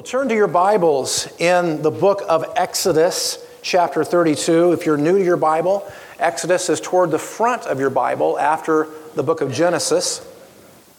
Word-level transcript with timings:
Well, 0.00 0.06
turn 0.06 0.30
to 0.30 0.34
your 0.34 0.48
Bibles 0.48 1.28
in 1.38 1.82
the 1.82 1.90
book 1.90 2.22
of 2.26 2.54
Exodus, 2.56 3.36
chapter 3.60 4.02
32. 4.02 4.72
If 4.72 4.86
you're 4.86 4.96
new 4.96 5.18
to 5.18 5.22
your 5.22 5.36
Bible, 5.36 5.86
Exodus 6.18 6.70
is 6.70 6.80
toward 6.80 7.10
the 7.10 7.18
front 7.18 7.66
of 7.66 7.78
your 7.78 7.90
Bible 7.90 8.38
after 8.38 8.88
the 9.14 9.22
book 9.22 9.42
of 9.42 9.52
Genesis. 9.52 10.26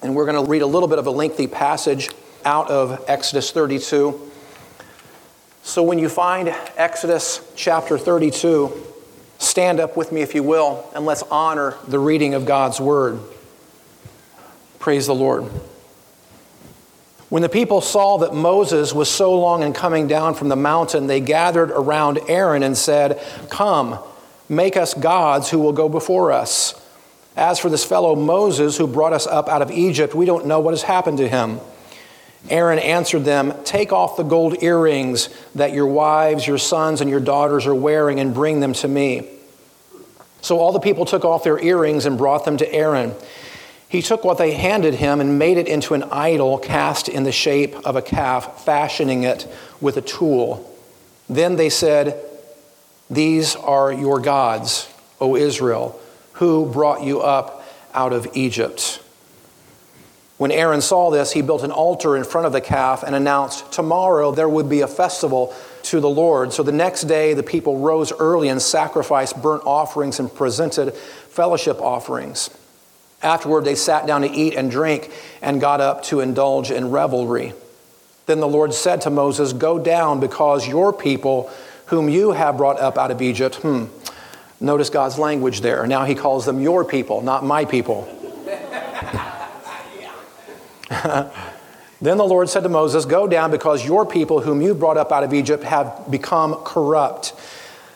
And 0.04 0.14
we're 0.14 0.28
going 0.28 0.46
to 0.46 0.48
read 0.48 0.62
a 0.62 0.68
little 0.68 0.88
bit 0.88 1.00
of 1.00 1.08
a 1.08 1.10
lengthy 1.10 1.48
passage 1.48 2.12
out 2.46 2.70
of 2.70 3.04
Exodus 3.08 3.50
32. 3.50 4.22
So 5.64 5.82
when 5.82 5.98
you 5.98 6.08
find 6.08 6.50
Exodus 6.78 7.42
chapter 7.56 7.98
32, 7.98 8.72
stand 9.40 9.80
up 9.80 9.98
with 9.98 10.12
me 10.12 10.22
if 10.22 10.36
you 10.36 10.44
will, 10.44 10.88
and 10.94 11.08
let's 11.08 11.24
honor 11.24 11.74
the 11.88 11.98
reading 11.98 12.36
of 12.36 12.46
God's 12.46 12.80
word. 12.80 13.20
Praise 14.78 15.08
the 15.08 15.16
Lord. 15.16 15.50
When 17.32 17.42
the 17.42 17.48
people 17.48 17.80
saw 17.80 18.18
that 18.18 18.34
Moses 18.34 18.92
was 18.92 19.10
so 19.10 19.40
long 19.40 19.64
in 19.64 19.72
coming 19.72 20.06
down 20.06 20.34
from 20.34 20.50
the 20.50 20.58
mountain, 20.58 21.08
they 21.08 21.22
gathered 21.22 21.72
around 21.72 22.20
Aaron 22.28 22.62
and 22.62 22.78
said, 22.78 23.22
Come, 23.50 23.98
make 24.50 24.76
us 24.76 24.94
gods 24.94 25.50
who 25.50 25.58
will 25.60 25.72
go 25.72 25.88
before 25.88 26.34
us. 26.34 26.76
As 27.38 27.58
for 27.58 27.70
this 27.70 27.86
fellow 27.86 28.18
Moses 28.18 28.76
who 28.76 28.86
brought 28.86 29.14
us 29.14 29.28
up 29.28 29.48
out 29.48 29.62
of 29.62 29.72
Egypt, 29.72 30.14
we 30.14 30.26
don't 30.26 30.46
know 30.46 30.60
what 30.60 30.74
has 30.74 30.84
happened 30.84 31.20
to 31.20 31.30
him. 31.30 31.62
Aaron 32.50 32.80
answered 32.80 33.24
them, 33.24 33.54
Take 33.64 33.94
off 33.94 34.18
the 34.18 34.24
gold 34.24 34.62
earrings 34.62 35.30
that 35.56 35.72
your 35.72 35.88
wives, 35.88 36.46
your 36.46 36.58
sons, 36.58 37.00
and 37.00 37.10
your 37.10 37.22
daughters 37.22 37.66
are 37.66 37.74
wearing 37.74 38.20
and 38.20 38.34
bring 38.34 38.60
them 38.60 38.74
to 38.74 38.90
me. 38.90 39.30
So 40.42 40.60
all 40.60 40.74
the 40.74 40.82
people 40.82 41.06
took 41.06 41.24
off 41.24 41.46
their 41.46 41.64
earrings 41.64 42.06
and 42.06 42.18
brought 42.18 42.44
them 42.44 42.58
to 42.58 42.74
Aaron. 42.74 43.14
He 43.92 44.02
took 44.02 44.24
what 44.24 44.38
they 44.38 44.54
handed 44.54 44.94
him 44.94 45.20
and 45.20 45.38
made 45.38 45.58
it 45.58 45.68
into 45.68 45.94
an 45.94 46.04
idol 46.04 46.58
cast 46.58 47.10
in 47.10 47.24
the 47.24 47.32
shape 47.34 47.76
of 47.86 47.98
a 47.98 48.02
calf, 48.02 48.64
fashioning 48.64 49.24
it 49.24 49.46
with 49.82 49.98
a 49.98 50.02
tool. 50.02 50.74
Then 51.28 51.58
they 51.58 51.70
said, 51.70 52.18
These 53.10 53.58
are 53.58 53.92
your 53.92 54.22
gods, 54.22 54.88
O 55.20 55.36
Israel, 55.36 56.00
who 56.36 56.72
brought 56.72 57.04
you 57.04 57.20
up 57.20 57.66
out 57.94 58.14
of 58.14 58.30
Egypt. 58.34 59.04
When 60.38 60.52
Aaron 60.52 60.80
saw 60.80 61.12
this, 61.12 61.34
he 61.34 61.42
built 61.42 61.62
an 61.62 61.72
altar 61.72 62.16
in 62.16 62.24
front 62.24 62.48
of 62.48 62.54
the 62.54 62.62
calf 62.62 63.04
and 63.04 63.14
announced, 63.14 63.74
Tomorrow 63.74 64.32
there 64.32 64.48
would 64.48 64.70
be 64.70 64.80
a 64.80 64.88
festival 64.88 65.54
to 65.84 66.00
the 66.00 66.10
Lord. 66.10 66.54
So 66.54 66.64
the 66.64 66.72
next 66.72 67.02
day, 67.02 67.34
the 67.34 67.44
people 67.44 67.80
rose 67.80 68.14
early 68.14 68.48
and 68.48 68.62
sacrificed 68.62 69.42
burnt 69.42 69.64
offerings 69.66 70.18
and 70.18 70.34
presented 70.34 70.94
fellowship 70.94 71.82
offerings. 71.82 72.50
Afterward, 73.24 73.66
they 73.66 73.76
sat 73.76 74.08
down 74.08 74.22
to 74.22 74.30
eat 74.30 74.56
and 74.56 74.72
drink 74.72 75.12
and 75.42 75.62
got 75.62 75.80
up 75.80 76.04
to 76.06 76.22
indulge 76.22 76.72
in 76.72 76.90
revelry. 76.90 77.54
Then 78.26 78.40
the 78.40 78.48
Lord 78.48 78.74
said 78.74 79.02
to 79.02 79.10
Moses, 79.10 79.54
Go 79.54 79.78
down 79.78 80.20
because 80.20 80.68
your 80.68 80.92
people, 80.92 81.52
whom 81.88 82.10
you 82.10 82.32
have 82.32 82.58
brought 82.58 82.80
up 82.80 82.98
out 82.98 83.12
of 83.12 83.22
Egypt, 83.22 83.56
hmm, 83.58 83.86
notice 84.60 84.90
God's 84.90 85.20
language 85.20 85.62
there. 85.62 85.86
Now 85.86 86.06
he 86.06 86.16
calls 86.16 86.46
them 86.46 86.60
your 86.60 86.84
people, 86.84 87.22
not 87.22 87.46
my 87.46 87.66
people. 87.66 88.08
then 92.02 92.18
the 92.18 92.26
Lord 92.26 92.50
said 92.50 92.64
to 92.64 92.70
Moses, 92.70 93.06
Go 93.06 93.28
down 93.28 93.52
because 93.52 93.86
your 93.86 94.06
people, 94.06 94.42
whom 94.42 94.62
you 94.62 94.74
brought 94.74 94.98
up 94.98 95.12
out 95.12 95.24
of 95.24 95.32
Egypt, 95.32 95.64
have 95.64 96.10
become 96.10 96.56
corrupt. 96.64 97.34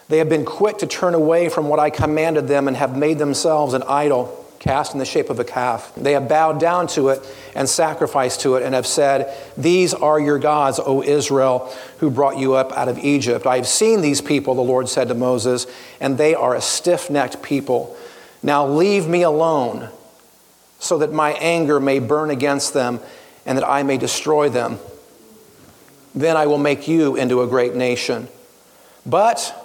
They 0.08 0.20
have 0.20 0.30
been 0.30 0.46
quick 0.46 0.78
to 0.80 0.88
turn 0.88 1.16
away 1.16 1.50
from 1.50 1.68
what 1.68 1.80
I 1.80 1.90
commanded 1.90 2.48
them 2.48 2.68
and 2.68 2.78
have 2.78 2.96
made 2.96 3.18
themselves 3.18 3.73
an 3.73 3.81
idol 3.84 4.44
cast 4.59 4.94
in 4.94 5.00
the 5.00 5.06
shape 5.06 5.30
of 5.30 5.39
a 5.39 5.44
calf. 5.44 5.94
They 5.95 6.14
have 6.14 6.28
bowed 6.28 6.59
down 6.59 6.88
to 6.88 7.09
it 7.09 7.25
and 7.56 7.67
sacrificed 7.67 8.42
to 8.42 8.56
it 8.56 8.64
and 8.64 8.73
have 8.73 8.88
said, 8.88 9.36
These 9.58 9.94
are 9.94 10.20
your 10.20 10.39
gods, 10.39 10.80
O 10.84 11.03
Israel, 11.03 11.73
who 12.00 12.09
brought 12.09 12.38
you 12.38 12.53
up 12.53 12.72
out 12.73 12.88
of 12.88 12.97
Egypt. 13.00 13.45
I 13.45 13.58
have 13.58 13.67
seen 13.67 14.02
these 14.02 14.22
people, 14.22 14.56
the 14.56 14.62
Lord 14.62 14.89
said 14.89 15.08
to 15.09 15.14
Moses, 15.14 15.67
and 16.00 16.17
they 16.17 16.36
are 16.36 16.56
a 16.56 16.62
stiff 16.62 17.09
necked 17.09 17.42
people. 17.42 17.95
Now 18.42 18.67
leave 18.67 19.07
me 19.07 19.24
alone 19.24 19.90
so 20.79 21.00
that 21.00 21.12
my 21.12 21.34
anger 21.34 21.79
may 21.79 22.00
burn 22.00 22.29
against 22.29 22.74
them 22.74 23.00
and 23.46 23.58
that 23.58 23.68
I 23.68 23.84
may 23.84 23.97
destroy 23.97 24.50
them. 24.50 24.79
Then 26.13 26.38
I 26.38 26.46
will 26.47 26.58
make 26.58 26.88
you 26.88 27.16
into 27.16 27.41
a 27.41 27.47
great 27.47 27.75
nation. 27.75 28.28
But 29.06 29.65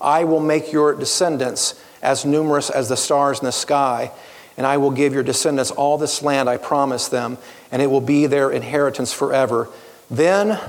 I 0.00 0.24
will 0.24 0.40
make 0.40 0.72
your 0.72 0.94
descendants 0.94 1.80
as 2.02 2.24
numerous 2.24 2.70
as 2.70 2.88
the 2.88 2.96
stars 2.96 3.40
in 3.40 3.44
the 3.44 3.52
sky, 3.52 4.12
and 4.56 4.66
I 4.66 4.76
will 4.76 4.90
give 4.90 5.12
your 5.12 5.22
descendants 5.22 5.70
all 5.70 5.98
this 5.98 6.22
land 6.22 6.48
I 6.48 6.56
promised 6.56 7.10
them, 7.10 7.38
and 7.70 7.82
it 7.82 7.90
will 7.90 8.00
be 8.00 8.26
their 8.26 8.50
inheritance 8.50 9.12
forever. 9.12 9.68
Then 10.10 10.60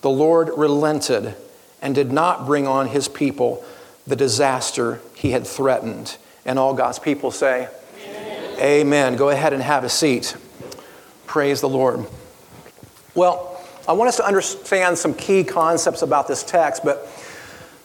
the 0.00 0.10
Lord 0.10 0.50
relented 0.56 1.34
and 1.80 1.94
did 1.94 2.12
not 2.12 2.46
bring 2.46 2.66
on 2.66 2.88
his 2.88 3.08
people 3.08 3.64
the 4.06 4.16
disaster 4.16 5.00
he 5.14 5.30
had 5.30 5.46
threatened. 5.46 6.16
And 6.44 6.58
all 6.58 6.74
God's 6.74 6.98
people 6.98 7.30
say, 7.30 7.68
Amen. 8.04 8.60
Amen. 8.60 9.16
Go 9.16 9.28
ahead 9.30 9.52
and 9.52 9.62
have 9.62 9.84
a 9.84 9.88
seat. 9.88 10.36
Praise 11.26 11.60
the 11.60 11.68
Lord. 11.68 12.06
Well, 13.14 13.48
I 13.86 13.92
want 13.92 14.08
us 14.08 14.16
to 14.16 14.26
understand 14.26 14.96
some 14.98 15.14
key 15.14 15.44
concepts 15.44 16.02
about 16.02 16.28
this 16.28 16.42
text, 16.42 16.84
but 16.84 17.08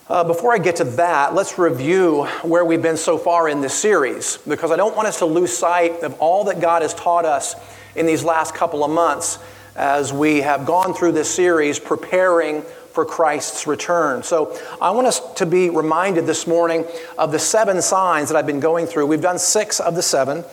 uh, 0.09 0.23
before 0.23 0.53
I 0.53 0.57
get 0.57 0.77
to 0.77 0.83
that, 0.83 1.33
let's 1.33 1.57
review 1.57 2.25
where 2.43 2.63
we've 2.63 2.81
been 2.81 2.97
so 2.97 3.17
far 3.17 3.49
in 3.49 3.61
this 3.61 3.73
series, 3.73 4.37
because 4.47 4.71
I 4.71 4.75
don't 4.75 4.95
want 4.95 5.07
us 5.07 5.19
to 5.19 5.25
lose 5.25 5.55
sight 5.55 6.03
of 6.03 6.19
all 6.19 6.45
that 6.45 6.61
God 6.61 6.81
has 6.81 6.93
taught 6.93 7.25
us 7.25 7.55
in 7.95 8.05
these 8.05 8.23
last 8.23 8.55
couple 8.55 8.83
of 8.83 8.91
months 8.91 9.39
as 9.75 10.13
we 10.13 10.41
have 10.41 10.65
gone 10.65 10.93
through 10.93 11.11
this 11.11 11.29
series 11.29 11.77
preparing 11.79 12.63
for 12.93 13.05
Christ's 13.05 13.67
return. 13.67 14.23
So 14.23 14.57
I 14.81 14.89
want 14.91 15.07
us 15.07 15.21
to 15.35 15.45
be 15.45 15.69
reminded 15.69 16.25
this 16.25 16.47
morning 16.47 16.85
of 17.17 17.31
the 17.31 17.39
seven 17.39 17.81
signs 17.81 18.29
that 18.29 18.37
I've 18.37 18.47
been 18.47 18.59
going 18.59 18.87
through. 18.87 19.05
We've 19.05 19.21
done 19.21 19.37
six 19.37 19.79
of 19.79 19.93
the 19.93 20.01
seven. 20.01 20.43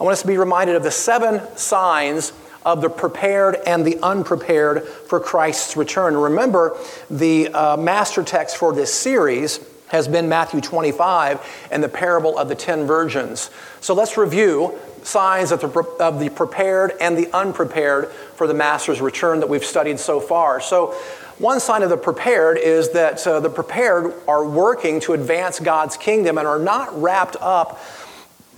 I 0.00 0.04
want 0.04 0.14
us 0.14 0.22
to 0.22 0.26
be 0.26 0.36
reminded 0.36 0.74
of 0.74 0.82
the 0.82 0.90
seven 0.90 1.40
signs 1.56 2.32
of 2.64 2.80
the 2.80 2.88
prepared 2.88 3.56
and 3.66 3.84
the 3.84 3.98
unprepared 4.02 4.84
for 4.84 5.20
Christ's 5.20 5.76
return. 5.76 6.16
Remember, 6.16 6.76
the 7.10 7.48
uh, 7.48 7.76
master 7.76 8.22
text 8.22 8.56
for 8.56 8.72
this 8.72 8.92
series 8.92 9.60
has 9.88 10.08
been 10.08 10.28
Matthew 10.28 10.60
25 10.60 11.68
and 11.70 11.84
the 11.84 11.88
parable 11.88 12.38
of 12.38 12.48
the 12.48 12.54
ten 12.54 12.86
virgins. 12.86 13.50
So 13.80 13.94
let's 13.94 14.16
review 14.16 14.78
signs 15.02 15.52
of 15.52 15.60
the, 15.60 15.68
of 16.00 16.18
the 16.18 16.30
prepared 16.30 16.92
and 17.00 17.16
the 17.16 17.30
unprepared 17.36 18.08
for 18.08 18.46
the 18.46 18.54
master's 18.54 19.00
return 19.00 19.40
that 19.40 19.48
we've 19.48 19.64
studied 19.64 19.98
so 20.00 20.20
far. 20.20 20.60
So, 20.60 20.94
one 21.38 21.60
sign 21.60 21.82
of 21.82 21.90
the 21.90 21.96
prepared 21.96 22.58
is 22.58 22.90
that 22.90 23.26
uh, 23.26 23.40
the 23.40 23.50
prepared 23.50 24.14
are 24.28 24.46
working 24.46 25.00
to 25.00 25.14
advance 25.14 25.58
God's 25.58 25.96
kingdom 25.96 26.38
and 26.38 26.46
are 26.46 26.58
not 26.58 27.02
wrapped 27.02 27.36
up 27.40 27.80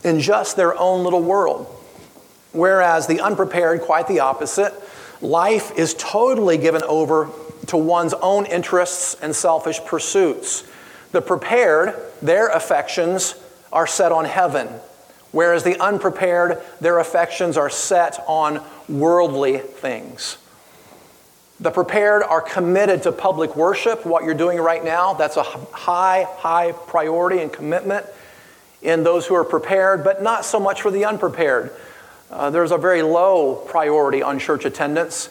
in 0.02 0.20
just 0.20 0.56
their 0.56 0.78
own 0.78 1.02
little 1.02 1.22
world. 1.22 1.66
Whereas 2.54 3.06
the 3.06 3.20
unprepared, 3.20 3.82
quite 3.82 4.08
the 4.08 4.20
opposite. 4.20 4.72
Life 5.20 5.76
is 5.76 5.94
totally 5.94 6.56
given 6.56 6.82
over 6.84 7.28
to 7.66 7.76
one's 7.76 8.14
own 8.14 8.46
interests 8.46 9.16
and 9.20 9.34
selfish 9.34 9.80
pursuits. 9.84 10.64
The 11.12 11.20
prepared, 11.20 11.94
their 12.22 12.48
affections 12.48 13.34
are 13.72 13.86
set 13.86 14.12
on 14.12 14.24
heaven, 14.24 14.68
whereas 15.32 15.64
the 15.64 15.80
unprepared, 15.80 16.62
their 16.80 16.98
affections 17.00 17.56
are 17.56 17.70
set 17.70 18.22
on 18.26 18.62
worldly 18.88 19.58
things. 19.58 20.38
The 21.60 21.70
prepared 21.70 22.22
are 22.22 22.40
committed 22.40 23.02
to 23.04 23.12
public 23.12 23.56
worship, 23.56 24.04
what 24.06 24.24
you're 24.24 24.34
doing 24.34 24.58
right 24.58 24.84
now. 24.84 25.14
That's 25.14 25.36
a 25.36 25.42
high, 25.42 26.26
high 26.36 26.72
priority 26.72 27.40
and 27.40 27.52
commitment 27.52 28.06
in 28.82 29.02
those 29.02 29.26
who 29.26 29.34
are 29.34 29.44
prepared, 29.44 30.04
but 30.04 30.22
not 30.22 30.44
so 30.44 30.60
much 30.60 30.82
for 30.82 30.90
the 30.90 31.04
unprepared. 31.04 31.72
Uh, 32.34 32.50
there's 32.50 32.72
a 32.72 32.78
very 32.78 33.02
low 33.02 33.54
priority 33.54 34.22
on 34.22 34.38
church 34.38 34.64
attendance. 34.64 35.30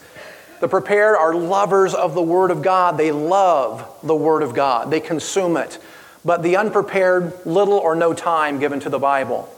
The 0.62 0.68
prepared 0.68 1.18
are 1.18 1.36
lovers 1.36 1.94
of 1.94 2.16
the 2.16 2.22
Word 2.22 2.50
of 2.50 2.62
God. 2.62 2.98
They 2.98 3.12
love 3.12 3.88
the 4.02 4.16
Word 4.16 4.42
of 4.42 4.56
God, 4.56 4.90
they 4.90 5.00
consume 5.00 5.58
it. 5.58 5.78
But 6.26 6.42
the 6.42 6.56
unprepared, 6.56 7.34
little 7.46 7.74
or 7.74 7.96
no 7.96 8.14
time 8.14 8.60
given 8.60 8.80
to 8.82 8.90
the 8.90 9.00
Bible. 9.00 9.54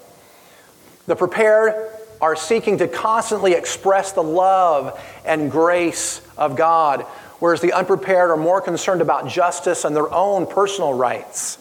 The 1.06 1.15
prepared 1.15 1.75
are 2.19 2.36
seeking 2.36 2.80
to 2.80 2.88
constantly 2.88 3.53
express 3.53 4.13
the 4.13 4.24
love 4.24 5.00
and 5.24 5.51
grace 5.51 6.21
of 6.38 6.56
God 6.56 7.06
whereas 7.39 7.62
the 7.62 7.74
unprepared 7.74 8.30
are 8.30 8.38
more 8.38 8.62
concerned 8.62 9.01
about 9.01 9.27
justice 9.27 9.86
and 9.86 9.95
their 9.95 10.12
own 10.13 10.47
personal 10.47 10.94
rights, 10.94 11.57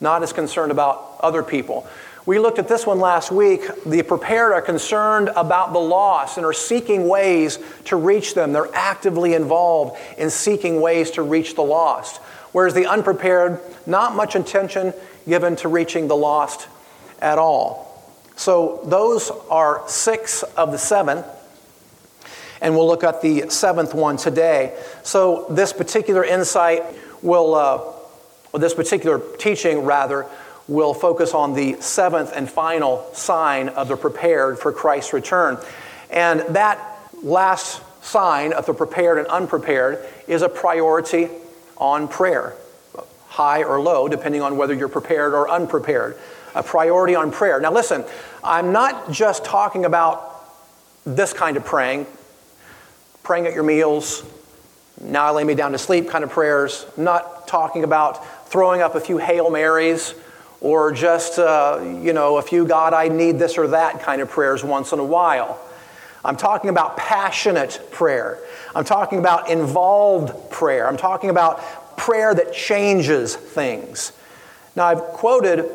not 0.00 0.22
as 0.22 0.32
concerned 0.32 0.72
about 0.72 1.16
other 1.20 1.42
people. 1.42 1.86
We 2.24 2.38
looked 2.38 2.60
at 2.60 2.68
this 2.68 2.86
one 2.86 3.00
last 3.00 3.32
week. 3.32 3.62
The 3.84 4.02
prepared 4.04 4.52
are 4.52 4.62
concerned 4.62 5.30
about 5.34 5.72
the 5.72 5.80
lost 5.80 6.36
and 6.36 6.46
are 6.46 6.52
seeking 6.52 7.08
ways 7.08 7.58
to 7.86 7.96
reach 7.96 8.34
them. 8.34 8.52
They're 8.52 8.72
actively 8.74 9.34
involved 9.34 9.98
in 10.16 10.30
seeking 10.30 10.80
ways 10.80 11.10
to 11.12 11.22
reach 11.22 11.56
the 11.56 11.62
lost. 11.62 12.18
Whereas 12.52 12.74
the 12.74 12.86
unprepared, 12.86 13.60
not 13.86 14.14
much 14.14 14.36
attention 14.36 14.94
given 15.26 15.56
to 15.56 15.68
reaching 15.68 16.06
the 16.06 16.16
lost 16.16 16.68
at 17.20 17.38
all. 17.38 17.88
So 18.36 18.82
those 18.84 19.32
are 19.50 19.82
six 19.88 20.44
of 20.44 20.70
the 20.70 20.78
seven. 20.78 21.24
And 22.60 22.76
we'll 22.76 22.86
look 22.86 23.02
at 23.02 23.20
the 23.20 23.50
seventh 23.50 23.94
one 23.94 24.16
today. 24.16 24.78
So 25.02 25.46
this 25.50 25.72
particular 25.72 26.22
insight 26.22 26.84
will, 27.20 27.54
uh, 27.56 27.82
or 28.52 28.60
this 28.60 28.74
particular 28.74 29.20
teaching 29.38 29.84
rather, 29.84 30.26
will 30.72 30.94
focus 30.94 31.34
on 31.34 31.54
the 31.54 31.80
seventh 31.80 32.32
and 32.34 32.50
final 32.50 33.08
sign 33.12 33.68
of 33.70 33.88
the 33.88 33.96
prepared 33.96 34.58
for 34.58 34.72
Christ's 34.72 35.12
return. 35.12 35.58
And 36.10 36.40
that 36.54 36.78
last 37.22 37.82
sign 38.02 38.52
of 38.52 38.66
the 38.66 38.74
prepared 38.74 39.18
and 39.18 39.26
unprepared 39.28 40.04
is 40.26 40.42
a 40.42 40.48
priority 40.48 41.28
on 41.76 42.08
prayer, 42.08 42.54
high 43.28 43.62
or 43.62 43.80
low, 43.80 44.08
depending 44.08 44.42
on 44.42 44.56
whether 44.56 44.74
you're 44.74 44.88
prepared 44.88 45.34
or 45.34 45.48
unprepared. 45.48 46.16
A 46.54 46.62
priority 46.62 47.14
on 47.14 47.30
prayer. 47.30 47.60
Now, 47.60 47.72
listen, 47.72 48.04
I'm 48.44 48.72
not 48.72 49.10
just 49.10 49.44
talking 49.44 49.84
about 49.84 50.28
this 51.04 51.32
kind 51.32 51.56
of 51.56 51.64
praying, 51.64 52.06
praying 53.22 53.46
at 53.46 53.54
your 53.54 53.62
meals, 53.62 54.24
now 55.00 55.26
I 55.26 55.30
lay 55.30 55.44
me 55.44 55.54
down 55.54 55.72
to 55.72 55.78
sleep 55.78 56.08
kind 56.08 56.22
of 56.22 56.30
prayers. 56.30 56.86
I'm 56.96 57.04
not 57.04 57.48
talking 57.48 57.82
about 57.82 58.48
throwing 58.48 58.82
up 58.82 58.94
a 58.94 59.00
few 59.00 59.18
Hail 59.18 59.50
Marys 59.50 60.14
or 60.62 60.92
just, 60.92 61.40
uh, 61.40 61.80
you 62.02 62.12
know, 62.12 62.38
a 62.38 62.42
few 62.42 62.64
God, 62.64 62.94
I 62.94 63.08
need 63.08 63.38
this 63.38 63.58
or 63.58 63.66
that 63.68 64.00
kind 64.00 64.22
of 64.22 64.30
prayers 64.30 64.62
once 64.62 64.92
in 64.92 65.00
a 65.00 65.04
while. 65.04 65.60
I'm 66.24 66.36
talking 66.36 66.70
about 66.70 66.96
passionate 66.96 67.80
prayer. 67.90 68.38
I'm 68.74 68.84
talking 68.84 69.18
about 69.18 69.50
involved 69.50 70.52
prayer. 70.52 70.88
I'm 70.88 70.96
talking 70.96 71.30
about 71.30 71.96
prayer 71.96 72.32
that 72.32 72.54
changes 72.54 73.34
things. 73.34 74.12
Now, 74.76 74.86
I've 74.86 75.02
quoted 75.02 75.68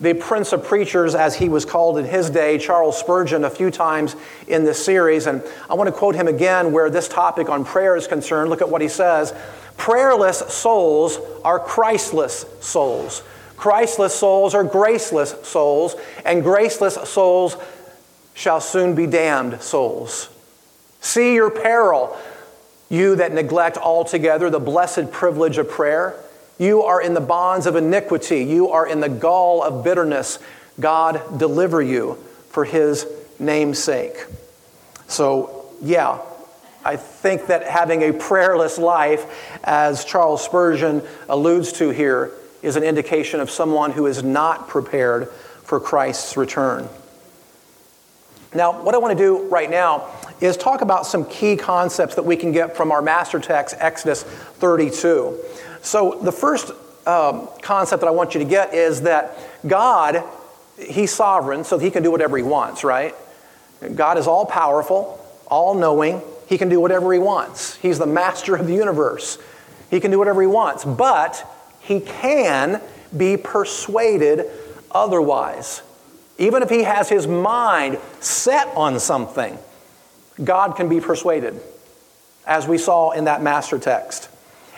the 0.00 0.14
Prince 0.14 0.52
of 0.52 0.64
Preachers, 0.64 1.14
as 1.14 1.34
he 1.34 1.48
was 1.48 1.64
called 1.64 1.98
in 1.98 2.06
his 2.06 2.30
day, 2.30 2.56
Charles 2.56 2.96
Spurgeon, 2.98 3.44
a 3.44 3.50
few 3.50 3.70
times 3.70 4.16
in 4.46 4.64
this 4.64 4.82
series. 4.82 5.26
And 5.26 5.42
I 5.68 5.74
want 5.74 5.88
to 5.88 5.92
quote 5.92 6.14
him 6.14 6.28
again 6.28 6.72
where 6.72 6.88
this 6.88 7.06
topic 7.06 7.50
on 7.50 7.64
prayer 7.64 7.96
is 7.96 8.06
concerned. 8.06 8.48
Look 8.48 8.62
at 8.62 8.70
what 8.70 8.80
he 8.80 8.88
says 8.88 9.34
Prayerless 9.76 10.38
souls 10.54 11.18
are 11.44 11.58
Christless 11.58 12.46
souls. 12.60 13.22
Christless 13.60 14.14
souls 14.14 14.54
are 14.54 14.64
graceless 14.64 15.34
souls, 15.42 15.94
and 16.24 16.42
graceless 16.42 16.94
souls 17.06 17.58
shall 18.32 18.58
soon 18.58 18.94
be 18.94 19.06
damned 19.06 19.60
souls. 19.60 20.30
See 21.02 21.34
your 21.34 21.50
peril, 21.50 22.16
you 22.88 23.16
that 23.16 23.34
neglect 23.34 23.76
altogether 23.76 24.48
the 24.48 24.58
blessed 24.58 25.12
privilege 25.12 25.58
of 25.58 25.68
prayer. 25.68 26.18
You 26.58 26.84
are 26.84 27.02
in 27.02 27.12
the 27.12 27.20
bonds 27.20 27.66
of 27.66 27.76
iniquity, 27.76 28.44
you 28.44 28.70
are 28.70 28.86
in 28.86 29.00
the 29.00 29.10
gall 29.10 29.62
of 29.62 29.84
bitterness. 29.84 30.38
God 30.80 31.38
deliver 31.38 31.82
you 31.82 32.14
for 32.48 32.64
his 32.64 33.06
name's 33.38 33.78
sake. 33.78 34.24
So, 35.06 35.66
yeah, 35.82 36.18
I 36.82 36.96
think 36.96 37.48
that 37.48 37.64
having 37.64 38.00
a 38.04 38.14
prayerless 38.14 38.78
life, 38.78 39.60
as 39.62 40.06
Charles 40.06 40.42
Spurgeon 40.42 41.02
alludes 41.28 41.72
to 41.72 41.90
here, 41.90 42.32
is 42.62 42.76
an 42.76 42.82
indication 42.82 43.40
of 43.40 43.50
someone 43.50 43.92
who 43.92 44.06
is 44.06 44.22
not 44.22 44.68
prepared 44.68 45.28
for 45.64 45.80
Christ's 45.80 46.36
return. 46.36 46.88
Now, 48.54 48.82
what 48.82 48.94
I 48.94 48.98
want 48.98 49.16
to 49.16 49.24
do 49.24 49.44
right 49.44 49.70
now 49.70 50.08
is 50.40 50.56
talk 50.56 50.80
about 50.80 51.06
some 51.06 51.24
key 51.24 51.56
concepts 51.56 52.16
that 52.16 52.24
we 52.24 52.36
can 52.36 52.50
get 52.50 52.76
from 52.76 52.90
our 52.90 53.00
master 53.00 53.38
text, 53.38 53.76
Exodus 53.78 54.24
32. 54.24 55.38
So, 55.82 56.18
the 56.22 56.32
first 56.32 56.72
um, 57.06 57.48
concept 57.62 58.00
that 58.00 58.08
I 58.08 58.10
want 58.10 58.34
you 58.34 58.40
to 58.40 58.46
get 58.46 58.74
is 58.74 59.02
that 59.02 59.38
God, 59.66 60.24
He's 60.78 61.12
sovereign, 61.12 61.62
so 61.62 61.78
He 61.78 61.90
can 61.90 62.02
do 62.02 62.10
whatever 62.10 62.36
He 62.36 62.42
wants, 62.42 62.82
right? 62.82 63.14
God 63.94 64.18
is 64.18 64.26
all 64.26 64.44
powerful, 64.44 65.24
all 65.46 65.74
knowing. 65.74 66.20
He 66.46 66.58
can 66.58 66.68
do 66.68 66.80
whatever 66.80 67.12
He 67.12 67.20
wants. 67.20 67.76
He's 67.76 67.98
the 67.98 68.06
master 68.06 68.56
of 68.56 68.66
the 68.66 68.74
universe. 68.74 69.38
He 69.90 70.00
can 70.00 70.10
do 70.10 70.18
whatever 70.18 70.40
He 70.40 70.48
wants. 70.48 70.84
But 70.84 71.46
he 71.90 71.98
can 71.98 72.80
be 73.16 73.36
persuaded 73.36 74.46
otherwise. 74.92 75.82
Even 76.38 76.62
if 76.62 76.70
he 76.70 76.84
has 76.84 77.08
his 77.08 77.26
mind 77.26 77.98
set 78.20 78.68
on 78.76 79.00
something, 79.00 79.58
God 80.42 80.76
can 80.76 80.88
be 80.88 81.00
persuaded, 81.00 81.60
as 82.46 82.68
we 82.68 82.78
saw 82.78 83.10
in 83.10 83.24
that 83.24 83.42
master 83.42 83.76
text. 83.76 84.28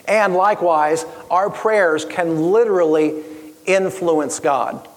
And 0.09 0.33
likewise, 0.33 1.05
our 1.31 1.51
prayers 1.51 2.07
can 2.07 2.51
literally 2.51 3.23
influence 3.67 4.41
God. 4.41 4.89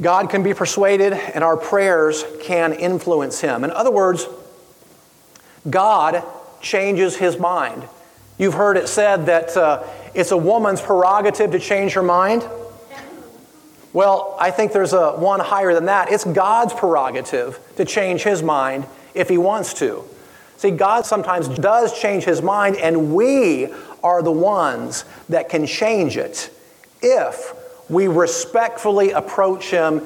God 0.00 0.30
can 0.30 0.42
be 0.42 0.54
persuaded, 0.54 1.12
and 1.12 1.44
our 1.44 1.58
prayers 1.58 2.24
can 2.40 2.72
influence 2.72 3.42
him. 3.42 3.64
In 3.64 3.70
other 3.70 3.90
words, 3.90 4.26
God 5.68 6.24
changes 6.62 7.16
his 7.16 7.38
mind. 7.38 7.86
You've 8.38 8.54
heard 8.54 8.76
it 8.76 8.88
said 8.88 9.26
that 9.26 9.56
uh, 9.56 9.82
it's 10.18 10.32
a 10.32 10.36
woman's 10.36 10.80
prerogative 10.80 11.52
to 11.52 11.60
change 11.60 11.92
her 11.92 12.02
mind. 12.02 12.44
Well, 13.92 14.36
I 14.40 14.50
think 14.50 14.72
there's 14.72 14.92
a 14.92 15.12
one 15.12 15.38
higher 15.38 15.72
than 15.72 15.86
that. 15.86 16.10
It's 16.10 16.24
God's 16.24 16.74
prerogative 16.74 17.60
to 17.76 17.84
change 17.84 18.24
his 18.24 18.42
mind 18.42 18.84
if 19.14 19.28
he 19.28 19.38
wants 19.38 19.74
to. 19.74 20.02
See, 20.56 20.72
God 20.72 21.06
sometimes 21.06 21.48
does 21.48 21.98
change 21.98 22.24
his 22.24 22.42
mind, 22.42 22.76
and 22.76 23.14
we 23.14 23.72
are 24.02 24.20
the 24.22 24.32
ones 24.32 25.04
that 25.28 25.48
can 25.48 25.66
change 25.66 26.16
it 26.16 26.50
if 27.00 27.54
we 27.88 28.08
respectfully 28.08 29.12
approach 29.12 29.70
him 29.70 30.02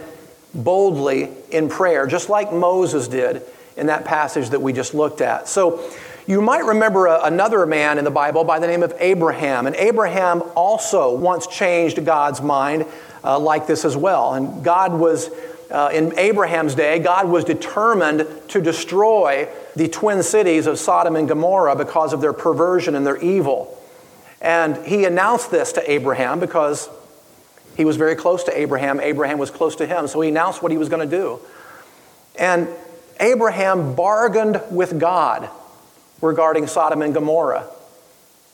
boldly 0.54 1.30
in 1.50 1.70
prayer, 1.70 2.06
just 2.06 2.28
like 2.28 2.52
Moses 2.52 3.08
did 3.08 3.42
in 3.78 3.86
that 3.86 4.04
passage 4.04 4.50
that 4.50 4.60
we 4.60 4.74
just 4.74 4.92
looked 4.92 5.22
at. 5.22 5.48
So, 5.48 5.90
you 6.26 6.40
might 6.40 6.64
remember 6.64 7.06
a, 7.06 7.24
another 7.24 7.66
man 7.66 7.98
in 7.98 8.04
the 8.04 8.10
Bible 8.10 8.44
by 8.44 8.58
the 8.58 8.66
name 8.66 8.82
of 8.82 8.94
Abraham. 8.98 9.66
And 9.66 9.74
Abraham 9.76 10.42
also 10.54 11.14
once 11.16 11.46
changed 11.46 12.04
God's 12.04 12.40
mind 12.40 12.86
uh, 13.24 13.38
like 13.38 13.66
this 13.66 13.84
as 13.84 13.96
well. 13.96 14.34
And 14.34 14.62
God 14.64 14.92
was, 14.92 15.30
uh, 15.70 15.90
in 15.92 16.16
Abraham's 16.18 16.74
day, 16.74 16.98
God 16.98 17.28
was 17.28 17.44
determined 17.44 18.26
to 18.48 18.60
destroy 18.60 19.48
the 19.74 19.88
twin 19.88 20.22
cities 20.22 20.66
of 20.66 20.78
Sodom 20.78 21.16
and 21.16 21.26
Gomorrah 21.26 21.76
because 21.76 22.12
of 22.12 22.20
their 22.20 22.32
perversion 22.32 22.94
and 22.94 23.06
their 23.06 23.16
evil. 23.16 23.78
And 24.40 24.84
he 24.86 25.04
announced 25.04 25.50
this 25.50 25.72
to 25.72 25.90
Abraham 25.90 26.40
because 26.40 26.88
he 27.76 27.84
was 27.84 27.96
very 27.96 28.16
close 28.16 28.44
to 28.44 28.58
Abraham. 28.58 29.00
Abraham 29.00 29.38
was 29.38 29.50
close 29.50 29.76
to 29.76 29.86
him. 29.86 30.06
So 30.06 30.20
he 30.20 30.28
announced 30.28 30.62
what 30.62 30.72
he 30.72 30.78
was 30.78 30.88
going 30.88 31.08
to 31.08 31.16
do. 31.16 31.40
And 32.38 32.68
Abraham 33.18 33.94
bargained 33.94 34.60
with 34.70 34.98
God 35.00 35.48
regarding 36.22 36.66
Sodom 36.66 37.02
and 37.02 37.12
Gomorrah 37.12 37.66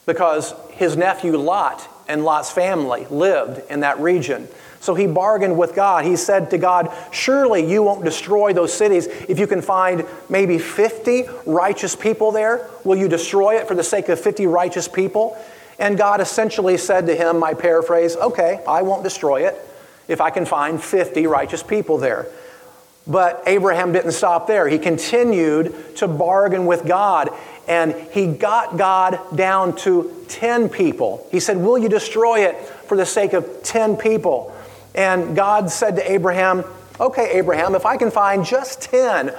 because 0.07 0.55
his 0.71 0.97
nephew 0.97 1.37
Lot 1.37 1.87
and 2.09 2.25
Lot's 2.25 2.51
family 2.51 3.07
lived 3.11 3.71
in 3.71 3.81
that 3.81 4.01
region. 4.01 4.49
So 4.81 4.95
he 4.95 5.07
bargained 5.07 5.59
with 5.59 5.75
God. 5.75 6.05
He 6.05 6.17
said 6.17 6.51
to 6.51 6.59
God, 6.59 6.91
Surely 7.13 7.71
you 7.71 7.83
won't 7.83 8.05
destroy 8.05 8.53
those 8.53 8.73
cities. 8.73 9.07
If 9.07 9.39
you 9.39 9.47
can 9.47 9.61
find 9.61 10.07
maybe 10.31 10.59
50 10.59 11.25
righteous 11.47 11.95
people 11.95 12.33
there, 12.33 12.69
will 12.85 12.97
you 12.97 13.09
destroy 13.09 13.57
it 13.59 13.69
for 13.69 13.75
the 13.75 13.85
sake 13.85 14.09
of 14.09 14.19
50 14.21 14.47
righteous 14.47 14.89
people? 14.89 15.37
And 15.79 15.99
God 15.99 16.21
essentially 16.21 16.79
said 16.79 17.07
to 17.07 17.15
him, 17.15 17.39
my 17.39 17.55
paraphrase, 17.55 18.17
Okay, 18.17 18.63
I 18.67 18.83
won't 18.83 19.03
destroy 19.03 19.47
it 19.47 19.57
if 20.07 20.21
I 20.21 20.31
can 20.31 20.47
find 20.47 20.83
50 20.83 21.27
righteous 21.27 21.63
people 21.63 21.99
there. 21.99 22.27
But 23.07 23.43
Abraham 23.47 23.93
didn't 23.93 24.13
stop 24.13 24.47
there. 24.47 24.69
He 24.69 24.79
continued 24.79 25.97
to 25.97 26.09
bargain 26.09 26.67
with 26.67 26.87
God 26.87 27.31
and 27.69 27.95
he 28.13 28.27
got 28.27 28.79
God 28.79 29.21
down 29.37 29.77
to 29.77 30.25
10 30.29 30.71
people. 30.71 31.27
He 31.31 31.39
said, 31.39 31.59
Will 31.59 31.77
you 31.77 31.91
destroy 31.91 32.47
it 32.47 32.57
for 32.57 32.97
the 32.97 33.05
sake 33.05 33.35
of 33.35 33.63
10 33.63 33.99
people? 33.99 34.57
And 34.95 35.37
God 35.37 35.71
said 35.71 35.97
to 35.97 36.11
Abraham, 36.11 36.65
Okay, 36.99 37.31
Abraham, 37.33 37.75
if 37.75 37.85
I 37.85 37.99
can 37.99 38.11
find 38.11 38.45
just 38.45 38.81
10 38.83 39.35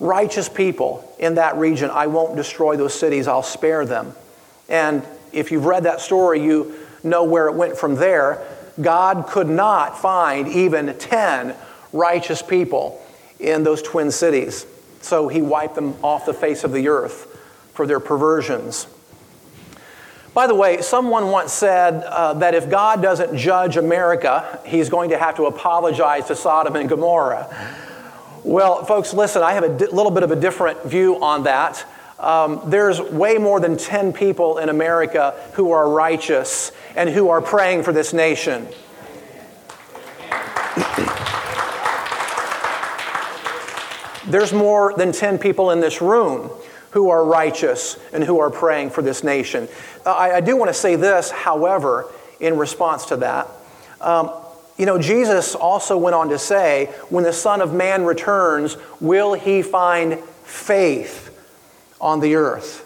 righteous 0.00 0.48
people 0.48 1.14
in 1.18 1.34
that 1.34 1.56
region, 1.56 1.90
I 1.90 2.06
won't 2.06 2.34
destroy 2.34 2.76
those 2.76 2.98
cities, 2.98 3.28
I'll 3.28 3.42
spare 3.42 3.84
them. 3.84 4.14
And 4.70 5.06
if 5.32 5.52
you've 5.52 5.66
read 5.66 5.84
that 5.84 6.00
story, 6.00 6.42
you 6.42 6.74
know 7.04 7.24
where 7.24 7.46
it 7.46 7.54
went 7.54 7.76
from 7.76 7.94
there. 7.94 8.42
God 8.80 9.26
could 9.28 9.48
not 9.48 9.98
find 9.98 10.48
even 10.48 10.96
10 10.98 11.54
righteous 11.92 12.40
people 12.40 13.02
in 13.38 13.64
those 13.64 13.82
twin 13.82 14.10
cities. 14.10 14.66
So 15.02 15.28
he 15.28 15.42
wiped 15.42 15.74
them 15.74 15.94
off 16.02 16.26
the 16.26 16.34
face 16.34 16.64
of 16.64 16.72
the 16.72 16.88
earth 16.88 17.34
for 17.76 17.86
their 17.86 18.00
perversions. 18.00 18.86
By 20.36 20.46
the 20.46 20.54
way, 20.54 20.82
someone 20.82 21.28
once 21.28 21.52
said 21.52 22.02
uh, 22.04 22.34
that 22.34 22.54
if 22.54 22.68
God 22.68 23.00
doesn't 23.00 23.38
judge 23.38 23.76
America, 23.76 24.60
he's 24.66 24.88
going 24.88 25.10
to 25.10 25.18
have 25.18 25.36
to 25.36 25.44
apologize 25.44 26.26
to 26.26 26.36
Sodom 26.36 26.76
and 26.76 26.88
Gomorrah. 26.88 27.48
Well, 28.44 28.84
folks, 28.84 29.14
listen, 29.14 29.42
I 29.42 29.52
have 29.52 29.64
a 29.64 29.76
di- 29.76 29.86
little 29.86 30.10
bit 30.10 30.22
of 30.22 30.30
a 30.30 30.36
different 30.36 30.82
view 30.84 31.22
on 31.22 31.44
that. 31.44 31.86
Um, 32.18 32.60
there's 32.66 33.00
way 33.00 33.38
more 33.38 33.60
than 33.60 33.76
10 33.76 34.12
people 34.12 34.58
in 34.58 34.68
America 34.68 35.34
who 35.54 35.72
are 35.72 35.88
righteous 35.88 36.72
and 36.96 37.08
who 37.08 37.28
are 37.30 37.40
praying 37.40 37.82
for 37.82 37.92
this 37.92 38.12
nation. 38.12 38.68
There's 44.26 44.52
more 44.52 44.92
than 44.94 45.12
10 45.12 45.38
people 45.38 45.70
in 45.70 45.80
this 45.80 46.02
room 46.02 46.50
who 46.96 47.10
are 47.10 47.22
righteous 47.22 47.98
and 48.14 48.24
who 48.24 48.38
are 48.38 48.48
praying 48.48 48.88
for 48.88 49.02
this 49.02 49.22
nation. 49.22 49.68
Uh, 50.06 50.12
I, 50.12 50.36
I, 50.36 50.40
do 50.40 50.56
want 50.56 50.70
to 50.70 50.74
say 50.74 50.96
this, 50.96 51.30
however, 51.30 52.10
in 52.40 52.56
response 52.56 53.04
to 53.06 53.16
that. 53.18 53.48
Um, 54.00 54.30
you 54.78 54.86
know, 54.86 54.98
Jesus 54.98 55.54
also 55.54 55.98
went 55.98 56.14
on 56.14 56.30
to 56.30 56.38
say, 56.38 56.86
when 57.10 57.22
the 57.22 57.34
Son 57.34 57.60
of 57.60 57.74
Man 57.74 58.06
returns, 58.06 58.78
will 58.98 59.34
he 59.34 59.60
find 59.60 60.18
faith 60.44 61.38
on 62.00 62.20
the 62.20 62.36
earth? 62.36 62.82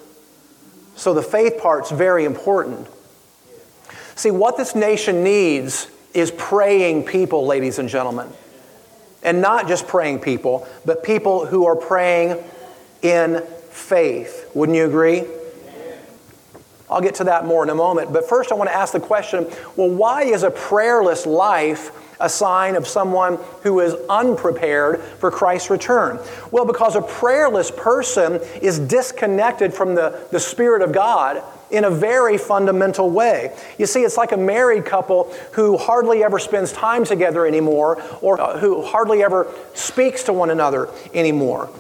So 0.97 1.15
the 1.15 1.23
faith 1.23 1.61
part's 1.63 1.93
very 1.93 2.25
important. 2.25 2.89
See, 4.17 4.33
what 4.33 4.57
this 4.57 4.75
nation 4.75 5.23
needs 5.23 5.89
is 6.15 6.33
praying 6.33 7.05
people, 7.05 7.47
ladies 7.47 7.79
and 7.79 7.89
gentlemen. 7.89 8.27
And 9.23 9.41
not 9.41 9.69
just 9.69 9.87
praying 9.87 10.19
people, 10.19 10.67
but 10.85 11.05
people 11.05 11.47
who 11.47 11.67
are 11.67 11.77
praying 11.77 12.43
in 13.03 13.47
faith. 13.71 14.51
Wouldn't 14.55 14.77
you 14.77 14.87
agree? 14.87 15.25
I'll 16.91 17.01
get 17.01 17.15
to 17.17 17.25
that 17.25 17.47
more 17.47 17.63
in 17.63 17.71
a 17.71 17.75
moment. 17.75 18.13
But 18.13 18.29
first, 18.29 18.51
I 18.51 18.57
want 18.57 18.69
to 18.69 18.75
ask 18.75 18.93
the 18.93 19.01
question 19.01 19.51
well, 19.77 19.89
why 19.89 20.23
is 20.23 20.43
a 20.43 20.51
prayerless 20.51 21.25
life 21.25 21.97
a 22.21 22.29
sign 22.29 22.77
of 22.77 22.87
someone 22.87 23.39
who 23.63 23.81
is 23.81 23.95
unprepared 24.09 25.01
for 25.01 25.31
Christ's 25.31 25.71
return? 25.71 26.19
Well, 26.51 26.67
because 26.67 26.95
a 26.95 27.03
prayerless 27.03 27.71
person 27.71 28.41
is 28.61 28.79
disconnected 28.79 29.73
from 29.73 29.95
the, 29.95 30.27
the 30.31 30.41
Spirit 30.41 30.83
of 30.83 30.93
God 30.93 31.43
in 31.71 31.85
a 31.85 31.91
very 31.91 32.37
fundamental 32.37 33.09
way. 33.11 33.57
You 33.79 33.87
see, 33.87 34.03
it's 34.03 34.17
like 34.17 34.33
a 34.33 34.37
married 34.37 34.85
couple 34.85 35.33
who 35.53 35.77
hardly 35.77 36.23
ever 36.23 36.39
spends 36.39 36.73
time 36.73 37.05
together 37.05 37.47
anymore 37.47 38.03
or 38.21 38.41
uh, 38.41 38.59
who 38.59 38.83
hardly 38.83 39.23
ever 39.23 39.47
speaks 39.75 40.25
to 40.25 40.33
one 40.33 40.51
another 40.51 40.89
anymore. 41.15 41.71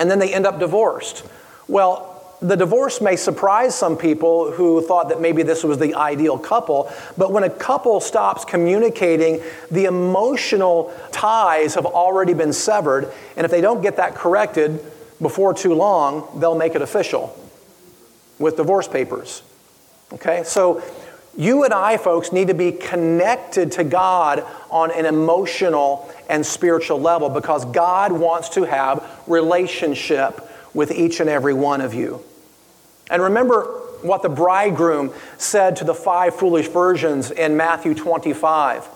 And 0.00 0.10
then 0.10 0.18
they 0.18 0.34
end 0.34 0.46
up 0.46 0.58
divorced. 0.58 1.24
Well, 1.68 2.36
the 2.40 2.56
divorce 2.56 3.02
may 3.02 3.16
surprise 3.16 3.74
some 3.74 3.98
people 3.98 4.50
who 4.50 4.80
thought 4.80 5.10
that 5.10 5.20
maybe 5.20 5.42
this 5.42 5.62
was 5.62 5.76
the 5.76 5.94
ideal 5.94 6.38
couple, 6.38 6.90
but 7.18 7.32
when 7.32 7.44
a 7.44 7.50
couple 7.50 8.00
stops 8.00 8.46
communicating, 8.46 9.42
the 9.70 9.84
emotional 9.84 10.92
ties 11.12 11.74
have 11.74 11.84
already 11.84 12.32
been 12.32 12.54
severed, 12.54 13.12
and 13.36 13.44
if 13.44 13.50
they 13.50 13.60
don't 13.60 13.82
get 13.82 13.96
that 13.96 14.14
corrected 14.14 14.82
before 15.20 15.52
too 15.52 15.74
long, 15.74 16.40
they'll 16.40 16.56
make 16.56 16.74
it 16.74 16.80
official 16.80 17.36
with 18.38 18.56
divorce 18.56 18.88
papers. 18.88 19.42
Okay? 20.14 20.42
So 20.44 20.82
you 21.36 21.64
and 21.64 21.72
I, 21.72 21.96
folks, 21.96 22.32
need 22.32 22.48
to 22.48 22.54
be 22.54 22.72
connected 22.72 23.72
to 23.72 23.84
God 23.84 24.44
on 24.70 24.90
an 24.90 25.06
emotional 25.06 26.12
and 26.28 26.44
spiritual 26.44 27.00
level 27.00 27.28
because 27.28 27.64
God 27.66 28.12
wants 28.12 28.48
to 28.50 28.64
have 28.64 29.22
relationship 29.26 30.48
with 30.74 30.90
each 30.90 31.20
and 31.20 31.30
every 31.30 31.54
one 31.54 31.80
of 31.80 31.94
you. 31.94 32.22
And 33.10 33.22
remember 33.22 33.64
what 34.02 34.22
the 34.22 34.28
bridegroom 34.28 35.12
said 35.36 35.76
to 35.76 35.84
the 35.84 35.94
five 35.94 36.34
foolish 36.34 36.68
virgins 36.68 37.30
in 37.30 37.56
Matthew 37.56 37.94
25. 37.94 38.82
Do 38.82 38.88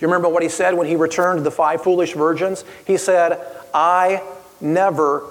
you 0.00 0.08
remember 0.08 0.28
what 0.28 0.42
he 0.42 0.48
said 0.48 0.74
when 0.74 0.86
he 0.86 0.96
returned 0.96 1.38
to 1.38 1.42
the 1.42 1.50
five 1.50 1.82
foolish 1.82 2.12
virgins? 2.14 2.64
He 2.86 2.96
said, 2.96 3.44
I 3.74 4.22
never 4.60 5.26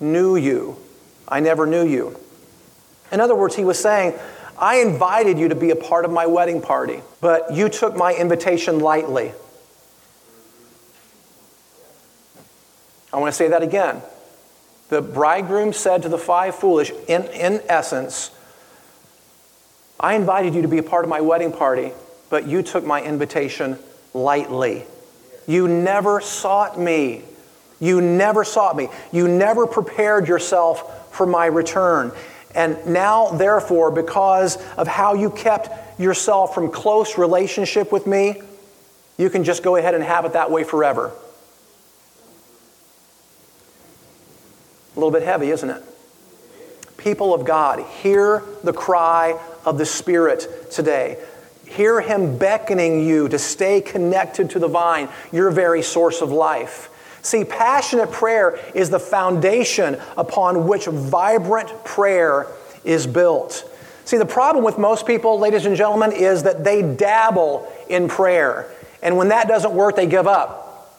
knew 0.00 0.36
you. 0.36 0.76
I 1.28 1.40
never 1.40 1.66
knew 1.66 1.86
you. 1.86 2.18
In 3.12 3.20
other 3.20 3.34
words, 3.34 3.54
he 3.54 3.64
was 3.64 3.78
saying, 3.78 4.14
I 4.58 4.76
invited 4.76 5.38
you 5.38 5.48
to 5.48 5.54
be 5.54 5.70
a 5.70 5.76
part 5.76 6.04
of 6.04 6.10
my 6.10 6.26
wedding 6.26 6.62
party, 6.62 7.00
but 7.20 7.52
you 7.52 7.68
took 7.68 7.96
my 7.96 8.14
invitation 8.14 8.80
lightly. 8.80 9.32
I 13.12 13.18
want 13.18 13.32
to 13.32 13.36
say 13.36 13.48
that 13.48 13.62
again. 13.62 14.02
The 14.88 15.02
bridegroom 15.02 15.72
said 15.72 16.02
to 16.02 16.08
the 16.08 16.18
five 16.18 16.54
foolish, 16.54 16.90
in, 17.08 17.24
in 17.24 17.60
essence, 17.68 18.30
I 19.98 20.14
invited 20.14 20.54
you 20.54 20.62
to 20.62 20.68
be 20.68 20.78
a 20.78 20.82
part 20.82 21.04
of 21.04 21.08
my 21.08 21.20
wedding 21.20 21.52
party, 21.52 21.92
but 22.30 22.46
you 22.46 22.62
took 22.62 22.84
my 22.84 23.02
invitation 23.02 23.78
lightly. 24.14 24.84
You 25.46 25.68
never 25.68 26.20
sought 26.20 26.78
me. 26.78 27.22
You 27.80 28.00
never 28.00 28.44
sought 28.44 28.76
me. 28.76 28.88
You 29.12 29.28
never 29.28 29.66
prepared 29.66 30.28
yourself 30.28 31.14
for 31.14 31.26
my 31.26 31.46
return. 31.46 32.12
And 32.56 32.86
now, 32.86 33.28
therefore, 33.28 33.90
because 33.90 34.56
of 34.78 34.88
how 34.88 35.12
you 35.12 35.28
kept 35.30 36.00
yourself 36.00 36.54
from 36.54 36.72
close 36.72 37.18
relationship 37.18 37.92
with 37.92 38.06
me, 38.06 38.40
you 39.18 39.28
can 39.28 39.44
just 39.44 39.62
go 39.62 39.76
ahead 39.76 39.94
and 39.94 40.02
have 40.02 40.24
it 40.24 40.32
that 40.32 40.50
way 40.50 40.64
forever. 40.64 41.12
A 44.94 44.98
little 44.98 45.10
bit 45.10 45.22
heavy, 45.22 45.50
isn't 45.50 45.68
it? 45.68 45.82
People 46.96 47.34
of 47.34 47.44
God, 47.44 47.80
hear 48.02 48.42
the 48.64 48.72
cry 48.72 49.38
of 49.66 49.76
the 49.76 49.84
Spirit 49.84 50.70
today. 50.70 51.18
Hear 51.66 52.00
Him 52.00 52.38
beckoning 52.38 53.06
you 53.06 53.28
to 53.28 53.38
stay 53.38 53.82
connected 53.82 54.50
to 54.50 54.58
the 54.58 54.68
vine, 54.68 55.10
your 55.30 55.50
very 55.50 55.82
source 55.82 56.22
of 56.22 56.32
life. 56.32 56.88
See, 57.26 57.42
passionate 57.42 58.12
prayer 58.12 58.60
is 58.72 58.88
the 58.88 59.00
foundation 59.00 60.00
upon 60.16 60.68
which 60.68 60.86
vibrant 60.86 61.84
prayer 61.84 62.46
is 62.84 63.04
built. 63.04 63.68
See, 64.04 64.16
the 64.16 64.24
problem 64.24 64.64
with 64.64 64.78
most 64.78 65.08
people, 65.08 65.36
ladies 65.36 65.66
and 65.66 65.74
gentlemen, 65.74 66.12
is 66.12 66.44
that 66.44 66.62
they 66.62 66.82
dabble 66.82 67.66
in 67.88 68.06
prayer. 68.06 68.70
And 69.02 69.16
when 69.16 69.30
that 69.30 69.48
doesn't 69.48 69.72
work, 69.72 69.96
they 69.96 70.06
give 70.06 70.28
up. 70.28 70.94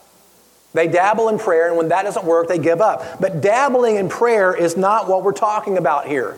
They 0.74 0.90
dabble 0.90 1.30
in 1.30 1.40
prayer, 1.40 1.70
and 1.70 1.78
when 1.78 1.88
that 1.88 2.04
doesn't 2.04 2.26
work, 2.26 2.50
they 2.50 2.60
give 2.60 2.82
up. 2.82 3.22
But 3.22 3.40
dabbling 3.40 3.96
in 3.96 4.10
prayer 4.10 4.54
is 4.54 4.76
not 4.76 5.08
what 5.08 5.24
we're 5.24 5.32
talking 5.32 5.78
about 5.78 6.08
here. 6.08 6.36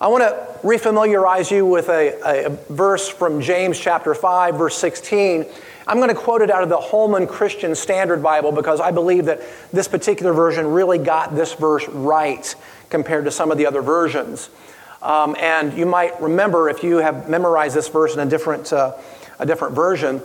I 0.00 0.06
want 0.06 0.22
to 0.22 0.66
refamiliarize 0.66 1.50
you 1.50 1.66
with 1.66 1.88
a, 1.88 2.46
a, 2.46 2.72
verse 2.72 3.08
from 3.08 3.40
James 3.40 3.76
chapter 3.80 4.14
5, 4.14 4.54
verse 4.54 4.78
16. 4.78 5.46
I'm 5.88 5.96
going 5.96 6.08
to 6.08 6.14
quote 6.14 6.42
it 6.42 6.50
out 6.50 6.62
of 6.62 6.68
the 6.68 6.78
Holman 6.78 7.26
Christian 7.26 7.74
Standard 7.74 8.22
Bible 8.22 8.52
because 8.52 8.80
I 8.80 8.90
believe 8.90 9.24
that 9.24 9.40
this 9.72 9.88
particular 9.88 10.32
version 10.32 10.66
really 10.66 10.98
got 10.98 11.34
this 11.34 11.54
verse 11.54 11.88
right 11.88 12.54
compared 12.90 13.24
to 13.24 13.30
some 13.30 13.50
of 13.50 13.58
the 13.58 13.66
other 13.66 13.82
versions. 13.82 14.50
Um, 15.02 15.34
and 15.38 15.72
you 15.72 15.86
might 15.86 16.20
remember 16.20 16.68
if 16.68 16.82
you 16.82 16.98
have 16.98 17.28
memorized 17.28 17.74
this 17.74 17.88
verse 17.88 18.14
in 18.14 18.20
a 18.20 18.26
different, 18.26 18.72
uh, 18.72 18.94
a 19.38 19.46
different 19.46 19.74
version 19.74 20.22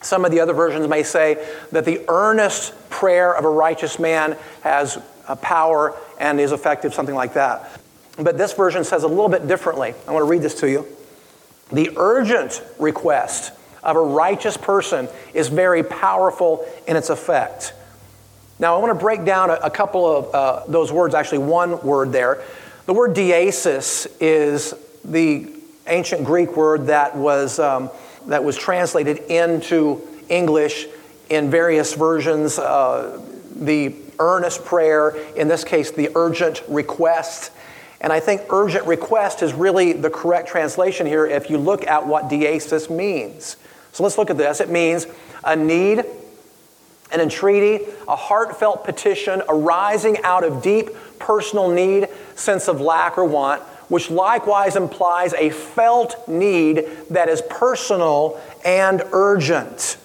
some 0.00 0.24
of 0.24 0.30
the 0.30 0.40
other 0.40 0.52
versions 0.52 0.88
may 0.88 1.02
say 1.02 1.44
that 1.72 1.84
the 1.84 2.04
earnest 2.08 2.72
prayer 2.88 3.34
of 3.34 3.44
a 3.44 3.50
righteous 3.50 3.98
man 3.98 4.36
has 4.62 4.98
a 5.26 5.36
power 5.36 5.96
and 6.20 6.40
is 6.40 6.52
effective, 6.52 6.94
something 6.94 7.14
like 7.14 7.34
that. 7.34 7.80
But 8.16 8.38
this 8.38 8.52
version 8.52 8.84
says 8.84 9.02
a 9.02 9.08
little 9.08 9.28
bit 9.28 9.46
differently. 9.48 9.94
I 10.06 10.12
want 10.12 10.24
to 10.24 10.30
read 10.30 10.42
this 10.42 10.54
to 10.60 10.70
you. 10.70 10.86
The 11.72 11.90
urgent 11.96 12.62
request 12.78 13.52
of 13.82 13.96
a 13.96 14.00
righteous 14.00 14.56
person 14.56 15.08
is 15.34 15.48
very 15.48 15.82
powerful 15.82 16.66
in 16.86 16.96
its 16.96 17.10
effect. 17.10 17.72
Now, 18.58 18.76
I 18.76 18.78
want 18.78 18.90
to 18.90 19.00
break 19.00 19.24
down 19.24 19.50
a, 19.50 19.54
a 19.54 19.70
couple 19.70 20.06
of 20.06 20.34
uh, 20.34 20.62
those 20.66 20.92
words, 20.92 21.14
actually, 21.14 21.38
one 21.38 21.80
word 21.82 22.12
there. 22.12 22.42
The 22.86 22.92
word 22.92 23.14
deesis 23.14 24.06
is 24.20 24.74
the 25.04 25.48
ancient 25.86 26.24
Greek 26.24 26.56
word 26.56 26.86
that 26.86 27.16
was. 27.16 27.58
Um, 27.58 27.90
that 28.28 28.44
was 28.44 28.56
translated 28.56 29.18
into 29.30 30.06
English 30.28 30.86
in 31.30 31.50
various 31.50 31.94
versions. 31.94 32.58
Uh, 32.58 33.20
the 33.56 33.94
earnest 34.18 34.64
prayer, 34.64 35.16
in 35.34 35.48
this 35.48 35.64
case, 35.64 35.90
the 35.90 36.10
urgent 36.14 36.62
request. 36.68 37.50
And 38.00 38.12
I 38.12 38.20
think 38.20 38.42
urgent 38.50 38.86
request 38.86 39.42
is 39.42 39.52
really 39.54 39.92
the 39.92 40.10
correct 40.10 40.48
translation 40.48 41.06
here 41.06 41.26
if 41.26 41.50
you 41.50 41.58
look 41.58 41.86
at 41.86 42.06
what 42.06 42.28
deesis 42.28 42.88
means. 42.88 43.56
So 43.98 44.04
let's 44.04 44.16
look 44.16 44.30
at 44.30 44.36
this. 44.36 44.60
It 44.60 44.70
means 44.70 45.08
a 45.42 45.56
need, 45.56 46.04
an 47.10 47.20
entreaty, 47.20 47.84
a 48.06 48.14
heartfelt 48.14 48.84
petition 48.84 49.42
arising 49.48 50.22
out 50.22 50.44
of 50.44 50.62
deep 50.62 50.90
personal 51.18 51.68
need, 51.68 52.06
sense 52.36 52.68
of 52.68 52.80
lack 52.80 53.18
or 53.18 53.24
want, 53.24 53.60
which 53.88 54.08
likewise 54.08 54.76
implies 54.76 55.32
a 55.32 55.50
felt 55.50 56.28
need 56.28 56.86
that 57.10 57.28
is 57.28 57.42
personal 57.50 58.40
and 58.64 59.02
urgent. 59.10 59.96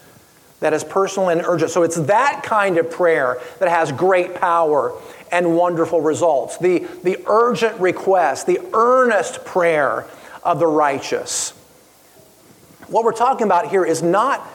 That 0.61 0.73
is 0.73 0.83
personal 0.83 1.29
and 1.29 1.43
urgent. 1.45 1.69
So 1.69 1.83
it's 1.83 1.97
that 1.97 2.41
kind 2.43 2.79
of 2.79 2.89
prayer 2.89 3.39
that 3.59 3.69
has 3.69 3.91
great 3.91 4.33
power 4.33 4.99
and 5.31 5.55
wonderful 5.55 6.01
results. 6.01 6.57
The, 6.57 6.79
the 7.03 7.23
urgent 7.27 7.79
request, 7.79 8.47
the 8.47 8.59
earnest 8.73 9.45
prayer 9.45 10.07
of 10.41 10.57
the 10.57 10.65
righteous. 10.65 11.53
What 12.93 13.05
we're 13.05 13.11
talking 13.11 13.47
about 13.47 13.69
here 13.69 13.83
is 13.83 14.03
not 14.03 14.47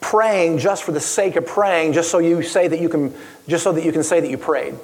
praying 0.00 0.58
just 0.58 0.84
for 0.84 0.92
the 0.92 1.00
sake 1.00 1.34
of 1.34 1.44
praying, 1.44 1.94
just 1.94 2.12
so 2.12 2.20
you 2.20 2.40
say 2.40 2.68
that 2.68 2.78
you 2.78 2.88
can, 2.88 3.12
just 3.48 3.64
so 3.64 3.72
that 3.72 3.84
you 3.84 3.90
can 3.90 4.04
say 4.04 4.20
that 4.20 4.30
you 4.30 4.38
prayed. 4.38 4.76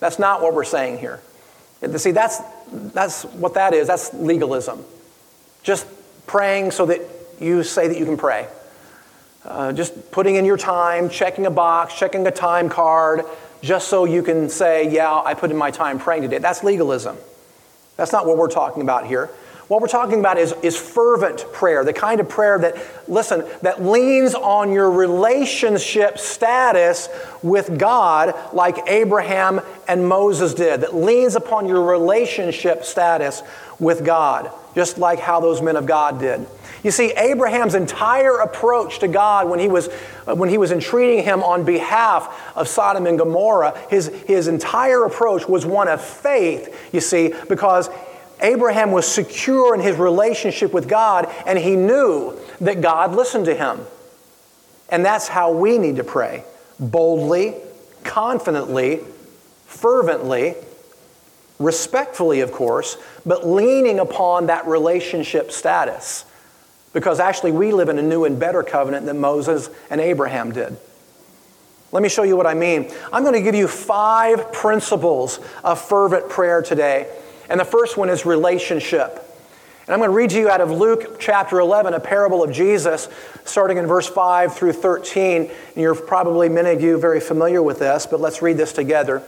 That's 0.00 0.18
not 0.18 0.40
what 0.40 0.54
we're 0.54 0.64
saying 0.64 0.96
here. 0.96 1.20
See, 1.98 2.12
that's, 2.12 2.40
that's 2.72 3.24
what 3.24 3.52
that 3.52 3.74
is. 3.74 3.86
That's 3.86 4.14
legalism. 4.14 4.82
Just 5.62 5.86
praying 6.26 6.70
so 6.70 6.86
that 6.86 7.02
you 7.38 7.62
say 7.64 7.86
that 7.86 7.98
you 7.98 8.06
can 8.06 8.16
pray. 8.16 8.48
Uh, 9.44 9.74
just 9.74 10.10
putting 10.10 10.36
in 10.36 10.46
your 10.46 10.56
time, 10.56 11.10
checking 11.10 11.44
a 11.44 11.50
box, 11.50 11.98
checking 11.98 12.26
a 12.26 12.30
time 12.30 12.70
card, 12.70 13.26
just 13.60 13.88
so 13.88 14.06
you 14.06 14.22
can 14.22 14.48
say, 14.48 14.90
yeah, 14.90 15.12
I 15.12 15.34
put 15.34 15.50
in 15.50 15.56
my 15.58 15.70
time 15.70 15.98
praying 15.98 16.22
today. 16.22 16.38
That's 16.38 16.64
legalism. 16.64 17.18
That's 17.98 18.10
not 18.10 18.24
what 18.24 18.38
we're 18.38 18.48
talking 18.48 18.80
about 18.80 19.06
here. 19.06 19.28
What 19.68 19.82
we're 19.82 19.88
talking 19.88 20.18
about 20.18 20.38
is, 20.38 20.54
is 20.62 20.78
fervent 20.78 21.44
prayer, 21.52 21.84
the 21.84 21.92
kind 21.92 22.20
of 22.20 22.28
prayer 22.28 22.58
that, 22.58 22.78
listen, 23.06 23.44
that 23.60 23.84
leans 23.84 24.34
on 24.34 24.72
your 24.72 24.90
relationship 24.90 26.18
status 26.18 27.10
with 27.42 27.78
God, 27.78 28.34
like 28.54 28.78
Abraham 28.86 29.60
and 29.86 30.08
Moses 30.08 30.54
did, 30.54 30.80
that 30.80 30.94
leans 30.94 31.36
upon 31.36 31.68
your 31.68 31.82
relationship 31.82 32.82
status 32.82 33.42
with 33.78 34.06
God, 34.06 34.50
just 34.74 34.96
like 34.96 35.18
how 35.18 35.38
those 35.38 35.60
men 35.60 35.76
of 35.76 35.84
God 35.84 36.18
did. 36.18 36.46
You 36.82 36.90
see, 36.90 37.10
Abraham's 37.10 37.74
entire 37.74 38.38
approach 38.38 39.00
to 39.00 39.08
God 39.08 39.50
when 39.50 39.58
he 39.58 39.68
was, 39.68 39.88
when 40.24 40.48
he 40.48 40.56
was 40.56 40.70
entreating 40.70 41.24
him 41.24 41.42
on 41.42 41.64
behalf 41.64 42.56
of 42.56 42.68
Sodom 42.68 43.06
and 43.06 43.18
Gomorrah, 43.18 43.78
his, 43.90 44.06
his 44.26 44.48
entire 44.48 45.04
approach 45.04 45.46
was 45.46 45.66
one 45.66 45.88
of 45.88 46.00
faith, 46.00 46.74
you 46.90 47.00
see, 47.00 47.34
because 47.50 47.90
Abraham 48.40 48.92
was 48.92 49.06
secure 49.06 49.74
in 49.74 49.80
his 49.80 49.96
relationship 49.96 50.72
with 50.72 50.88
God, 50.88 51.32
and 51.46 51.58
he 51.58 51.76
knew 51.76 52.38
that 52.60 52.80
God 52.80 53.14
listened 53.14 53.46
to 53.46 53.54
him. 53.54 53.80
And 54.88 55.04
that's 55.04 55.28
how 55.28 55.52
we 55.52 55.78
need 55.78 55.96
to 55.96 56.04
pray 56.04 56.44
boldly, 56.80 57.54
confidently, 58.04 59.00
fervently, 59.66 60.54
respectfully, 61.58 62.40
of 62.40 62.52
course, 62.52 62.96
but 63.26 63.46
leaning 63.46 63.98
upon 63.98 64.46
that 64.46 64.66
relationship 64.66 65.50
status. 65.50 66.24
Because 66.92 67.20
actually, 67.20 67.52
we 67.52 67.72
live 67.72 67.88
in 67.88 67.98
a 67.98 68.02
new 68.02 68.24
and 68.24 68.38
better 68.38 68.62
covenant 68.62 69.06
than 69.06 69.18
Moses 69.18 69.68
and 69.90 70.00
Abraham 70.00 70.52
did. 70.52 70.76
Let 71.90 72.02
me 72.02 72.08
show 72.08 72.22
you 72.22 72.36
what 72.36 72.46
I 72.46 72.54
mean. 72.54 72.90
I'm 73.12 73.22
going 73.22 73.34
to 73.34 73.42
give 73.42 73.54
you 73.54 73.66
five 73.66 74.52
principles 74.52 75.40
of 75.64 75.80
fervent 75.80 76.28
prayer 76.28 76.62
today 76.62 77.08
and 77.48 77.58
the 77.58 77.64
first 77.64 77.96
one 77.96 78.08
is 78.08 78.26
relationship. 78.26 79.24
And 79.86 79.94
I'm 79.94 80.00
going 80.00 80.10
to 80.10 80.16
read 80.16 80.30
to 80.30 80.38
you 80.38 80.50
out 80.50 80.60
of 80.60 80.70
Luke 80.70 81.18
chapter 81.18 81.60
11, 81.60 81.94
a 81.94 82.00
parable 82.00 82.44
of 82.44 82.52
Jesus, 82.52 83.08
starting 83.46 83.78
in 83.78 83.86
verse 83.86 84.06
5 84.06 84.54
through 84.54 84.74
13. 84.74 85.42
And 85.42 85.50
you're 85.76 85.94
probably, 85.94 86.50
many 86.50 86.70
of 86.70 86.82
you, 86.82 86.98
very 86.98 87.20
familiar 87.20 87.62
with 87.62 87.78
this, 87.78 88.04
but 88.04 88.20
let's 88.20 88.42
read 88.42 88.58
this 88.58 88.74
together. 88.74 89.22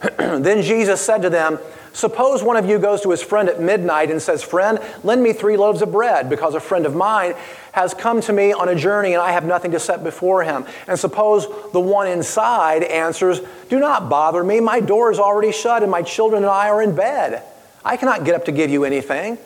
then 0.18 0.62
Jesus 0.62 1.00
said 1.00 1.22
to 1.22 1.30
them, 1.30 1.58
Suppose 1.92 2.44
one 2.44 2.56
of 2.56 2.68
you 2.68 2.78
goes 2.78 3.00
to 3.00 3.10
his 3.10 3.22
friend 3.22 3.48
at 3.48 3.60
midnight 3.60 4.10
and 4.10 4.22
says, 4.22 4.42
Friend, 4.42 4.78
lend 5.02 5.22
me 5.22 5.32
three 5.32 5.56
loaves 5.56 5.82
of 5.82 5.90
bread, 5.90 6.30
because 6.30 6.54
a 6.54 6.60
friend 6.60 6.86
of 6.86 6.94
mine 6.94 7.34
has 7.72 7.94
come 7.94 8.20
to 8.20 8.32
me 8.32 8.52
on 8.52 8.68
a 8.68 8.74
journey 8.74 9.14
and 9.14 9.22
I 9.22 9.32
have 9.32 9.44
nothing 9.44 9.72
to 9.72 9.80
set 9.80 10.04
before 10.04 10.44
him. 10.44 10.64
And 10.86 10.98
suppose 10.98 11.46
the 11.72 11.80
one 11.80 12.06
inside 12.06 12.84
answers, 12.84 13.40
Do 13.68 13.80
not 13.80 14.08
bother 14.08 14.44
me. 14.44 14.60
My 14.60 14.80
door 14.80 15.10
is 15.10 15.18
already 15.18 15.52
shut 15.52 15.82
and 15.82 15.90
my 15.90 16.02
children 16.02 16.44
and 16.44 16.50
I 16.50 16.68
are 16.68 16.82
in 16.82 16.94
bed. 16.94 17.42
I 17.84 17.96
cannot 17.96 18.24
get 18.24 18.34
up 18.34 18.44
to 18.44 18.52
give 18.52 18.70
you 18.70 18.84
anything. 18.84 19.38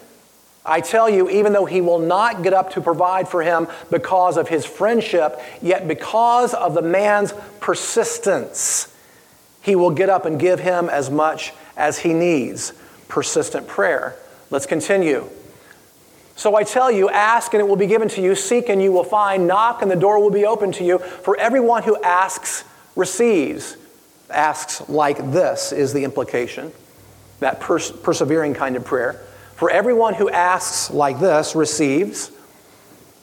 I 0.65 0.81
tell 0.81 1.09
you, 1.09 1.29
even 1.29 1.53
though 1.53 1.65
he 1.65 1.81
will 1.81 1.99
not 1.99 2.43
get 2.43 2.53
up 2.53 2.73
to 2.73 2.81
provide 2.81 3.29
for 3.29 3.43
him 3.43 3.67
because 3.91 4.37
of 4.37 4.49
his 4.49 4.65
friendship, 4.65 5.41
yet 5.61 5.89
because 5.89 6.55
of 6.55 6.75
the 6.75 6.83
man's 6.83 7.33
persistence, 7.61 8.92
he 9.63 9.77
will 9.77 9.91
get 9.91 10.11
up 10.11 10.27
and 10.27 10.39
give 10.39 10.61
him 10.61 10.89
as 10.89 11.11
much 11.11 11.53
as 11.77 12.01
he 12.01 12.13
needs. 12.13 12.73
Persistent 13.09 13.67
prayer. 13.67 14.17
Let's 14.51 14.67
continue. 14.67 15.29
So 16.35 16.57
I 16.57 16.65
tell 16.65 16.91
you, 16.91 17.09
ask 17.09 17.55
and 17.55 17.61
it 17.61 17.69
will 17.69 17.77
be 17.77 17.87
given 17.87 18.09
to 18.11 18.23
you, 18.23 18.35
seek 18.35 18.69
and 18.69 18.83
you 18.83 18.91
will 18.91 19.05
find, 19.05 19.47
knock 19.47 19.83
and 19.83 19.91
the 19.91 19.97
door 19.97 20.19
will 20.19 20.31
be 20.31 20.45
open 20.45 20.73
to 20.73 20.85
you. 20.85 20.99
For 20.99 21.37
everyone 21.39 21.85
who 21.85 22.01
asks 22.03 22.65
receives. 22.97 23.77
Asks 24.29 24.89
like 24.89 25.19
this 25.31 25.73
is 25.73 25.93
the 25.93 26.05
implication, 26.05 26.73
that 27.41 27.61
pers- 27.61 27.93
persevering 27.93 28.55
kind 28.55 28.77
of 28.77 28.85
prayer. 28.85 29.21
For 29.57 29.71
everyone 29.71 30.15
who 30.15 30.31
asks 30.31 30.91
like 30.91 31.21
this 31.21 31.55
receives. 31.55 32.33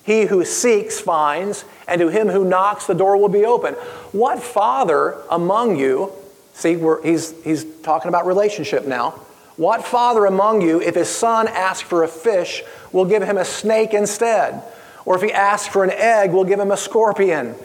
He 0.04 0.26
who 0.26 0.46
seeks 0.46 1.00
finds, 1.00 1.66
and 1.88 2.00
to 2.00 2.08
him 2.08 2.30
who 2.30 2.46
knocks, 2.46 2.88
the 2.88 2.94
door 2.94 3.18
will 3.18 3.30
be 3.30 3.44
open. 3.44 3.74
What 4.12 4.42
father 4.42 5.18
among 5.30 5.78
you 5.78 6.14
See, 6.54 6.78
he's, 7.04 7.34
he's 7.44 7.66
talking 7.82 8.10
about 8.10 8.26
relationship 8.26 8.86
now. 8.86 9.12
What 9.56 9.86
father 9.86 10.26
among 10.26 10.62
you, 10.62 10.82
if 10.82 10.96
his 10.96 11.10
son 11.10 11.48
asks 11.48 11.82
for 11.82 12.04
a 12.04 12.08
fish, 12.08 12.64
will 12.92 13.06
give 13.06 13.24
him 13.24 13.38
a 13.38 13.46
snake 13.46 13.94
instead? 13.94 14.64
Or 15.06 15.16
if 15.16 15.22
he 15.22 15.34
asks 15.34 15.68
for 15.68 15.84
an 15.84 15.92
egg, 15.92 16.32
will 16.32 16.46
give 16.46 16.60
him 16.60 16.72
a 16.72 16.78
scorpion? 16.78 17.56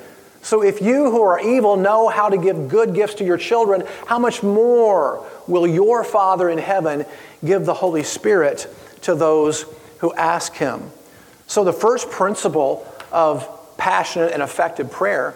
So 0.42 0.62
if 0.62 0.82
you 0.82 1.10
who 1.10 1.22
are 1.22 1.40
evil 1.40 1.76
know 1.76 2.08
how 2.08 2.28
to 2.28 2.36
give 2.36 2.68
good 2.68 2.94
gifts 2.94 3.14
to 3.14 3.24
your 3.24 3.38
children, 3.38 3.84
how 4.06 4.18
much 4.18 4.42
more 4.42 5.24
will 5.46 5.66
your 5.66 6.04
Father 6.04 6.50
in 6.50 6.58
heaven 6.58 7.06
give 7.44 7.64
the 7.64 7.74
Holy 7.74 8.02
Spirit 8.02 8.66
to 9.02 9.14
those 9.14 9.64
who 9.98 10.12
ask 10.14 10.54
him? 10.54 10.90
So 11.46 11.64
the 11.64 11.72
first 11.72 12.10
principle 12.10 12.86
of 13.12 13.48
passionate 13.76 14.32
and 14.32 14.42
effective 14.42 14.90
prayer 14.90 15.34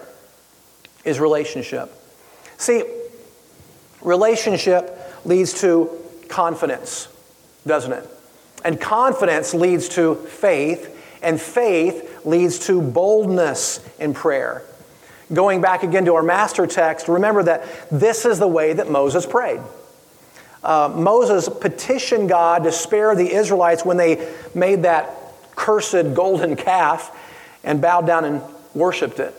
is 1.05 1.19
relationship. 1.19 1.91
See, 2.57 2.83
Relationship 4.01 4.97
leads 5.25 5.61
to 5.61 5.89
confidence, 6.27 7.07
doesn't 7.65 7.91
it? 7.91 8.07
And 8.63 8.79
confidence 8.79 9.53
leads 9.53 9.89
to 9.89 10.15
faith, 10.15 11.17
and 11.21 11.39
faith 11.39 12.25
leads 12.25 12.67
to 12.67 12.81
boldness 12.81 13.85
in 13.99 14.13
prayer. 14.13 14.63
Going 15.31 15.61
back 15.61 15.83
again 15.83 16.05
to 16.05 16.15
our 16.15 16.23
master 16.23 16.65
text, 16.65 17.07
remember 17.07 17.43
that 17.43 17.89
this 17.91 18.25
is 18.25 18.39
the 18.39 18.47
way 18.47 18.73
that 18.73 18.89
Moses 18.89 19.25
prayed. 19.25 19.61
Uh, 20.63 20.91
Moses 20.93 21.47
petitioned 21.47 22.29
God 22.29 22.63
to 22.63 22.71
spare 22.71 23.15
the 23.15 23.31
Israelites 23.31 23.85
when 23.85 23.97
they 23.97 24.33
made 24.53 24.83
that 24.83 25.15
cursed 25.55 26.13
golden 26.13 26.55
calf 26.55 27.15
and 27.63 27.81
bowed 27.81 28.07
down 28.07 28.25
and 28.25 28.41
worshiped 28.73 29.19
it. 29.19 29.33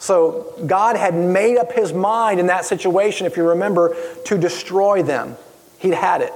So 0.00 0.54
God 0.66 0.96
had 0.96 1.14
made 1.14 1.58
up 1.58 1.72
his 1.72 1.92
mind 1.92 2.40
in 2.40 2.46
that 2.46 2.64
situation, 2.64 3.26
if 3.26 3.36
you 3.36 3.50
remember, 3.50 3.94
to 4.24 4.38
destroy 4.38 5.02
them. 5.02 5.36
He'd 5.78 5.92
had 5.92 6.22
it. 6.22 6.32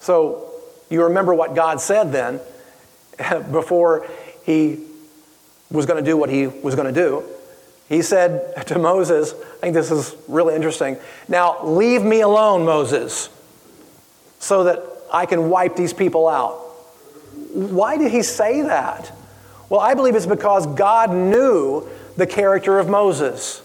So 0.00 0.52
you 0.90 1.04
remember 1.04 1.34
what 1.34 1.54
God 1.54 1.80
said 1.80 2.12
then 2.12 2.40
before 3.50 4.06
he 4.44 4.78
was 5.70 5.86
going 5.86 6.02
to 6.02 6.08
do 6.08 6.16
what 6.18 6.28
he 6.28 6.46
was 6.46 6.74
going 6.74 6.92
to 6.92 7.00
do. 7.00 7.24
He 7.88 8.02
said 8.02 8.66
to 8.66 8.78
Moses, 8.78 9.32
I 9.32 9.60
think 9.60 9.74
this 9.74 9.90
is 9.90 10.14
really 10.28 10.54
interesting. 10.54 10.98
Now, 11.28 11.64
leave 11.64 12.02
me 12.02 12.20
alone, 12.20 12.66
Moses, 12.66 13.30
so 14.38 14.64
that 14.64 14.82
I 15.10 15.24
can 15.24 15.48
wipe 15.48 15.76
these 15.76 15.94
people 15.94 16.28
out. 16.28 16.56
Why 17.54 17.96
did 17.96 18.12
he 18.12 18.22
say 18.22 18.60
that? 18.62 19.12
Well, 19.70 19.80
I 19.80 19.94
believe 19.94 20.14
it's 20.14 20.26
because 20.26 20.66
God 20.66 21.10
knew 21.10 21.88
the 22.18 22.26
character 22.26 22.78
of 22.80 22.88
Moses. 22.88 23.62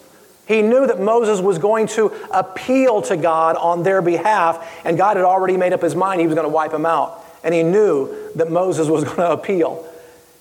He 0.48 0.62
knew 0.62 0.86
that 0.86 1.02
Moses 1.02 1.42
was 1.42 1.58
going 1.58 1.88
to 1.88 2.14
appeal 2.32 3.02
to 3.04 3.18
God 3.18 3.56
on 3.56 3.82
their 3.82 4.02
behalf, 4.02 4.82
and 4.86 4.96
God 4.96 5.18
had 5.18 5.26
already 5.26 5.58
made 5.58 5.74
up 5.74 5.82
his 5.82 5.96
mind 5.96 6.22
he 6.22 6.28
was 6.28 6.36
going 6.36 6.48
to 6.48 6.54
wipe 6.54 6.72
him 6.72 6.86
out. 6.86 7.26
And 7.44 7.54
he 7.54 7.64
knew 7.64 8.32
that 8.36 8.52
Moses 8.52 8.88
was 8.88 9.04
going 9.04 9.18
to 9.18 9.32
appeal. 9.32 9.86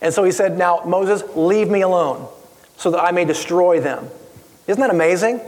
And 0.03 0.13
so 0.13 0.25
he 0.25 0.31
said, 0.31 0.59
Now, 0.59 0.83
Moses, 0.85 1.23
leave 1.35 1.71
me 1.71 1.81
alone 1.81 2.29
so 2.77 2.91
that 2.91 3.03
I 3.03 3.13
may 3.13 3.25
destroy 3.25 3.81
them. 3.81 4.09
Isn't 4.67 4.81
that 4.81 4.91
amazing? 4.91 5.41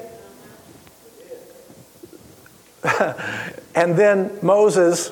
and 3.74 3.94
then 3.96 4.38
Moses 4.40 5.11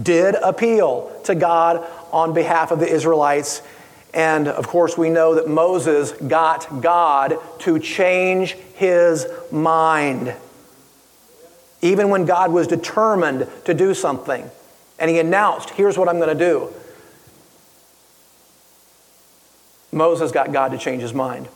did 0.00 0.34
appeal 0.34 1.10
to 1.24 1.34
God 1.34 1.86
on 2.12 2.34
behalf 2.34 2.70
of 2.70 2.80
the 2.80 2.88
Israelites 2.88 3.62
and 4.14 4.46
of 4.46 4.68
course, 4.68 4.98
we 4.98 5.08
know 5.08 5.34
that 5.34 5.48
Moses 5.48 6.12
got 6.12 6.82
God 6.82 7.38
to 7.60 7.78
change 7.78 8.52
his 8.74 9.26
mind. 9.50 10.34
Even 11.80 12.10
when 12.10 12.26
God 12.26 12.52
was 12.52 12.66
determined 12.66 13.48
to 13.64 13.74
do 13.74 13.94
something, 13.94 14.50
and 14.98 15.10
he 15.10 15.18
announced, 15.18 15.70
Here's 15.70 15.96
what 15.96 16.08
I'm 16.08 16.18
going 16.18 16.36
to 16.36 16.44
do. 16.44 16.72
Moses 19.90 20.30
got 20.30 20.52
God 20.52 20.72
to 20.72 20.78
change 20.78 21.02
his 21.02 21.12
mind. 21.12 21.48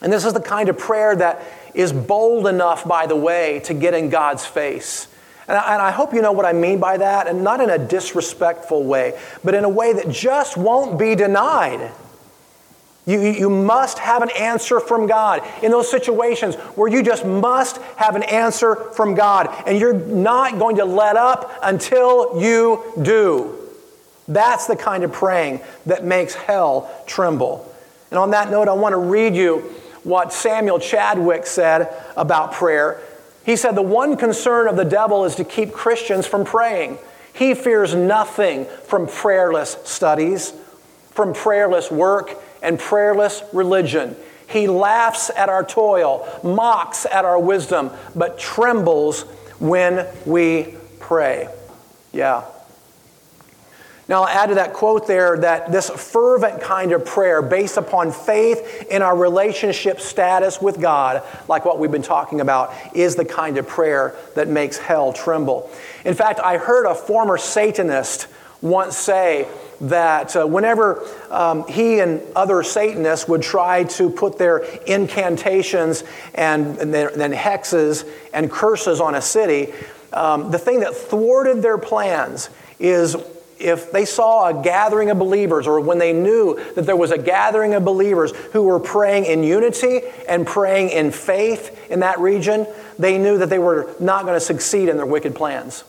And 0.00 0.12
this 0.12 0.24
is 0.24 0.32
the 0.34 0.40
kind 0.40 0.68
of 0.68 0.78
prayer 0.78 1.16
that 1.16 1.42
is 1.74 1.92
bold 1.92 2.46
enough, 2.46 2.86
by 2.86 3.06
the 3.06 3.16
way, 3.16 3.60
to 3.64 3.74
get 3.74 3.94
in 3.94 4.10
God's 4.10 4.44
face. 4.44 5.08
And 5.46 5.56
I, 5.58 5.74
and 5.74 5.82
I, 5.82 5.90
hope 5.90 6.14
you 6.14 6.22
know 6.22 6.32
what 6.32 6.46
I 6.46 6.52
mean 6.52 6.80
by 6.80 6.96
that, 6.96 7.26
and 7.26 7.44
not 7.44 7.60
in 7.60 7.70
a 7.70 7.78
disrespectful 7.78 8.84
way, 8.84 9.18
but 9.42 9.54
in 9.54 9.64
a 9.64 9.68
way 9.68 9.92
that 9.92 10.08
just 10.08 10.56
won't 10.56 10.98
be 10.98 11.14
denied. 11.14 11.92
You, 13.06 13.20
you 13.20 13.50
must 13.50 13.98
have 13.98 14.22
an 14.22 14.30
answer 14.30 14.80
from 14.80 15.06
God 15.06 15.42
in 15.62 15.70
those 15.70 15.90
situations 15.90 16.54
where 16.54 16.90
you 16.90 17.02
just 17.02 17.26
must 17.26 17.76
have 17.96 18.16
an 18.16 18.22
answer 18.22 18.76
from 18.92 19.14
God, 19.14 19.54
and 19.66 19.78
you're 19.78 19.92
not 19.92 20.58
going 20.58 20.76
to 20.76 20.86
let 20.86 21.16
up 21.16 21.52
until 21.62 22.40
you 22.40 22.82
do. 23.02 23.58
That's 24.26 24.66
the 24.66 24.76
kind 24.76 25.04
of 25.04 25.12
praying 25.12 25.60
that 25.84 26.04
makes 26.04 26.34
hell 26.34 26.90
tremble. 27.06 27.70
And 28.10 28.18
on 28.18 28.30
that 28.30 28.50
note, 28.50 28.68
I 28.68 28.72
want 28.72 28.94
to 28.94 28.98
read 28.98 29.36
you 29.36 29.58
what 30.02 30.32
Samuel 30.32 30.78
Chadwick 30.78 31.46
said 31.46 31.94
about 32.16 32.52
prayer. 32.52 33.00
He 33.44 33.56
said, 33.56 33.72
The 33.72 33.82
one 33.82 34.16
concern 34.16 34.68
of 34.68 34.76
the 34.76 34.84
devil 34.84 35.24
is 35.24 35.34
to 35.36 35.44
keep 35.44 35.72
Christians 35.72 36.26
from 36.26 36.44
praying. 36.44 36.98
He 37.32 37.54
fears 37.54 37.94
nothing 37.94 38.66
from 38.84 39.06
prayerless 39.06 39.76
studies, 39.84 40.52
from 41.10 41.34
prayerless 41.34 41.90
work, 41.90 42.36
and 42.62 42.78
prayerless 42.78 43.42
religion. 43.52 44.16
He 44.46 44.68
laughs 44.68 45.30
at 45.30 45.48
our 45.48 45.64
toil, 45.64 46.28
mocks 46.42 47.06
at 47.06 47.24
our 47.24 47.38
wisdom, 47.38 47.90
but 48.14 48.38
trembles 48.38 49.22
when 49.58 50.06
we 50.24 50.74
pray. 51.00 51.48
Yeah. 52.12 52.44
Now, 54.06 54.22
I'll 54.22 54.28
add 54.28 54.46
to 54.50 54.56
that 54.56 54.74
quote 54.74 55.06
there 55.06 55.38
that 55.38 55.72
this 55.72 55.88
fervent 55.88 56.60
kind 56.60 56.92
of 56.92 57.06
prayer, 57.06 57.40
based 57.40 57.78
upon 57.78 58.12
faith 58.12 58.86
in 58.90 59.00
our 59.00 59.16
relationship 59.16 59.98
status 59.98 60.60
with 60.60 60.78
God, 60.78 61.22
like 61.48 61.64
what 61.64 61.78
we've 61.78 61.90
been 61.90 62.02
talking 62.02 62.40
about, 62.42 62.74
is 62.94 63.16
the 63.16 63.24
kind 63.24 63.56
of 63.56 63.66
prayer 63.66 64.14
that 64.34 64.46
makes 64.46 64.76
hell 64.76 65.14
tremble. 65.14 65.70
In 66.04 66.14
fact, 66.14 66.38
I 66.40 66.58
heard 66.58 66.84
a 66.84 66.94
former 66.94 67.38
Satanist 67.38 68.26
once 68.60 68.96
say 68.96 69.48
that 69.80 70.36
uh, 70.36 70.46
whenever 70.46 71.06
um, 71.30 71.66
he 71.66 72.00
and 72.00 72.22
other 72.36 72.62
Satanists 72.62 73.26
would 73.26 73.42
try 73.42 73.84
to 73.84 74.10
put 74.10 74.38
their 74.38 74.58
incantations 74.86 76.04
and, 76.34 76.76
then 76.76 77.32
hexes 77.32 78.08
and 78.32 78.50
curses 78.50 79.00
on 79.00 79.14
a 79.14 79.22
city, 79.22 79.72
um, 80.12 80.50
the 80.50 80.58
thing 80.58 80.80
that 80.80 80.94
thwarted 80.94 81.62
their 81.62 81.78
plans 81.78 82.50
is 82.78 83.16
if 83.58 83.92
they 83.92 84.04
saw 84.04 84.48
a 84.48 84.62
gathering 84.62 85.10
of 85.10 85.18
believers 85.18 85.66
or 85.66 85.80
when 85.80 85.98
they 85.98 86.12
knew 86.12 86.58
that 86.74 86.86
there 86.86 86.96
was 86.96 87.10
a 87.10 87.18
gathering 87.18 87.74
of 87.74 87.84
believers 87.84 88.32
who 88.52 88.62
were 88.62 88.80
praying 88.80 89.24
in 89.26 89.42
unity 89.44 90.00
and 90.28 90.46
praying 90.46 90.90
in 90.90 91.10
faith 91.10 91.90
in 91.90 92.00
that 92.00 92.18
region, 92.18 92.66
they 92.98 93.18
knew 93.18 93.38
that 93.38 93.50
they 93.50 93.58
were 93.58 93.94
not 94.00 94.24
going 94.24 94.34
to 94.34 94.44
succeed 94.44 94.88
in 94.88 94.96
their 94.96 95.06
wicked 95.06 95.34
plans. 95.34 95.84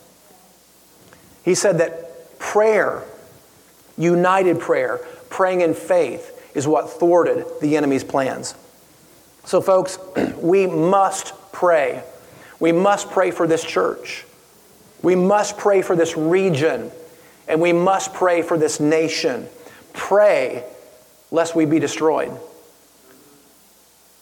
He 1.43 1.55
said 1.55 1.77
that 1.79 2.39
prayer, 2.39 3.03
united 3.97 4.59
prayer, 4.59 4.99
praying 5.29 5.61
in 5.61 5.73
faith, 5.73 6.31
is 6.55 6.67
what 6.67 6.89
thwarted 6.89 7.45
the 7.61 7.77
enemy's 7.77 8.03
plans. 8.03 8.55
So, 9.43 9.61
folks, 9.61 9.99
we 10.37 10.67
must 10.67 11.33
pray. 11.51 12.03
We 12.59 12.71
must 12.71 13.11
pray 13.11 13.31
for 13.31 13.47
this 13.47 13.63
church. 13.63 14.25
We 15.01 15.15
must 15.15 15.57
pray 15.57 15.81
for 15.81 15.95
this 15.95 16.17
region. 16.17 16.91
And 17.47 17.61
we 17.61 17.73
must 17.73 18.13
pray 18.13 18.41
for 18.41 18.57
this 18.57 18.79
nation. 18.79 19.47
Pray 19.93 20.63
lest 21.31 21.55
we 21.55 21.65
be 21.65 21.79
destroyed. 21.79 22.31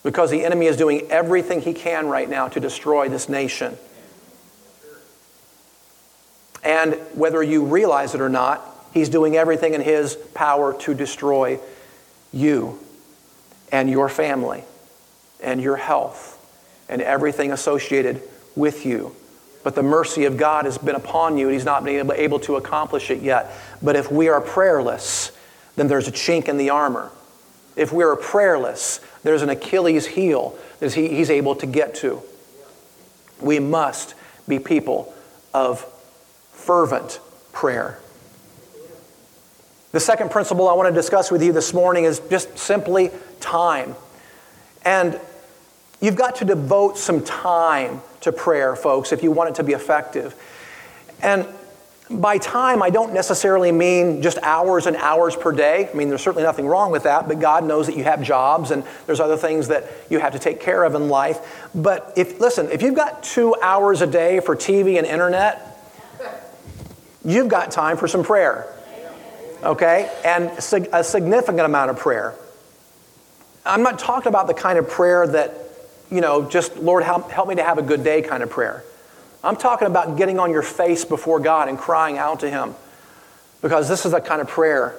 Because 0.03 0.29
the 0.31 0.43
enemy 0.43 0.65
is 0.65 0.75
doing 0.75 1.09
everything 1.09 1.61
he 1.61 1.73
can 1.73 2.07
right 2.07 2.29
now 2.29 2.49
to 2.49 2.59
destroy 2.59 3.07
this 3.07 3.29
nation. 3.29 3.77
And 6.63 6.95
whether 7.13 7.41
you 7.43 7.65
realize 7.65 8.15
it 8.15 8.21
or 8.21 8.29
not, 8.29 8.61
he's 8.93 9.09
doing 9.09 9.35
everything 9.35 9.73
in 9.73 9.81
his 9.81 10.15
power 10.33 10.73
to 10.81 10.93
destroy 10.93 11.59
you 12.31 12.79
and 13.71 13.89
your 13.89 14.09
family 14.09 14.63
and 15.41 15.61
your 15.61 15.75
health 15.75 16.29
and 16.89 17.01
everything 17.01 17.51
associated 17.51 18.21
with 18.55 18.85
you. 18.85 19.15
But 19.63 19.75
the 19.75 19.83
mercy 19.83 20.25
of 20.25 20.37
God 20.37 20.65
has 20.65 20.77
been 20.77 20.95
upon 20.95 21.37
you, 21.37 21.47
and 21.47 21.53
He's 21.53 21.65
not 21.65 21.83
been 21.83 22.11
able 22.11 22.39
to 22.41 22.57
accomplish 22.57 23.09
it 23.09 23.21
yet. 23.21 23.51
But 23.81 23.95
if 23.95 24.11
we 24.11 24.27
are 24.27 24.41
prayerless, 24.41 25.31
then 25.75 25.87
there's 25.87 26.07
a 26.07 26.11
chink 26.11 26.47
in 26.47 26.57
the 26.57 26.69
armor. 26.69 27.11
If 27.75 27.91
we 27.91 28.03
are 28.03 28.15
prayerless, 28.15 28.99
there's 29.23 29.41
an 29.41 29.49
Achilles 29.49 30.05
heel 30.05 30.57
that 30.79 30.93
he, 30.93 31.07
He's 31.07 31.29
able 31.29 31.55
to 31.55 31.65
get 31.65 31.95
to. 31.95 32.21
We 33.41 33.59
must 33.59 34.15
be 34.47 34.59
people 34.59 35.13
of 35.53 35.85
fervent 36.51 37.19
prayer. 37.51 37.99
The 39.91 39.99
second 39.99 40.31
principle 40.31 40.67
I 40.67 40.73
want 40.73 40.89
to 40.89 40.93
discuss 40.93 41.31
with 41.31 41.43
you 41.43 41.51
this 41.51 41.73
morning 41.73 42.03
is 42.03 42.19
just 42.29 42.57
simply 42.57 43.11
time. 43.39 43.95
And 44.83 45.19
you've 46.01 46.15
got 46.15 46.35
to 46.37 46.45
devote 46.45 46.97
some 46.97 47.23
time 47.23 48.01
to 48.23 48.31
prayer, 48.31 48.75
folks, 48.75 49.11
if 49.11 49.23
you 49.23 49.31
want 49.31 49.49
it 49.49 49.55
to 49.55 49.63
be 49.63 49.73
effective. 49.73 50.35
And 51.21 51.47
by 52.09 52.37
time, 52.37 52.83
I 52.83 52.89
don't 52.89 53.13
necessarily 53.13 53.71
mean 53.71 54.21
just 54.21 54.37
hours 54.43 54.87
and 54.87 54.95
hours 54.97 55.35
per 55.35 55.51
day. 55.51 55.89
I 55.91 55.95
mean, 55.95 56.09
there's 56.09 56.21
certainly 56.21 56.43
nothing 56.43 56.67
wrong 56.67 56.91
with 56.91 57.03
that, 57.03 57.27
but 57.27 57.39
God 57.39 57.63
knows 57.63 57.87
that 57.87 57.95
you 57.95 58.03
have 58.03 58.21
jobs 58.21 58.71
and 58.71 58.83
there's 59.05 59.19
other 59.19 59.37
things 59.37 59.69
that 59.69 59.85
you 60.09 60.19
have 60.19 60.33
to 60.33 60.39
take 60.39 60.59
care 60.59 60.83
of 60.83 60.95
in 60.95 61.07
life. 61.07 61.69
But 61.73 62.13
if, 62.17 62.39
listen, 62.39 62.69
if 62.71 62.81
you've 62.81 62.95
got 62.95 63.23
two 63.23 63.55
hours 63.61 64.01
a 64.01 64.07
day 64.07 64.39
for 64.41 64.55
TV 64.55 64.97
and 64.97 65.07
internet, 65.07 65.69
you've 67.23 67.47
got 67.47 67.71
time 67.71 67.97
for 67.97 68.07
some 68.07 68.23
prayer. 68.23 68.67
Okay? 69.63 70.11
And 70.25 70.51
a 70.91 71.03
significant 71.03 71.61
amount 71.61 71.89
of 71.89 71.97
prayer. 71.97 72.35
I'm 73.65 73.81
not 73.81 73.97
talking 73.97 74.27
about 74.27 74.47
the 74.47 74.53
kind 74.53 74.77
of 74.77 74.89
prayer 74.89 75.25
that 75.25 75.62
you 76.11 76.21
know, 76.21 76.47
just 76.49 76.77
Lord, 76.77 77.03
help, 77.03 77.31
help 77.31 77.47
me 77.47 77.55
to 77.55 77.63
have 77.63 77.77
a 77.77 77.81
good 77.81 78.03
day 78.03 78.21
kind 78.21 78.43
of 78.43 78.49
prayer. 78.49 78.83
I'm 79.43 79.57
talking 79.57 79.87
about 79.87 80.17
getting 80.17 80.39
on 80.39 80.51
your 80.51 80.61
face 80.61 81.03
before 81.03 81.39
God 81.39 81.67
and 81.67 81.77
crying 81.77 82.17
out 82.17 82.41
to 82.41 82.49
Him. 82.49 82.75
Because 83.61 83.87
this 83.87 84.05
is 84.05 84.11
the 84.11 84.21
kind 84.21 84.41
of 84.41 84.47
prayer, 84.47 84.95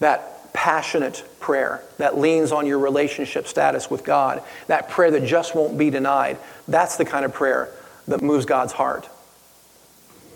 that 0.00 0.52
passionate 0.52 1.24
prayer 1.40 1.82
that 1.98 2.18
leans 2.18 2.52
on 2.52 2.66
your 2.66 2.78
relationship 2.78 3.46
status 3.46 3.90
with 3.90 4.04
God, 4.04 4.42
that 4.66 4.90
prayer 4.90 5.10
that 5.10 5.24
just 5.24 5.54
won't 5.54 5.78
be 5.78 5.90
denied. 5.90 6.38
That's 6.68 6.96
the 6.96 7.04
kind 7.04 7.24
of 7.24 7.32
prayer 7.32 7.70
that 8.08 8.22
moves 8.22 8.44
God's 8.44 8.72
heart. 8.72 9.08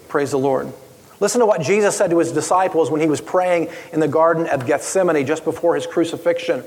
Praise 0.08 0.30
the 0.30 0.38
Lord. 0.38 0.72
Listen 1.20 1.40
to 1.40 1.46
what 1.46 1.60
Jesus 1.60 1.96
said 1.96 2.10
to 2.10 2.18
his 2.18 2.32
disciples 2.32 2.90
when 2.90 3.00
he 3.00 3.06
was 3.06 3.20
praying 3.20 3.68
in 3.92 4.00
the 4.00 4.08
Garden 4.08 4.46
of 4.46 4.66
Gethsemane 4.66 5.26
just 5.26 5.44
before 5.44 5.74
his 5.74 5.86
crucifixion. 5.86 6.64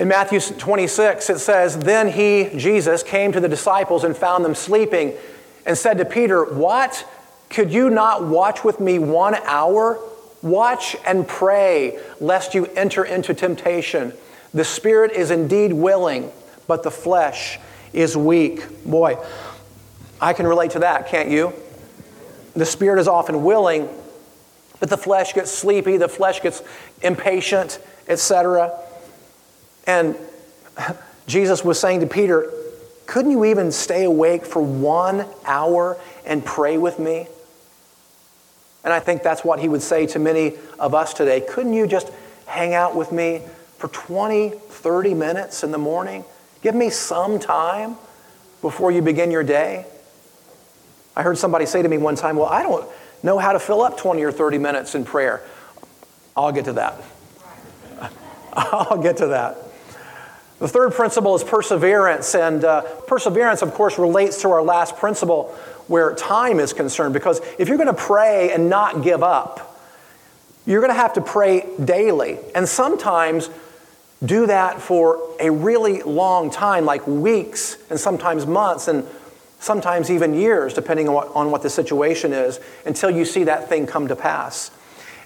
In 0.00 0.08
Matthew 0.08 0.40
26, 0.40 1.28
it 1.28 1.40
says, 1.40 1.76
Then 1.76 2.08
he, 2.08 2.48
Jesus, 2.56 3.02
came 3.02 3.32
to 3.32 3.40
the 3.40 3.50
disciples 3.50 4.02
and 4.02 4.16
found 4.16 4.46
them 4.46 4.54
sleeping 4.54 5.12
and 5.66 5.76
said 5.76 5.98
to 5.98 6.06
Peter, 6.06 6.42
What? 6.42 7.06
Could 7.50 7.70
you 7.70 7.90
not 7.90 8.24
watch 8.24 8.64
with 8.64 8.80
me 8.80 8.98
one 8.98 9.34
hour? 9.34 10.00
Watch 10.40 10.96
and 11.04 11.28
pray, 11.28 11.98
lest 12.18 12.54
you 12.54 12.64
enter 12.76 13.04
into 13.04 13.34
temptation. 13.34 14.14
The 14.54 14.64
spirit 14.64 15.12
is 15.12 15.30
indeed 15.30 15.74
willing, 15.74 16.32
but 16.66 16.82
the 16.82 16.90
flesh 16.90 17.58
is 17.92 18.16
weak. 18.16 18.86
Boy, 18.86 19.18
I 20.18 20.32
can 20.32 20.46
relate 20.46 20.70
to 20.70 20.78
that, 20.78 21.08
can't 21.08 21.28
you? 21.28 21.52
The 22.54 22.64
spirit 22.64 23.00
is 23.00 23.06
often 23.06 23.44
willing, 23.44 23.86
but 24.78 24.88
the 24.88 24.96
flesh 24.96 25.34
gets 25.34 25.50
sleepy, 25.50 25.98
the 25.98 26.08
flesh 26.08 26.40
gets 26.40 26.62
impatient, 27.02 27.80
etc. 28.08 28.72
And 29.90 30.14
Jesus 31.26 31.64
was 31.64 31.80
saying 31.80 31.98
to 31.98 32.06
Peter, 32.06 32.48
Couldn't 33.06 33.32
you 33.32 33.44
even 33.46 33.72
stay 33.72 34.04
awake 34.04 34.44
for 34.44 34.62
one 34.62 35.26
hour 35.44 35.98
and 36.24 36.44
pray 36.44 36.78
with 36.78 37.00
me? 37.00 37.26
And 38.84 38.92
I 38.92 39.00
think 39.00 39.24
that's 39.24 39.42
what 39.42 39.58
he 39.58 39.68
would 39.68 39.82
say 39.82 40.06
to 40.06 40.20
many 40.20 40.52
of 40.78 40.94
us 40.94 41.12
today. 41.12 41.40
Couldn't 41.40 41.72
you 41.72 41.88
just 41.88 42.08
hang 42.46 42.72
out 42.72 42.94
with 42.94 43.10
me 43.10 43.42
for 43.78 43.88
20, 43.88 44.50
30 44.50 45.14
minutes 45.14 45.64
in 45.64 45.72
the 45.72 45.78
morning? 45.78 46.24
Give 46.62 46.76
me 46.76 46.88
some 46.88 47.40
time 47.40 47.96
before 48.62 48.92
you 48.92 49.02
begin 49.02 49.32
your 49.32 49.42
day. 49.42 49.86
I 51.16 51.24
heard 51.24 51.36
somebody 51.36 51.66
say 51.66 51.82
to 51.82 51.88
me 51.88 51.98
one 51.98 52.14
time, 52.14 52.36
Well, 52.36 52.46
I 52.46 52.62
don't 52.62 52.88
know 53.24 53.38
how 53.38 53.54
to 53.54 53.58
fill 53.58 53.82
up 53.82 53.98
20 53.98 54.22
or 54.22 54.30
30 54.30 54.58
minutes 54.58 54.94
in 54.94 55.04
prayer. 55.04 55.42
I'll 56.36 56.52
get 56.52 56.66
to 56.66 56.74
that. 56.74 57.02
I'll 58.52 59.02
get 59.02 59.16
to 59.16 59.26
that. 59.26 59.66
The 60.60 60.68
third 60.68 60.92
principle 60.92 61.34
is 61.34 61.42
perseverance, 61.42 62.34
and 62.34 62.62
uh, 62.64 62.82
perseverance, 63.06 63.62
of 63.62 63.72
course, 63.72 63.98
relates 63.98 64.42
to 64.42 64.50
our 64.50 64.62
last 64.62 64.96
principle 64.98 65.46
where 65.88 66.14
time 66.14 66.60
is 66.60 66.74
concerned. 66.74 67.14
Because 67.14 67.40
if 67.58 67.68
you're 67.68 67.78
going 67.78 67.86
to 67.86 67.94
pray 67.94 68.52
and 68.52 68.68
not 68.68 69.02
give 69.02 69.22
up, 69.22 69.80
you're 70.66 70.82
going 70.82 70.92
to 70.92 71.00
have 71.00 71.14
to 71.14 71.22
pray 71.22 71.66
daily. 71.82 72.38
And 72.54 72.68
sometimes 72.68 73.48
do 74.22 74.46
that 74.48 74.82
for 74.82 75.18
a 75.40 75.50
really 75.50 76.02
long 76.02 76.50
time, 76.50 76.84
like 76.84 77.06
weeks 77.06 77.78
and 77.88 77.98
sometimes 77.98 78.46
months 78.46 78.86
and 78.86 79.06
sometimes 79.60 80.10
even 80.10 80.34
years, 80.34 80.74
depending 80.74 81.08
on 81.08 81.14
what, 81.14 81.28
on 81.34 81.50
what 81.50 81.62
the 81.62 81.70
situation 81.70 82.34
is, 82.34 82.60
until 82.84 83.10
you 83.10 83.24
see 83.24 83.44
that 83.44 83.70
thing 83.70 83.86
come 83.86 84.08
to 84.08 84.16
pass. 84.16 84.70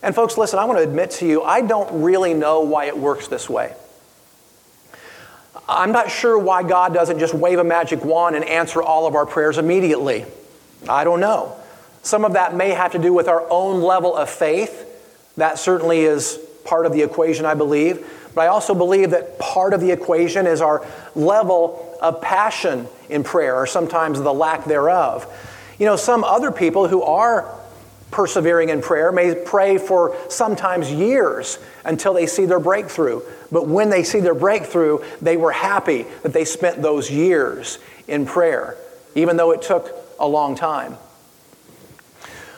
And 0.00 0.14
folks, 0.14 0.38
listen, 0.38 0.60
I 0.60 0.64
want 0.64 0.78
to 0.78 0.84
admit 0.84 1.10
to 1.12 1.26
you, 1.26 1.42
I 1.42 1.60
don't 1.60 2.02
really 2.02 2.34
know 2.34 2.60
why 2.60 2.84
it 2.84 2.96
works 2.96 3.26
this 3.26 3.50
way. 3.50 3.74
I'm 5.68 5.92
not 5.92 6.10
sure 6.10 6.38
why 6.38 6.62
God 6.62 6.92
doesn't 6.92 7.18
just 7.18 7.34
wave 7.34 7.58
a 7.58 7.64
magic 7.64 8.04
wand 8.04 8.36
and 8.36 8.44
answer 8.44 8.82
all 8.82 9.06
of 9.06 9.14
our 9.14 9.26
prayers 9.26 9.58
immediately. 9.58 10.26
I 10.88 11.04
don't 11.04 11.20
know. 11.20 11.56
Some 12.02 12.24
of 12.24 12.34
that 12.34 12.54
may 12.54 12.70
have 12.70 12.92
to 12.92 12.98
do 12.98 13.12
with 13.12 13.28
our 13.28 13.46
own 13.50 13.80
level 13.80 14.14
of 14.14 14.28
faith. 14.28 14.86
That 15.36 15.58
certainly 15.58 16.00
is 16.00 16.38
part 16.64 16.86
of 16.86 16.92
the 16.92 17.02
equation, 17.02 17.46
I 17.46 17.54
believe. 17.54 18.06
But 18.34 18.42
I 18.42 18.46
also 18.48 18.74
believe 18.74 19.10
that 19.10 19.38
part 19.38 19.72
of 19.72 19.80
the 19.80 19.90
equation 19.90 20.46
is 20.46 20.60
our 20.60 20.86
level 21.14 21.96
of 22.02 22.20
passion 22.20 22.88
in 23.08 23.22
prayer, 23.24 23.56
or 23.56 23.66
sometimes 23.66 24.20
the 24.20 24.34
lack 24.34 24.64
thereof. 24.64 25.26
You 25.78 25.86
know, 25.86 25.96
some 25.96 26.24
other 26.24 26.50
people 26.50 26.88
who 26.88 27.02
are 27.02 27.48
persevering 28.10 28.68
in 28.68 28.80
prayer 28.80 29.10
may 29.10 29.34
pray 29.34 29.78
for 29.78 30.16
sometimes 30.28 30.90
years 30.90 31.58
until 31.84 32.12
they 32.12 32.26
see 32.26 32.44
their 32.44 32.60
breakthrough. 32.60 33.20
But 33.54 33.68
when 33.68 33.88
they 33.88 34.02
see 34.02 34.18
their 34.18 34.34
breakthrough, 34.34 34.98
they 35.22 35.36
were 35.36 35.52
happy 35.52 36.06
that 36.24 36.32
they 36.32 36.44
spent 36.44 36.82
those 36.82 37.08
years 37.08 37.78
in 38.08 38.26
prayer, 38.26 38.76
even 39.14 39.36
though 39.36 39.52
it 39.52 39.62
took 39.62 39.94
a 40.18 40.26
long 40.26 40.56
time. 40.56 40.96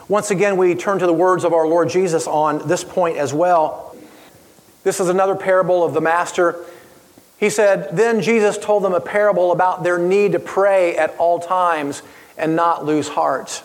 Once 0.08 0.30
again, 0.30 0.56
we 0.56 0.74
turn 0.74 0.98
to 1.00 1.06
the 1.06 1.12
words 1.12 1.44
of 1.44 1.52
our 1.52 1.68
Lord 1.68 1.90
Jesus 1.90 2.26
on 2.26 2.66
this 2.66 2.82
point 2.82 3.18
as 3.18 3.34
well. 3.34 3.94
This 4.84 4.98
is 4.98 5.10
another 5.10 5.34
parable 5.34 5.84
of 5.84 5.92
the 5.92 6.00
Master. 6.00 6.64
He 7.36 7.50
said, 7.50 7.94
Then 7.94 8.22
Jesus 8.22 8.56
told 8.56 8.82
them 8.82 8.94
a 8.94 9.00
parable 9.00 9.52
about 9.52 9.82
their 9.82 9.98
need 9.98 10.32
to 10.32 10.38
pray 10.38 10.96
at 10.96 11.14
all 11.18 11.38
times 11.38 12.02
and 12.38 12.56
not 12.56 12.86
lose 12.86 13.06
heart. 13.06 13.62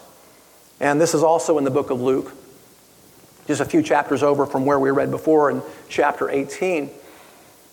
And 0.81 0.99
this 0.99 1.13
is 1.13 1.23
also 1.23 1.57
in 1.57 1.63
the 1.63 1.71
book 1.71 1.91
of 1.91 2.01
Luke, 2.01 2.33
just 3.47 3.61
a 3.61 3.65
few 3.65 3.81
chapters 3.81 4.21
over 4.21 4.45
from 4.45 4.65
where 4.65 4.79
we 4.79 4.91
read 4.91 5.11
before 5.11 5.49
in 5.49 5.61
chapter 5.87 6.29
18. 6.29 6.89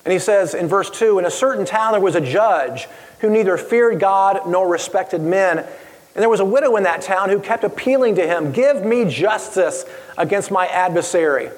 And 0.09 0.13
he 0.15 0.21
says 0.21 0.55
in 0.55 0.69
verse 0.69 0.89
2 0.89 1.19
In 1.19 1.27
a 1.27 1.31
certain 1.31 1.67
town 1.67 1.93
there 1.93 2.01
was 2.01 2.15
a 2.15 2.21
judge 2.23 2.89
who 3.19 3.29
neither 3.29 3.59
feared 3.59 4.01
God 4.01 4.49
nor 4.49 4.67
respected 4.67 5.21
men. 5.21 5.59
And 5.59 5.67
there 6.15 6.31
was 6.31 6.41
a 6.41 6.47
widow 6.47 6.77
in 6.77 6.85
that 6.85 7.03
town 7.03 7.29
who 7.29 7.39
kept 7.39 7.63
appealing 7.63 8.15
to 8.15 8.27
him, 8.27 8.51
Give 8.51 8.83
me 8.87 9.05
justice 9.05 9.85
against 10.17 10.51
my 10.51 10.67
adversary. 10.67 11.51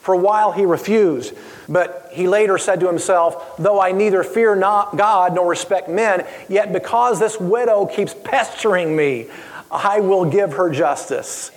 For 0.00 0.12
a 0.12 0.18
while 0.18 0.50
he 0.50 0.64
refused, 0.64 1.34
but 1.68 2.08
he 2.10 2.26
later 2.26 2.58
said 2.58 2.80
to 2.80 2.88
himself, 2.88 3.56
Though 3.58 3.80
I 3.80 3.92
neither 3.92 4.24
fear 4.24 4.56
not 4.56 4.96
God 4.96 5.36
nor 5.36 5.48
respect 5.48 5.88
men, 5.88 6.26
yet 6.48 6.72
because 6.72 7.20
this 7.20 7.38
widow 7.38 7.86
keeps 7.86 8.12
pestering 8.24 8.96
me, 8.96 9.28
I 9.70 10.00
will 10.00 10.24
give 10.24 10.54
her 10.54 10.68
justice. 10.68 11.52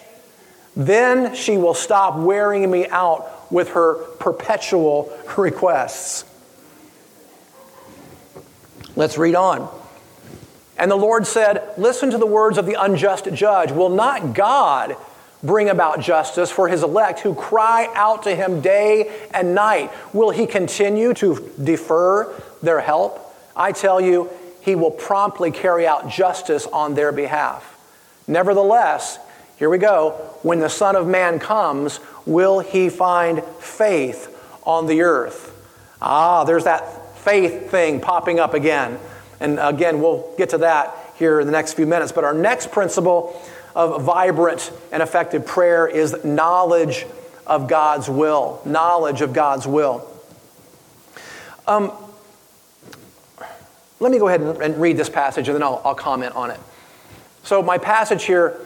Then 0.76 1.34
she 1.34 1.58
will 1.58 1.74
stop 1.74 2.16
wearing 2.16 2.70
me 2.70 2.86
out 2.90 3.52
with 3.52 3.70
her 3.70 3.96
perpetual 4.20 5.12
requests. 5.36 6.26
Let's 8.98 9.16
read 9.16 9.36
on. 9.36 9.70
And 10.76 10.90
the 10.90 10.96
Lord 10.96 11.28
said, 11.28 11.70
Listen 11.78 12.10
to 12.10 12.18
the 12.18 12.26
words 12.26 12.58
of 12.58 12.66
the 12.66 12.74
unjust 12.74 13.32
judge. 13.32 13.72
Will 13.72 13.90
not 13.90 14.34
God 14.34 14.98
bring 15.44 15.70
about 15.70 16.02
justice 16.02 16.50
for 16.50 16.68
his 16.68 16.82
elect 16.82 17.20
who 17.20 17.36
cry 17.36 17.90
out 17.94 18.24
to 18.24 18.36
him 18.36 18.60
day 18.60 19.16
and 19.36 19.54
night? 19.54 19.92
Will 20.14 20.32
he 20.32 20.48
continue 20.48 21.14
to 21.14 21.48
defer 21.64 22.34
their 22.64 22.80
help? 22.80 23.24
I 23.56 23.72
tell 23.72 24.02
you, 24.02 24.32
he 24.62 24.76
will 24.76 24.92
promptly 24.92 25.52
carry 25.52 25.86
out 25.86 26.10
justice 26.10 26.66
on 26.66 26.96
their 26.96 27.12
behalf. 27.12 27.76
Nevertheless, 28.28 29.20
here 29.58 29.70
we 29.70 29.78
go, 29.78 30.12
when 30.42 30.60
the 30.60 30.70
Son 30.70 30.96
of 30.96 31.08
Man 31.08 31.38
comes, 31.38 32.00
will 32.26 32.60
he 32.62 32.90
find 32.90 33.44
faith 33.60 34.36
on 34.64 34.88
the 34.88 35.04
earth? 35.04 35.54
Ah, 36.02 36.44
there's 36.44 36.64
that 36.64 37.07
faith 37.28 37.70
thing 37.70 38.00
popping 38.00 38.40
up 38.40 38.54
again. 38.54 38.98
And 39.42 39.60
again, 39.60 40.02
we'll 40.02 40.34
get 40.38 40.50
to 40.50 40.60
that 40.60 40.96
here 41.18 41.42
in 41.42 41.46
the 41.46 41.52
next 41.52 41.74
few 41.74 41.86
minutes. 41.86 42.14
But 42.14 42.24
our 42.24 42.34
next 42.34 42.72
principle 42.72 43.42
of 43.76 44.04
vibrant 44.04 44.72
and 44.94 45.04
effective 45.04 45.46
prayer 45.46 45.88
is 45.88 46.24
knowledge 46.24 47.06
of 47.46 47.68
God's 47.68 48.10
will. 48.10 48.62
Knowledge 48.64 49.22
of 49.22 49.34
God's 49.34 49.68
will. 49.68 50.10
Um, 51.68 51.92
let 54.00 54.10
me 54.12 54.20
go 54.20 54.30
ahead 54.30 54.42
and 54.42 54.80
read 54.80 54.96
this 54.96 55.10
passage 55.10 55.50
and 55.50 55.56
then 55.56 55.64
I'll, 55.64 55.82
I'll 55.84 55.96
comment 55.96 56.34
on 56.34 56.50
it. 56.50 56.60
So, 57.44 57.62
my 57.62 57.78
passage 57.78 58.24
here 58.24 58.58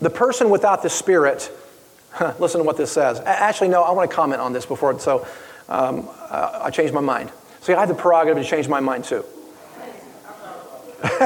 the 0.00 0.10
person 0.10 0.50
without 0.50 0.82
the 0.82 0.90
Spirit, 0.90 1.50
listen 2.38 2.60
to 2.60 2.64
what 2.64 2.76
this 2.76 2.92
says. 2.92 3.20
Actually, 3.20 3.68
no, 3.68 3.82
I 3.82 3.90
want 3.92 4.08
to 4.08 4.14
comment 4.14 4.40
on 4.40 4.52
this 4.52 4.66
before, 4.66 4.98
so 5.00 5.26
um, 5.72 6.08
I 6.30 6.70
changed 6.70 6.92
my 6.92 7.00
mind. 7.00 7.32
See, 7.62 7.72
I 7.72 7.80
have 7.80 7.88
the 7.88 7.94
prerogative 7.94 8.42
to 8.42 8.48
change 8.48 8.68
my 8.68 8.80
mind 8.80 9.04
too. 9.04 9.24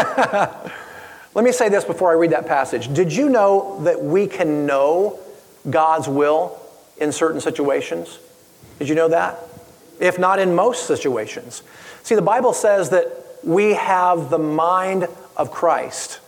Let 1.34 1.44
me 1.44 1.50
say 1.50 1.68
this 1.68 1.84
before 1.84 2.10
I 2.10 2.14
read 2.14 2.30
that 2.30 2.46
passage. 2.46 2.92
Did 2.94 3.12
you 3.12 3.28
know 3.28 3.82
that 3.82 4.00
we 4.02 4.28
can 4.28 4.64
know 4.64 5.18
God's 5.68 6.08
will 6.08 6.58
in 6.96 7.10
certain 7.10 7.40
situations? 7.40 8.20
Did 8.78 8.88
you 8.88 8.94
know 8.94 9.08
that? 9.08 9.36
If 9.98 10.16
not 10.16 10.38
in 10.38 10.54
most 10.54 10.86
situations. 10.86 11.64
See, 12.04 12.14
the 12.14 12.22
Bible 12.22 12.52
says 12.52 12.90
that 12.90 13.10
we 13.42 13.74
have 13.74 14.30
the 14.30 14.38
mind 14.38 15.08
of 15.36 15.50
Christ. 15.50 16.20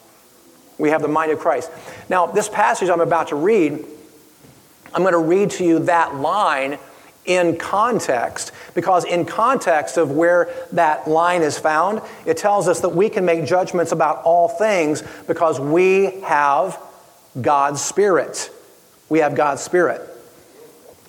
We 0.77 0.91
have 0.91 1.03
the 1.03 1.09
mind 1.09 1.31
of 1.31 1.39
Christ. 1.39 1.71
Now, 2.09 2.27
this 2.27 2.49
passage 2.49 2.89
I'm 2.89 3.01
about 3.01 3.29
to 3.29 3.37
read, 3.37 3.85
I'm 4.93 5.03
going 5.03 5.13
to 5.13 5.19
read 5.19 5.51
to 5.53 5.65
you 5.65 5.79
that 5.81 6.17
line 6.17 6.79
in 7.29 7.57
context 7.57 8.53
because 8.75 9.05
in 9.05 9.25
context 9.25 9.97
of 9.99 10.11
where 10.11 10.49
that 10.73 11.07
line 11.07 11.43
is 11.43 11.59
found 11.59 12.01
it 12.27 12.37
tells 12.37 12.67
us 12.67 12.81
that 12.81 12.89
we 12.89 13.09
can 13.09 13.25
make 13.25 13.45
judgments 13.45 13.93
about 13.93 14.23
all 14.25 14.49
things 14.49 15.03
because 15.27 15.61
we 15.61 16.21
have 16.23 16.81
god's 17.41 17.81
spirit. 17.81 18.51
We 19.09 19.21
have 19.21 19.35
god's 19.35 19.63
spirit. 19.63 20.03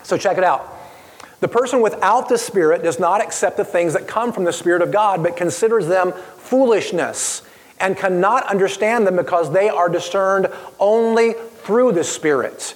So 0.04 0.18
check 0.18 0.38
it 0.38 0.44
out. 0.44 0.76
The 1.40 1.48
person 1.48 1.82
without 1.82 2.28
the 2.28 2.38
spirit 2.38 2.84
does 2.84 3.00
not 3.00 3.22
accept 3.22 3.58
the 3.58 3.66
things 3.66 3.94
that 3.94 4.08
come 4.08 4.34
from 4.34 4.44
the 4.44 4.54
spirit 4.54 4.82
of 4.82 4.92
god 4.92 5.24
but 5.24 5.38
considers 5.38 5.88
them 5.88 6.12
foolishness 6.38 7.44
and 7.80 7.96
cannot 7.96 8.46
understand 8.48 9.08
them 9.08 9.16
because 9.16 9.52
they 9.54 9.70
are 9.70 9.88
discerned 9.88 10.48
only 10.80 11.34
through 11.34 11.94
the 11.94 12.04
spirit. 12.04 12.76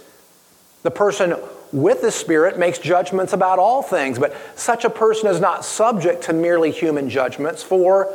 The 0.84 0.92
person 0.92 1.36
with 1.74 2.02
the 2.02 2.12
Spirit 2.12 2.58
makes 2.58 2.78
judgments 2.78 3.34
about 3.34 3.58
all 3.58 3.82
things, 3.82 4.20
but 4.20 4.36
such 4.56 4.86
a 4.86 4.90
person 4.90 5.28
is 5.28 5.40
not 5.40 5.66
subject 5.66 6.24
to 6.26 6.34
merely 6.34 6.72
human 6.72 7.10
judgments, 7.10 7.64
for 7.64 8.14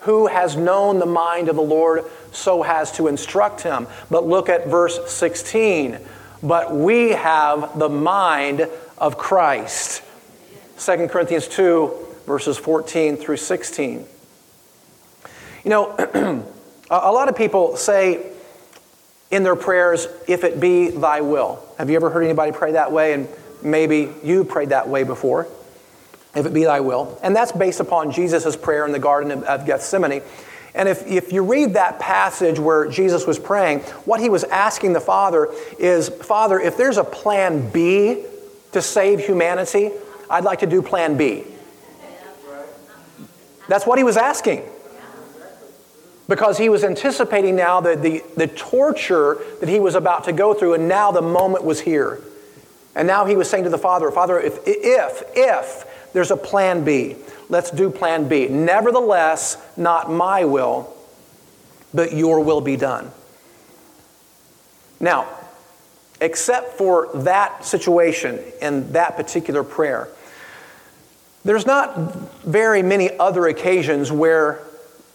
who 0.00 0.28
has 0.28 0.56
known 0.56 0.98
the 0.98 1.06
mind 1.06 1.48
of 1.48 1.56
the 1.56 1.62
Lord 1.62 2.04
so 2.32 2.62
has 2.62 2.92
to 2.92 3.08
instruct 3.08 3.62
him. 3.62 3.86
But 4.10 4.26
look 4.26 4.48
at 4.48 4.68
verse 4.68 5.12
16. 5.12 5.98
But 6.42 6.74
we 6.74 7.10
have 7.10 7.78
the 7.78 7.88
mind 7.88 8.66
of 8.96 9.18
Christ. 9.18 10.02
2 10.78 11.08
Corinthians 11.08 11.48
2, 11.48 11.92
verses 12.26 12.56
14 12.56 13.16
through 13.16 13.36
16. 13.36 14.06
You 15.64 15.70
know, 15.70 15.94
a 16.90 17.12
lot 17.12 17.28
of 17.28 17.36
people 17.36 17.76
say, 17.76 18.32
in 19.30 19.42
their 19.42 19.56
prayers, 19.56 20.08
if 20.26 20.44
it 20.44 20.60
be 20.60 20.90
thy 20.90 21.20
will. 21.20 21.62
Have 21.78 21.88
you 21.88 21.96
ever 21.96 22.10
heard 22.10 22.24
anybody 22.24 22.52
pray 22.52 22.72
that 22.72 22.92
way? 22.92 23.12
And 23.12 23.28
maybe 23.62 24.12
you 24.22 24.44
prayed 24.44 24.70
that 24.70 24.88
way 24.88 25.04
before. 25.04 25.46
If 26.34 26.46
it 26.46 26.54
be 26.54 26.64
thy 26.64 26.80
will. 26.80 27.18
And 27.22 27.34
that's 27.34 27.52
based 27.52 27.80
upon 27.80 28.12
Jesus' 28.12 28.56
prayer 28.56 28.86
in 28.86 28.92
the 28.92 28.98
Garden 28.98 29.44
of 29.44 29.66
Gethsemane. 29.66 30.22
And 30.74 30.88
if, 30.88 31.04
if 31.06 31.32
you 31.32 31.42
read 31.42 31.74
that 31.74 31.98
passage 31.98 32.58
where 32.58 32.88
Jesus 32.88 33.26
was 33.26 33.38
praying, 33.38 33.80
what 34.04 34.20
he 34.20 34.28
was 34.28 34.44
asking 34.44 34.92
the 34.92 35.00
Father 35.00 35.48
is 35.78 36.08
Father, 36.08 36.60
if 36.60 36.76
there's 36.76 36.98
a 36.98 37.04
plan 37.04 37.70
B 37.70 38.24
to 38.72 38.80
save 38.80 39.18
humanity, 39.18 39.90
I'd 40.28 40.44
like 40.44 40.60
to 40.60 40.66
do 40.66 40.82
plan 40.82 41.16
B. 41.16 41.44
That's 43.66 43.86
what 43.86 43.98
he 43.98 44.04
was 44.04 44.16
asking 44.16 44.62
because 46.30 46.56
he 46.56 46.68
was 46.68 46.84
anticipating 46.84 47.56
now 47.56 47.80
the, 47.80 47.96
the, 47.96 48.22
the 48.36 48.46
torture 48.46 49.36
that 49.58 49.68
he 49.68 49.80
was 49.80 49.96
about 49.96 50.24
to 50.24 50.32
go 50.32 50.54
through, 50.54 50.74
and 50.74 50.88
now 50.88 51.10
the 51.10 51.20
moment 51.20 51.64
was 51.64 51.80
here. 51.80 52.20
And 52.94 53.06
now 53.06 53.26
he 53.26 53.36
was 53.36 53.50
saying 53.50 53.64
to 53.64 53.70
the 53.70 53.78
Father, 53.78 54.10
Father, 54.12 54.40
if, 54.40 54.60
if, 54.64 55.22
if 55.34 56.12
there's 56.12 56.30
a 56.30 56.36
plan 56.36 56.84
B, 56.84 57.16
let's 57.48 57.70
do 57.70 57.90
plan 57.90 58.28
B. 58.28 58.46
Nevertheless, 58.46 59.58
not 59.76 60.10
my 60.10 60.44
will, 60.44 60.94
but 61.92 62.12
your 62.12 62.40
will 62.40 62.60
be 62.60 62.76
done. 62.76 63.10
Now, 65.00 65.26
except 66.20 66.78
for 66.78 67.08
that 67.14 67.64
situation 67.64 68.38
and 68.62 68.92
that 68.92 69.16
particular 69.16 69.64
prayer, 69.64 70.08
There's 71.44 71.66
not 71.66 71.96
very 72.44 72.82
many 72.82 73.10
other 73.18 73.46
occasions 73.46 74.12
where 74.12 74.60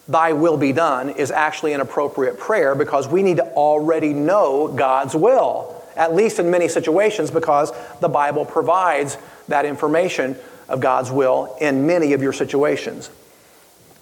thy 0.08 0.34
will 0.34 0.58
be 0.58 0.72
done 0.72 1.10
is 1.10 1.32
actually 1.32 1.74
an 1.74 1.82
appropriate 1.82 2.38
prayer 2.38 2.76
because 2.76 3.08
we 3.08 3.24
need 3.24 3.38
to 3.38 3.46
already 3.54 4.14
know 4.14 4.68
God's 4.68 5.16
will, 5.16 5.84
at 5.96 6.14
least 6.14 6.40
in 6.40 6.52
many 6.52 6.68
situations, 6.68 7.32
because 7.32 7.72
the 8.02 8.10
Bible 8.10 8.46
provides 8.46 9.18
that 9.48 9.66
information 9.66 10.36
of 10.68 10.80
God's 10.80 11.12
will 11.12 11.56
in 11.60 11.88
many 11.88 12.14
of 12.14 12.22
your 12.22 12.34
situations. 12.34 13.10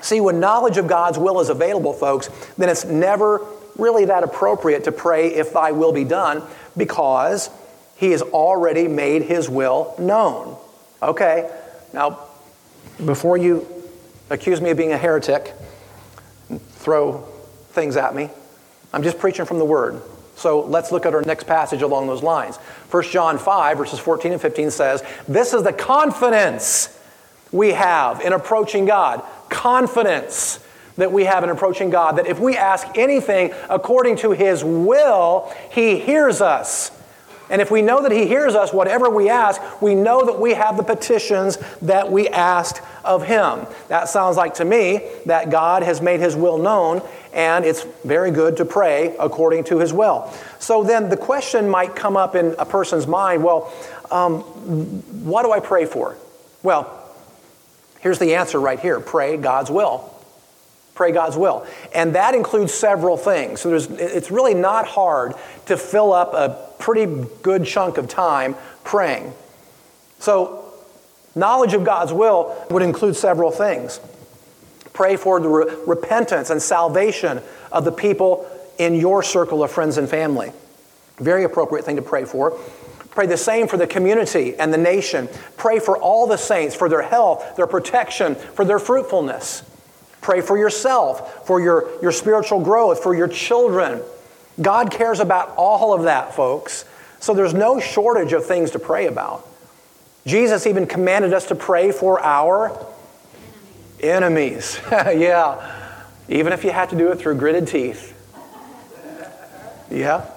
See, 0.02 0.20
when 0.20 0.40
knowledge 0.40 0.78
of 0.78 0.88
God's 0.88 1.18
will 1.18 1.40
is 1.40 1.50
available, 1.50 1.94
folks, 1.94 2.30
then 2.58 2.68
it's 2.68 2.84
never 2.84 3.46
really 3.78 4.06
that 4.06 4.24
appropriate 4.24 4.84
to 4.84 4.92
pray, 4.92 5.34
if 5.34 5.54
thy 5.54 5.72
will 5.72 5.94
be 5.94 6.04
done, 6.04 6.44
because 6.76 7.50
he 7.96 8.12
has 8.12 8.22
already 8.22 8.88
made 8.88 9.22
his 9.22 9.50
will 9.50 9.96
known. 9.98 10.58
Okay, 11.02 11.50
now, 11.94 12.20
before 13.06 13.38
you 13.38 13.66
accuse 14.30 14.60
me 14.60 14.72
of 14.72 14.78
being 14.78 14.92
a 14.92 14.98
heretic, 14.98 15.54
throw 16.84 17.22
things 17.72 17.96
at 17.96 18.16
me, 18.16 18.30
I'm 18.92 19.04
just 19.04 19.18
preaching 19.18 19.46
from 19.46 19.58
the 19.58 19.66
Word. 19.66 20.02
So 20.36 20.62
let's 20.62 20.92
look 20.92 21.06
at 21.06 21.14
our 21.14 21.22
next 21.22 21.46
passage 21.46 21.82
along 21.82 22.08
those 22.08 22.24
lines. 22.24 22.58
1 22.58 23.04
John 23.06 23.38
5, 23.38 23.78
verses 23.78 24.00
14 24.00 24.34
and 24.34 24.42
15 24.42 24.72
says, 24.72 25.04
This 25.28 25.54
is 25.54 25.64
the 25.64 25.74
confidence 25.74 27.00
we 27.52 27.70
have 27.70 28.22
in 28.22 28.34
approaching 28.34 28.86
God. 28.86 29.24
Confidence 29.50 30.60
that 30.98 31.12
we 31.12 31.24
have 31.24 31.44
in 31.44 31.50
approaching 31.50 31.90
God, 31.90 32.18
that 32.18 32.28
if 32.28 32.40
we 32.40 32.56
ask 32.56 32.88
anything 32.98 33.54
according 33.70 34.18
to 34.18 34.32
His 34.32 34.64
will, 34.64 35.52
He 35.72 36.00
hears 36.00 36.42
us. 36.42 36.92
And 37.50 37.62
if 37.62 37.70
we 37.70 37.82
know 37.82 38.02
that 38.02 38.12
He 38.12 38.28
hears 38.28 38.56
us, 38.56 38.74
whatever 38.74 39.10
we 39.10 39.30
ask, 39.30 39.62
we 39.82 39.96
know 39.96 40.26
that 40.26 40.40
we 40.40 40.54
have 40.54 40.78
the 40.78 40.84
petitions 40.84 41.58
that 41.82 42.12
we 42.12 42.28
asked 42.30 42.82
of 43.04 43.26
Him. 43.26 43.66
That 43.88 44.10
sounds 44.10 44.38
like 44.38 44.56
to 44.56 44.66
me 44.66 45.02
that 45.26 45.50
God 45.50 45.84
has 45.84 46.02
made 46.02 46.20
His 46.20 46.36
will 46.36 46.58
known, 46.58 47.02
and 47.34 47.66
it's 47.66 47.84
very 48.04 48.32
good 48.32 48.58
to 48.58 48.66
pray 48.66 49.16
according 49.20 49.66
to 49.66 49.80
His 49.80 49.94
will. 49.94 50.32
So 50.60 50.84
then 50.84 51.10
the 51.10 51.18
question 51.18 51.70
might 51.70 51.96
come 51.96 52.18
up 52.18 52.36
in 52.36 52.56
a 52.58 52.66
person's 52.66 53.08
mind 53.08 53.44
well, 53.44 53.74
um, 54.12 54.42
what 55.26 55.44
do 55.44 55.52
I 55.52 55.60
pray 55.60 55.86
for? 55.86 56.16
Well, 56.62 57.00
here's 58.00 58.20
the 58.20 58.36
answer 58.36 58.60
right 58.60 58.80
here 58.80 59.00
pray 59.00 59.38
God's 59.38 59.72
will. 59.72 60.10
Pray 60.96 61.12
God's 61.12 61.36
will. 61.36 61.66
And 61.96 62.14
that 62.16 62.36
includes 62.36 62.72
several 62.72 63.18
things. 63.18 63.62
So 63.62 63.74
it's 63.74 64.30
really 64.30 64.54
not 64.54 64.86
hard 64.86 65.34
to 65.66 65.76
fill 65.76 66.14
up 66.14 66.34
a 66.36 66.56
pretty 66.78 67.26
good 67.42 67.66
chunk 67.66 67.98
of 67.98 68.08
time 68.08 68.56
praying. 68.84 69.34
So, 70.20 70.63
knowledge 71.36 71.74
of 71.74 71.84
God's 71.84 72.14
will 72.14 72.66
would 72.70 72.84
include 72.84 73.16
several 73.16 73.52
things. 73.52 74.00
Pray 74.94 75.18
for 75.18 75.40
the 75.40 75.50
re- 75.50 75.76
repentance 75.88 76.50
and 76.50 76.62
salvation 76.62 77.42
of 77.72 77.86
the 77.86 77.92
people 77.92 78.48
in 78.78 78.96
your 78.96 79.24
circle 79.24 79.64
of 79.64 79.72
friends 79.72 79.98
and 79.98 80.10
family. 80.10 80.52
Very 81.18 81.44
appropriate 81.44 81.86
thing 81.86 81.96
to 81.96 82.02
pray 82.02 82.26
for. 82.26 82.58
Pray 83.12 83.28
the 83.28 83.38
same 83.38 83.68
for 83.68 83.78
the 83.78 83.86
community 83.86 84.56
and 84.58 84.74
the 84.74 84.78
nation. 84.78 85.30
Pray 85.58 85.80
for 85.80 85.98
all 85.98 86.26
the 86.26 86.38
saints, 86.38 86.76
for 86.76 86.90
their 86.90 87.04
health, 87.04 87.56
their 87.56 87.68
protection, 87.68 88.36
for 88.36 88.66
their 88.66 88.80
fruitfulness. 88.80 89.64
Pray 90.22 90.42
for 90.42 90.58
yourself, 90.58 91.46
for 91.46 91.60
your, 91.60 91.90
your 92.02 92.12
spiritual 92.12 92.60
growth, 92.62 93.04
for 93.04 93.14
your 93.14 93.28
children. 93.28 94.02
God 94.62 94.90
cares 94.90 95.20
about 95.20 95.54
all 95.58 95.94
of 95.94 96.04
that, 96.04 96.34
folks. 96.34 96.86
So 97.20 97.34
there's 97.34 97.54
no 97.54 97.80
shortage 97.80 98.34
of 98.34 98.46
things 98.46 98.72
to 98.72 98.80
pray 98.80 99.08
about. 99.08 99.48
Jesus 100.26 100.66
even 100.68 100.88
commanded 100.88 101.34
us 101.34 101.48
to 101.48 101.56
pray 101.56 101.92
for 101.92 102.20
our 102.22 102.78
enemies. 104.00 104.80
yeah. 104.92 105.94
Even 106.30 106.54
if 106.54 106.64
you 106.64 106.72
had 106.72 106.90
to 106.90 106.96
do 106.96 107.12
it 107.12 107.20
through 107.20 107.36
gritted 107.36 107.68
teeth. 107.68 108.12
Yeah. 109.92 110.30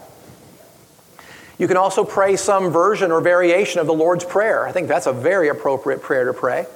You 1.59 1.69
can 1.69 1.77
also 1.77 2.05
pray 2.05 2.37
some 2.37 2.71
version 2.71 3.11
or 3.11 3.21
variation 3.21 3.81
of 3.81 3.87
the 3.87 3.95
Lord's 3.95 4.25
Prayer. 4.25 4.67
I 4.67 4.73
think 4.73 4.89
that's 4.89 5.07
a 5.07 5.13
very 5.13 5.49
appropriate 5.49 6.03
prayer 6.03 6.27
to 6.27 6.35
pray. 6.35 6.67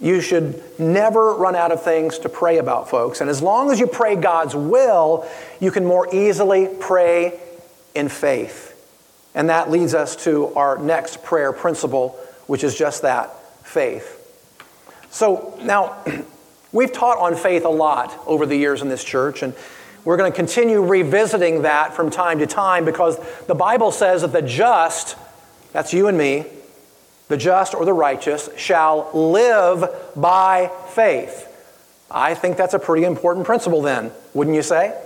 You 0.00 0.20
should 0.22 0.62
never 0.80 1.34
run 1.34 1.54
out 1.54 1.70
of 1.70 1.82
things 1.82 2.18
to 2.20 2.28
pray 2.28 2.58
about, 2.58 2.88
folks. 2.88 3.20
And 3.20 3.28
as 3.28 3.42
long 3.42 3.70
as 3.70 3.78
you 3.78 3.86
pray 3.86 4.16
God's 4.16 4.56
will, 4.56 5.28
you 5.60 5.70
can 5.70 5.84
more 5.84 6.12
easily 6.12 6.68
pray 6.80 7.38
in 7.94 8.08
faith. 8.08 8.69
And 9.34 9.48
that 9.48 9.70
leads 9.70 9.94
us 9.94 10.16
to 10.24 10.52
our 10.54 10.78
next 10.78 11.22
prayer 11.22 11.52
principle, 11.52 12.18
which 12.46 12.64
is 12.64 12.76
just 12.76 13.02
that 13.02 13.30
faith. 13.64 14.16
So 15.10 15.58
now, 15.62 15.96
we've 16.72 16.92
taught 16.92 17.18
on 17.18 17.36
faith 17.36 17.64
a 17.64 17.70
lot 17.70 18.18
over 18.26 18.46
the 18.46 18.56
years 18.56 18.82
in 18.82 18.88
this 18.88 19.04
church, 19.04 19.42
and 19.42 19.54
we're 20.04 20.16
going 20.16 20.30
to 20.30 20.36
continue 20.36 20.82
revisiting 20.82 21.62
that 21.62 21.94
from 21.94 22.10
time 22.10 22.38
to 22.38 22.46
time 22.46 22.84
because 22.84 23.18
the 23.46 23.54
Bible 23.54 23.92
says 23.92 24.22
that 24.22 24.32
the 24.32 24.42
just, 24.42 25.16
that's 25.72 25.92
you 25.92 26.08
and 26.08 26.16
me, 26.16 26.46
the 27.28 27.36
just 27.36 27.74
or 27.74 27.84
the 27.84 27.92
righteous, 27.92 28.48
shall 28.56 29.10
live 29.12 29.88
by 30.16 30.70
faith. 30.88 31.46
I 32.10 32.34
think 32.34 32.56
that's 32.56 32.74
a 32.74 32.78
pretty 32.78 33.04
important 33.04 33.46
principle, 33.46 33.82
then, 33.82 34.10
wouldn't 34.34 34.56
you 34.56 34.62
say? 34.62 35.00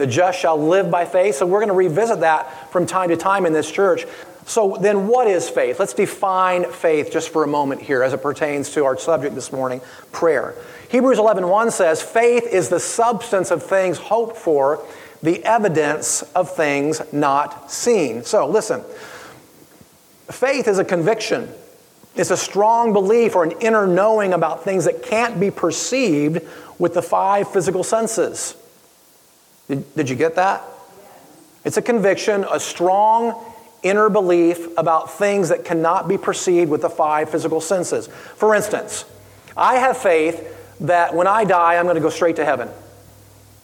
The 0.00 0.06
just 0.06 0.38
shall 0.38 0.56
live 0.56 0.90
by 0.90 1.04
faith. 1.04 1.36
So, 1.36 1.46
we're 1.46 1.58
going 1.58 1.68
to 1.68 1.74
revisit 1.74 2.20
that 2.20 2.72
from 2.72 2.86
time 2.86 3.10
to 3.10 3.16
time 3.16 3.44
in 3.44 3.52
this 3.52 3.70
church. 3.70 4.06
So, 4.46 4.78
then 4.80 5.06
what 5.06 5.26
is 5.26 5.48
faith? 5.48 5.78
Let's 5.78 5.92
define 5.92 6.64
faith 6.72 7.12
just 7.12 7.28
for 7.28 7.44
a 7.44 7.46
moment 7.46 7.82
here 7.82 8.02
as 8.02 8.12
it 8.12 8.22
pertains 8.22 8.70
to 8.70 8.84
our 8.84 8.98
subject 8.98 9.34
this 9.34 9.52
morning 9.52 9.80
prayer. 10.10 10.54
Hebrews 10.88 11.18
11:1 11.18 11.70
says, 11.70 12.02
Faith 12.02 12.46
is 12.46 12.70
the 12.70 12.80
substance 12.80 13.50
of 13.50 13.62
things 13.62 13.98
hoped 13.98 14.36
for, 14.36 14.82
the 15.22 15.44
evidence 15.44 16.22
of 16.34 16.54
things 16.54 17.00
not 17.12 17.70
seen. 17.70 18.24
So, 18.24 18.48
listen. 18.48 18.82
Faith 20.30 20.68
is 20.68 20.78
a 20.78 20.84
conviction. 20.84 21.52
It's 22.14 22.30
a 22.30 22.36
strong 22.36 22.92
belief 22.92 23.34
or 23.36 23.44
an 23.44 23.52
inner 23.60 23.86
knowing 23.86 24.32
about 24.32 24.64
things 24.64 24.84
that 24.84 25.02
can't 25.02 25.38
be 25.38 25.50
perceived 25.50 26.40
with 26.78 26.94
the 26.94 27.02
five 27.02 27.52
physical 27.52 27.84
senses. 27.84 28.56
Did, 29.70 29.94
did 29.94 30.10
you 30.10 30.16
get 30.16 30.34
that? 30.34 30.64
It's 31.64 31.76
a 31.76 31.82
conviction, 31.82 32.44
a 32.50 32.58
strong 32.58 33.40
inner 33.84 34.10
belief 34.10 34.66
about 34.76 35.12
things 35.12 35.50
that 35.50 35.64
cannot 35.64 36.08
be 36.08 36.18
perceived 36.18 36.72
with 36.72 36.82
the 36.82 36.90
five 36.90 37.30
physical 37.30 37.60
senses. 37.60 38.08
For 38.08 38.52
instance, 38.56 39.04
I 39.56 39.76
have 39.76 39.96
faith 39.96 40.76
that 40.80 41.14
when 41.14 41.28
I 41.28 41.44
die, 41.44 41.76
I'm 41.76 41.84
going 41.84 41.94
to 41.94 42.00
go 42.00 42.10
straight 42.10 42.36
to 42.36 42.44
heaven. 42.44 42.68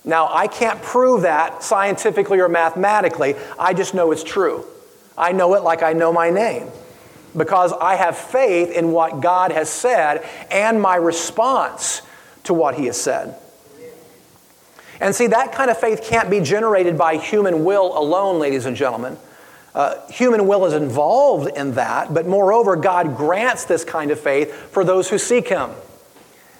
Now, 0.04 0.30
I 0.32 0.46
can't 0.46 0.80
prove 0.80 1.22
that 1.22 1.64
scientifically 1.64 2.38
or 2.38 2.48
mathematically, 2.48 3.34
I 3.58 3.74
just 3.74 3.92
know 3.92 4.12
it's 4.12 4.22
true. 4.22 4.64
I 5.18 5.32
know 5.32 5.54
it 5.54 5.64
like 5.64 5.82
I 5.82 5.92
know 5.92 6.12
my 6.12 6.30
name 6.30 6.68
because 7.36 7.72
I 7.72 7.96
have 7.96 8.16
faith 8.16 8.70
in 8.70 8.92
what 8.92 9.20
God 9.20 9.50
has 9.50 9.68
said 9.68 10.24
and 10.52 10.80
my 10.80 10.94
response 10.94 12.02
to 12.44 12.54
what 12.54 12.76
He 12.76 12.86
has 12.86 13.00
said. 13.00 13.34
And 15.00 15.14
see, 15.14 15.26
that 15.28 15.52
kind 15.52 15.70
of 15.70 15.78
faith 15.78 16.02
can't 16.02 16.30
be 16.30 16.40
generated 16.40 16.96
by 16.96 17.16
human 17.16 17.64
will 17.64 17.96
alone, 17.98 18.38
ladies 18.38 18.66
and 18.66 18.76
gentlemen. 18.76 19.16
Uh, 19.74 20.06
human 20.08 20.46
will 20.46 20.64
is 20.64 20.72
involved 20.72 21.54
in 21.56 21.72
that, 21.74 22.14
but 22.14 22.26
moreover, 22.26 22.76
God 22.76 23.16
grants 23.16 23.66
this 23.66 23.84
kind 23.84 24.10
of 24.10 24.18
faith 24.18 24.54
for 24.70 24.84
those 24.84 25.10
who 25.10 25.18
seek 25.18 25.48
Him. 25.48 25.70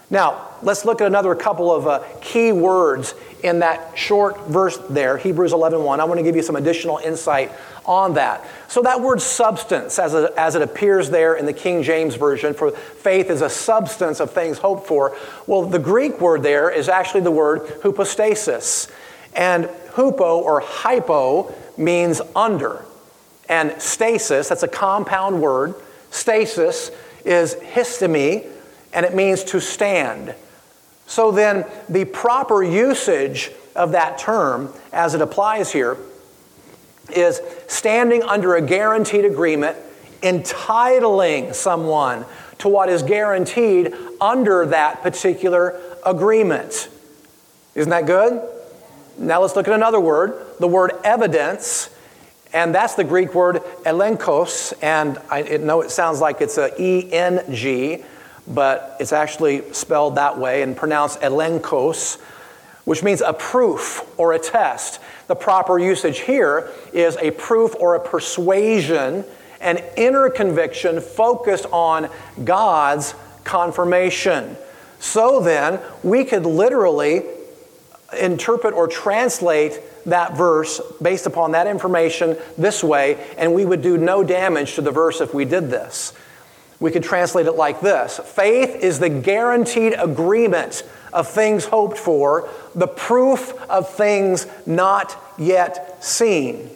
Now, 0.09 0.51
let's 0.63 0.85
look 0.85 1.01
at 1.01 1.07
another 1.09 1.35
couple 1.35 1.75
of 1.75 1.87
uh, 1.87 2.05
key 2.21 2.53
words 2.53 3.15
in 3.43 3.59
that 3.59 3.99
short 3.99 4.47
verse 4.47 4.77
there, 4.89 5.19
Hebrews 5.19 5.53
11.1. 5.53 5.85
1. 5.85 6.01
I 6.01 6.05
want 6.05 6.19
to 6.19 6.25
give 6.25 6.37
you 6.37 6.43
some 6.43 6.55
additional 6.55 6.99
insight 6.99 7.51
on 7.85 8.15
that. 8.15 8.45
So, 8.69 8.83
that 8.83 9.01
word 9.01 9.21
substance, 9.21 9.99
as, 9.99 10.15
as 10.15 10.55
it 10.55 10.63
appears 10.63 11.11
there 11.11 11.35
in 11.35 11.45
the 11.45 11.53
King 11.53 11.83
James 11.83 12.15
Version, 12.15 12.55
for 12.55 12.71
faith 12.71 13.31
is 13.31 13.43
a 13.43 13.51
substance 13.51 14.21
of 14.21 14.31
things 14.31 14.59
hoped 14.59 14.87
for. 14.87 15.17
Well, 15.47 15.65
the 15.65 15.79
Greek 15.79 16.21
word 16.21 16.43
there 16.43 16.71
is 16.71 16.89
actually 16.89 17.23
the 17.23 17.33
word 17.33 17.81
hypostasis. 17.83 18.89
And 19.35 19.65
hupo 19.91 20.39
or 20.39 20.61
hypo 20.61 21.53
means 21.77 22.21
under. 22.35 22.85
And 23.49 23.81
stasis, 23.81 24.49
that's 24.49 24.63
a 24.63 24.69
compound 24.69 25.41
word. 25.41 25.75
Stasis 26.11 26.91
is 27.25 27.55
histemi, 27.57 28.51
and 28.97 29.07
it 29.07 29.15
means 29.15 29.45
to 29.45 29.61
stand. 29.61 30.35
So 31.07 31.31
then, 31.31 31.65
the 31.89 32.05
proper 32.07 32.65
usage 32.65 33.53
of 33.77 33.93
that 33.93 34.19
term 34.19 34.73
as 34.93 35.15
it 35.15 35.21
applies 35.21 35.71
here 35.71 35.99
is 37.11 37.41
standing 37.69 38.25
under 38.25 38.57
a 38.57 38.61
guaranteed 38.61 39.25
agreement, 39.25 39.77
entitling 40.23 41.53
someone 41.53 42.25
to 42.59 42.69
what 42.69 42.89
is 42.89 43.03
guaranteed 43.03 43.95
under 44.21 44.67
that 44.67 45.03
particular 45.03 45.81
agreement. 46.05 46.89
Isn't 47.75 47.91
that 47.91 48.07
good? 48.07 48.43
Now 49.19 49.43
let's 49.43 49.55
look 49.55 49.69
at 49.69 49.75
another 49.75 50.01
word, 50.01 50.35
the 50.59 50.67
word 50.67 50.93
evidence. 51.05 51.91
And 52.53 52.75
that's 52.75 52.95
the 52.95 53.05
Greek 53.05 53.35
word 53.35 53.57
elenkos, 53.85 54.73
and 54.83 55.19
I 55.31 55.43
know 55.59 55.83
it 55.83 55.91
sounds 55.91 56.21
like 56.21 56.41
it's 56.41 56.57
a 56.57 56.71
E 56.81 57.13
N 57.13 57.45
G, 57.53 58.03
but 58.47 58.97
it's 59.01 59.13
actually 59.13 59.73
spelled 59.73 60.17
that 60.17 60.39
way 60.39 60.63
and 60.63 60.77
pronounced 60.77 61.21
elenkos, 61.21 62.19
which 62.85 63.03
means 63.03 63.21
a 63.21 63.33
proof 63.33 64.05
or 64.19 64.33
a 64.33 64.39
test. 64.39 65.01
The 65.27 65.35
proper 65.35 65.79
usage 65.79 66.21
here 66.21 66.71
is 66.93 67.17
a 67.17 67.33
proof 67.33 67.75
or 67.81 67.97
a 67.97 68.01
persuasion, 68.01 69.25
an 69.61 69.83
inner 69.97 70.31
conviction 70.31 71.01
focused 71.01 71.67
on 71.73 72.09
God's 72.45 73.15
confirmation. 73.45 74.57
So 74.99 75.41
then, 75.41 75.81
we 76.03 76.25
could 76.25 76.47
literally 76.47 77.25
interpret 78.19 78.75
or 78.75 78.87
translate 78.87 79.81
that 80.07 80.37
verse 80.37 80.81
based 81.03 81.27
upon 81.27 81.53
that 81.53 81.67
information 81.67 82.37
this 82.57 82.83
way, 82.83 83.19
and 83.37 83.53
we 83.53 83.65
would 83.65 83.83
do 83.83 83.99
no 83.99 84.23
damage 84.23 84.75
to 84.77 84.83
the 84.83 84.93
verse 84.93 85.21
if 85.21 85.35
we 85.35 85.45
did 85.45 85.71
this. 85.71 86.13
We 86.79 86.91
could 86.91 87.03
translate 87.03 87.47
it 87.47 87.53
like 87.53 87.81
this 87.81 88.19
Faith 88.19 88.77
is 88.77 88.99
the 88.99 89.09
guaranteed 89.09 89.95
agreement 89.99 90.83
of 91.13 91.29
things 91.29 91.65
hoped 91.65 91.97
for, 91.97 92.49
the 92.75 92.87
proof 92.87 93.55
of 93.71 93.89
things 93.91 94.47
not 94.67 95.17
yet 95.39 96.05
seen. 96.05 96.71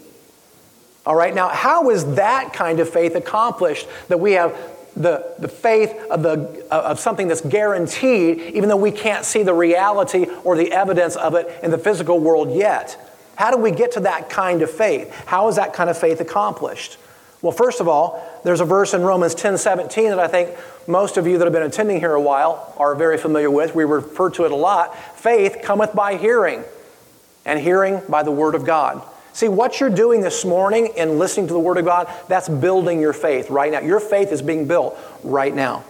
All 1.05 1.14
right, 1.14 1.34
now, 1.34 1.48
how 1.48 1.90
is 1.90 2.14
that 2.14 2.53
kind 2.53 2.80
of 2.80 2.88
faith 2.88 3.14
accomplished 3.14 3.86
that 4.09 4.18
we 4.18 4.32
have 4.32 4.57
the, 4.96 5.34
the 5.38 5.48
faith 5.48 5.94
of, 6.11 6.22
the, 6.22 6.66
of 6.70 6.98
something 7.01 7.28
that's 7.28 7.40
guaranteed, 7.40 8.38
even 8.55 8.68
though 8.68 8.76
we 8.76 8.90
can't 8.90 9.24
see 9.24 9.42
the 9.42 9.55
reality 9.55 10.26
or 10.44 10.57
the 10.57 10.72
evidence 10.72 11.16
of 11.16 11.34
it 11.34 11.59
in 11.62 11.70
the 11.70 11.78
physical 11.78 12.18
world 12.18 12.51
yet? 12.53 13.11
How 13.36 13.51
do 13.51 13.57
we 13.57 13.70
get 13.70 13.92
to 13.92 14.01
that 14.01 14.28
kind 14.28 14.61
of 14.62 14.70
faith? 14.70 15.11
How 15.26 15.48
is 15.48 15.57
that 15.57 15.72
kind 15.72 15.88
of 15.88 15.96
faith 15.96 16.20
accomplished? 16.20 16.98
Well, 17.43 17.53
first 17.53 17.80
of 17.80 17.88
all, 17.88 18.22
there's 18.45 18.61
a 18.61 18.66
verse 18.66 18.93
in 18.93 19.03
Romans 19.03 19.34
10 19.34 19.57
17 19.57 20.11
that 20.11 20.18
I 20.18 20.28
think 20.28 20.57
most 20.86 21.16
of 21.16 21.26
you 21.26 21.38
that 21.38 21.45
have 21.45 21.53
been 21.53 21.62
attending 21.62 21.99
here 21.99 22.12
a 22.12 22.20
while 22.20 22.74
are 22.76 22.95
very 22.95 23.16
familiar 23.16 23.51
with. 23.51 23.74
We 23.74 23.84
refer 23.84 24.30
to 24.30 24.45
it 24.45 24.51
a 24.51 24.57
lot. 24.57 24.97
Faith 25.16 25.59
cometh 25.62 25.95
by 25.95 26.16
hearing, 26.16 26.64
and 27.47 27.59
hearing 27.59 28.03
by 28.09 28.22
the 28.22 28.30
Word 28.30 28.55
of 28.55 28.64
God. 28.64 29.03
See, 29.32 29.49
what 29.49 29.80
you're 29.80 29.91
doing 29.91 30.20
this 30.20 30.45
morning 30.45 30.93
in 30.97 31.18
listening 31.18 31.47
to 31.47 31.53
the 31.53 31.61
Word 31.61 31.78
of 31.78 31.84
God, 31.84 32.12
that's 32.28 32.49
building 32.49 33.01
your 33.01 33.12
faith 33.12 33.49
right 33.49 33.72
now. 33.72 33.80
Your 33.80 34.01
faith 34.01 34.32
is 34.32 34.43
being 34.43 34.66
built 34.66 34.99
right 35.22 35.55
now. 35.55 35.84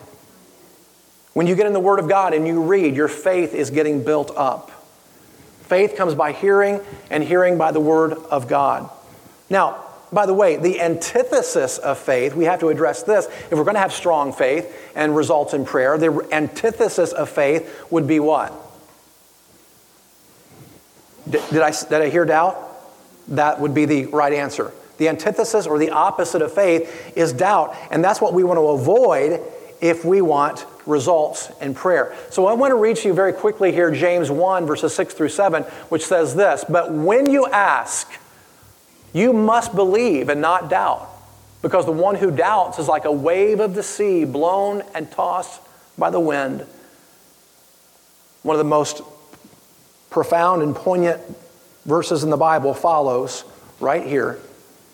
When 1.32 1.46
you 1.46 1.56
get 1.56 1.66
in 1.66 1.72
the 1.72 1.80
Word 1.80 1.98
of 1.98 2.08
God 2.08 2.34
and 2.34 2.46
you 2.46 2.62
read, 2.62 2.94
your 2.94 3.08
faith 3.08 3.54
is 3.54 3.70
getting 3.70 4.04
built 4.04 4.30
up. 4.36 4.70
Faith 5.62 5.96
comes 5.96 6.14
by 6.14 6.32
hearing, 6.32 6.80
and 7.10 7.24
hearing 7.24 7.58
by 7.58 7.72
the 7.72 7.80
Word 7.80 8.12
of 8.12 8.46
God. 8.46 8.90
Now, 9.48 9.84
by 10.12 10.26
the 10.26 10.34
way, 10.34 10.56
the 10.56 10.80
antithesis 10.80 11.78
of 11.78 11.98
faith, 11.98 12.34
we 12.34 12.44
have 12.44 12.60
to 12.60 12.68
address 12.68 13.02
this. 13.02 13.26
If 13.26 13.52
we're 13.52 13.64
going 13.64 13.74
to 13.74 13.80
have 13.80 13.92
strong 13.92 14.32
faith 14.32 14.90
and 14.94 15.14
results 15.14 15.54
in 15.54 15.64
prayer, 15.64 15.98
the 15.98 16.26
antithesis 16.32 17.12
of 17.12 17.28
faith 17.28 17.86
would 17.90 18.06
be 18.06 18.18
what? 18.18 18.52
Did, 21.28 21.62
I, 21.62 21.70
did 21.70 21.92
I 21.92 22.08
hear 22.08 22.24
doubt? 22.24 22.58
That 23.28 23.60
would 23.60 23.74
be 23.74 23.84
the 23.84 24.06
right 24.06 24.32
answer. 24.32 24.72
The 24.98 25.08
antithesis 25.08 25.66
or 25.66 25.78
the 25.78 25.90
opposite 25.90 26.42
of 26.42 26.52
faith 26.52 27.16
is 27.16 27.32
doubt, 27.32 27.76
and 27.90 28.02
that's 28.04 28.20
what 28.20 28.34
we 28.34 28.42
want 28.42 28.58
to 28.58 28.68
avoid 28.68 29.40
if 29.80 30.04
we 30.04 30.20
want 30.20 30.66
results 30.86 31.50
in 31.60 31.74
prayer. 31.74 32.14
So 32.30 32.46
I 32.46 32.52
want 32.52 32.72
to 32.72 32.74
read 32.74 32.96
to 32.96 33.08
you 33.08 33.14
very 33.14 33.32
quickly 33.32 33.72
here 33.72 33.90
James 33.90 34.30
1, 34.30 34.66
verses 34.66 34.94
6 34.94 35.14
through 35.14 35.28
7, 35.28 35.62
which 35.88 36.04
says 36.04 36.34
this 36.34 36.64
But 36.68 36.92
when 36.92 37.30
you 37.30 37.46
ask, 37.46 38.10
you 39.12 39.32
must 39.32 39.74
believe 39.74 40.28
and 40.28 40.40
not 40.40 40.70
doubt, 40.70 41.08
because 41.62 41.84
the 41.84 41.92
one 41.92 42.14
who 42.14 42.30
doubts 42.30 42.78
is 42.78 42.88
like 42.88 43.04
a 43.04 43.12
wave 43.12 43.60
of 43.60 43.74
the 43.74 43.82
sea 43.82 44.24
blown 44.24 44.82
and 44.94 45.10
tossed 45.10 45.60
by 45.98 46.10
the 46.10 46.20
wind. 46.20 46.64
One 48.42 48.54
of 48.54 48.58
the 48.58 48.64
most 48.64 49.02
profound 50.08 50.62
and 50.62 50.74
poignant 50.74 51.20
verses 51.84 52.24
in 52.24 52.30
the 52.30 52.36
Bible 52.36 52.74
follows 52.74 53.44
right 53.78 54.06
here. 54.06 54.38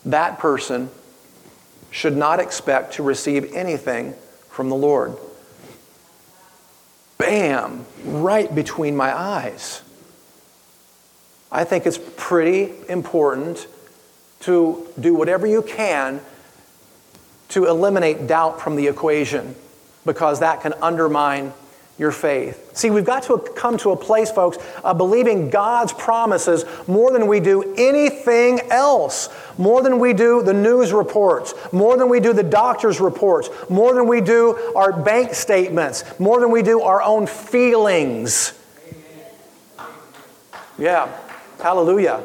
That 0.04 0.38
person 0.38 0.90
should 1.90 2.16
not 2.16 2.40
expect 2.40 2.94
to 2.94 3.02
receive 3.02 3.54
anything 3.54 4.14
from 4.50 4.68
the 4.68 4.76
Lord. 4.76 5.16
Bam, 7.18 7.86
right 8.04 8.52
between 8.54 8.96
my 8.96 9.16
eyes. 9.16 9.82
I 11.50 11.64
think 11.64 11.86
it's 11.86 11.98
pretty 12.16 12.72
important 12.88 13.66
to 14.40 14.86
do 14.98 15.14
whatever 15.14 15.46
you 15.46 15.62
can 15.62 16.20
to 17.48 17.66
eliminate 17.66 18.26
doubt 18.26 18.60
from 18.60 18.76
the 18.76 18.86
equation 18.86 19.54
because 20.04 20.40
that 20.40 20.62
can 20.62 20.72
undermine 20.82 21.52
your 21.98 22.12
faith. 22.12 22.76
See, 22.76 22.90
we've 22.90 23.06
got 23.06 23.22
to 23.24 23.38
come 23.56 23.78
to 23.78 23.90
a 23.90 23.96
place, 23.96 24.30
folks, 24.30 24.58
of 24.84 24.98
believing 24.98 25.48
God's 25.48 25.94
promises 25.94 26.64
more 26.86 27.10
than 27.10 27.26
we 27.26 27.40
do 27.40 27.74
anything 27.78 28.60
else, 28.70 29.30
more 29.56 29.82
than 29.82 29.98
we 29.98 30.12
do 30.12 30.42
the 30.42 30.52
news 30.52 30.92
reports, 30.92 31.54
more 31.72 31.96
than 31.96 32.10
we 32.10 32.20
do 32.20 32.34
the 32.34 32.42
doctor's 32.42 33.00
reports, 33.00 33.48
more 33.70 33.94
than 33.94 34.06
we 34.06 34.20
do 34.20 34.72
our 34.76 34.92
bank 34.92 35.32
statements, 35.32 36.04
more 36.18 36.38
than 36.38 36.50
we 36.50 36.62
do 36.62 36.82
our 36.82 37.00
own 37.00 37.26
feelings. 37.26 38.52
Yeah, 40.78 41.10
hallelujah. 41.62 42.22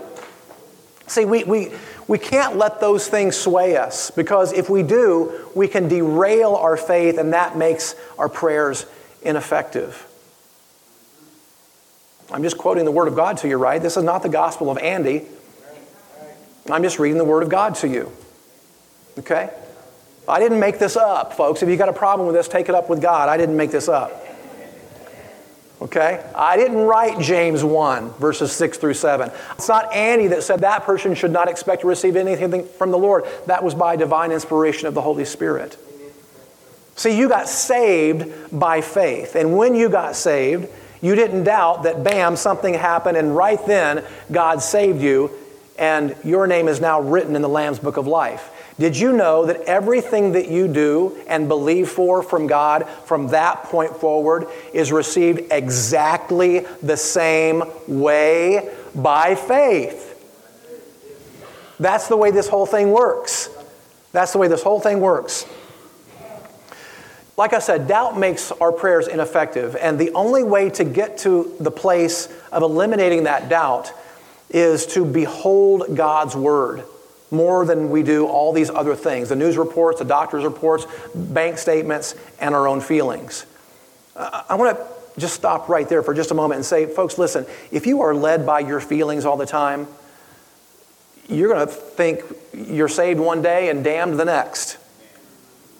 See, 1.07 1.24
we, 1.24 1.45
we, 1.45 1.72
we 2.12 2.20
can't 2.20 2.57
let 2.57 2.82
those 2.82 3.07
things 3.07 3.38
sway 3.38 3.78
us 3.78 4.12
because 4.12 4.51
if 4.51 4.70
we 4.70 4.84
do, 4.84 5.49
we 5.55 5.66
can 5.66 5.88
derail 5.88 6.55
our 6.55 6.76
faith 6.76 7.18
and 7.18 7.32
that 7.32 7.57
makes 7.57 7.95
our 8.18 8.28
prayers 8.28 8.86
ineffective. 9.22 10.05
I'm 12.30 12.43
just 12.43 12.57
quoting 12.57 12.84
the 12.84 12.91
Word 12.91 13.07
of 13.07 13.16
God 13.16 13.38
to 13.38 13.47
you, 13.47 13.55
right? 13.55 13.82
This 13.82 13.95
is 13.95 14.03
not 14.03 14.24
the 14.24 14.30
gospel 14.30 14.70
of 14.70 14.78
Andy. 14.80 15.26
I'm 16.70 16.84
just 16.84 16.99
reading 16.99 17.18
the 17.18 17.24
Word 17.24 17.43
of 17.43 17.49
God 17.49 17.76
to 17.76 17.88
you. 17.88 18.12
Okay? 19.18 19.49
I 20.28 20.39
didn't 20.41 20.59
make 20.59 20.80
this 20.80 20.97
up, 20.97 21.32
folks. 21.32 21.64
If 21.64 21.70
you 21.70 21.78
got 21.78 21.88
a 21.88 21.93
problem 21.93 22.28
with 22.28 22.36
this, 22.36 22.49
take 22.49 22.68
it 22.68 22.76
up 22.76 22.89
with 22.89 23.01
God. 23.01 23.30
I 23.30 23.38
didn't 23.38 23.55
make 23.55 23.72
this 23.72 23.88
up. 23.88 24.12
Okay? 25.82 26.23
I 26.36 26.57
didn't 26.57 26.77
write 26.77 27.19
James 27.19 27.63
1, 27.63 28.11
verses 28.13 28.51
6 28.51 28.77
through 28.77 28.93
7. 28.93 29.32
It's 29.53 29.67
not 29.67 29.91
Andy 29.93 30.27
that 30.27 30.43
said 30.43 30.59
that 30.59 30.84
person 30.84 31.15
should 31.15 31.32
not 31.32 31.49
expect 31.49 31.82
to 31.82 31.88
receive 31.88 32.15
anything 32.15 32.65
from 32.65 32.91
the 32.91 32.99
Lord. 32.99 33.25
That 33.47 33.63
was 33.63 33.73
by 33.73 33.95
divine 33.95 34.32
inspiration 34.32 34.88
of 34.88 34.93
the 34.93 35.01
Holy 35.01 35.25
Spirit. 35.25 35.77
See, 36.95 37.17
you 37.17 37.27
got 37.27 37.49
saved 37.49 38.57
by 38.57 38.82
faith. 38.82 39.36
And 39.36 39.57
when 39.57 39.73
you 39.73 39.89
got 39.89 40.15
saved, 40.15 40.69
you 41.01 41.15
didn't 41.15 41.45
doubt 41.45 41.84
that, 41.84 42.03
bam, 42.03 42.36
something 42.36 42.75
happened, 42.75 43.17
and 43.17 43.36
right 43.36 43.63
then, 43.65 44.03
God 44.32 44.61
saved 44.61 45.01
you, 45.01 45.32
and 45.79 46.15
your 46.23 46.45
name 46.45 46.67
is 46.67 46.79
now 46.79 47.01
written 47.01 47.36
in 47.36 47.41
the 47.41 47.49
Lamb's 47.49 47.79
Book 47.79 47.97
of 47.97 48.05
Life. 48.05 48.51
Did 48.80 48.97
you 48.97 49.11
know 49.13 49.45
that 49.45 49.61
everything 49.61 50.32
that 50.32 50.47
you 50.47 50.67
do 50.67 51.17
and 51.28 51.47
believe 51.47 51.89
for 51.89 52.24
from 52.24 52.47
God 52.47 52.88
from 53.05 53.28
that 53.28 53.63
point 53.63 53.95
forward 53.97 54.47
is 54.74 54.91
received 54.91 55.51
exactly 55.51 56.59
the 56.82 56.97
same 56.97 57.63
way 57.88 58.74
by 58.95 59.36
faith? 59.36 60.07
That's 61.80 62.07
the 62.07 62.17
way 62.17 62.32
this 62.32 62.47
whole 62.47 62.65
thing 62.65 62.91
works. 62.91 63.49
That's 64.11 64.32
the 64.34 64.38
way 64.38 64.47
this 64.47 64.63
whole 64.63 64.80
thing 64.80 64.99
works. 64.99 65.45
Like 67.38 67.53
I 67.53 67.59
said, 67.59 67.88
doubt 67.88 68.19
makes 68.19 68.51
our 68.51 68.72
prayers 68.72 69.07
ineffective, 69.07 69.76
and 69.76 69.97
the 69.97 70.11
only 70.11 70.43
way 70.43 70.69
to 70.72 70.84
get 70.84 71.17
to 71.19 71.55
the 71.59 71.72
place 71.72 72.28
of 72.51 72.61
eliminating 72.61 73.24
that 73.24 73.49
doubt 73.49 73.91
is 74.49 74.86
to 74.88 75.05
behold 75.05 75.95
God's 75.95 76.36
Word 76.36 76.84
more 77.32 77.65
than 77.65 77.89
we 77.89 78.03
do 78.03 78.27
all 78.27 78.53
these 78.53 78.69
other 78.69 78.95
things 78.95 79.29
the 79.29 79.36
news 79.36 79.57
reports, 79.57 79.99
the 79.99 80.05
doctor's 80.05 80.43
reports, 80.43 80.86
bank 81.15 81.57
statements, 81.57 82.15
and 82.39 82.53
our 82.53 82.67
own 82.67 82.82
feelings. 82.82 83.45
I 84.15 84.55
want 84.55 84.77
to 84.77 84.86
just 85.19 85.34
stop 85.34 85.69
right 85.69 85.88
there 85.88 86.03
for 86.03 86.13
just 86.13 86.32
a 86.32 86.34
moment 86.34 86.57
and 86.57 86.65
say, 86.65 86.86
folks, 86.86 87.17
listen, 87.17 87.45
if 87.71 87.88
you 87.88 88.01
are 88.01 88.13
led 88.13 88.45
by 88.45 88.59
your 88.59 88.79
feelings 88.79 89.25
all 89.25 89.38
the 89.38 89.45
time, 89.45 89.88
you're 91.27 91.53
going 91.53 91.65
to 91.65 91.73
think 91.73 92.23
you're 92.53 92.89
saved 92.89 93.19
one 93.19 93.41
day 93.41 93.69
and 93.69 93.84
damned 93.84 94.19
the 94.19 94.25
next. 94.25 94.77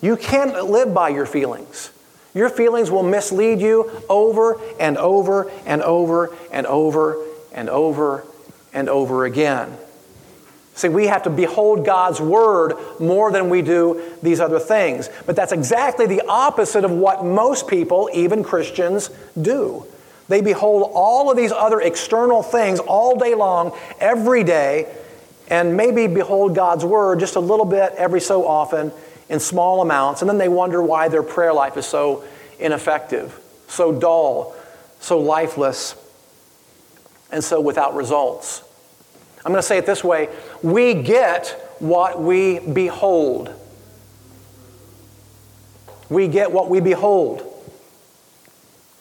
You 0.02 0.18
can't 0.18 0.66
live 0.66 0.94
by 0.94 1.10
your 1.10 1.26
feelings. 1.26 1.92
Your 2.34 2.50
feelings 2.50 2.90
will 2.90 3.04
mislead 3.04 3.60
you 3.60 3.92
over 4.10 4.60
and 4.80 4.98
over 4.98 5.52
and 5.66 5.82
over 5.82 6.36
and 6.52 6.66
over 6.66 7.26
and 7.52 7.70
over 7.70 8.26
and 8.74 8.90
over 8.90 9.26
again. 9.26 9.78
See, 10.74 10.90
we 10.90 11.08
have 11.08 11.24
to 11.24 11.30
behold 11.30 11.86
God's 11.86 12.22
word 12.22 12.74
more 13.00 13.32
than 13.32 13.50
we 13.50 13.62
do 13.62 14.02
these 14.24 14.40
other 14.40 14.60
things. 14.60 15.10
But 15.26 15.36
that's 15.36 15.52
exactly 15.52 16.08
the 16.08 16.22
opposite 16.28 16.86
of 16.86 16.92
what 16.92 17.26
most 17.26 17.68
people, 17.68 18.10
even 18.14 18.44
Christians, 18.44 19.10
do. 19.40 19.86
They 20.30 20.42
behold 20.42 20.92
all 20.94 21.30
of 21.30 21.36
these 21.36 21.52
other 21.52 21.82
external 21.82 22.42
things 22.42 22.80
all 22.80 23.18
day 23.18 23.36
long, 23.36 23.78
every 24.00 24.46
day, 24.46 24.88
and 25.50 25.76
maybe 25.76 26.08
behold 26.08 26.56
God's 26.56 26.86
word 26.86 27.20
just 27.20 27.36
a 27.36 27.42
little 27.42 27.66
bit 27.66 27.92
every 27.98 28.22
so 28.22 28.48
often 28.48 28.94
in 29.28 29.42
small 29.42 29.82
amounts, 29.82 30.22
and 30.22 30.30
then 30.30 30.38
they 30.38 30.48
wonder 30.48 30.82
why 30.82 31.10
their 31.10 31.24
prayer 31.24 31.54
life 31.54 31.76
is 31.76 31.86
so 31.86 32.24
ineffective, 32.60 33.38
so 33.68 33.92
dull, 33.92 34.56
so 35.02 35.20
lifeless, 35.20 35.96
and 37.32 37.44
so 37.44 37.60
without 37.60 37.96
results. 37.96 38.64
I'm 39.44 39.52
going 39.52 39.62
to 39.62 39.68
say 39.68 39.78
it 39.78 39.86
this 39.86 40.04
way 40.04 40.30
we 40.64 40.94
get 40.94 41.48
what 41.80 42.22
we 42.22 42.60
behold. 42.60 43.54
We 46.10 46.28
get 46.28 46.52
what 46.52 46.70
we 46.70 46.80
behold. 46.80 47.48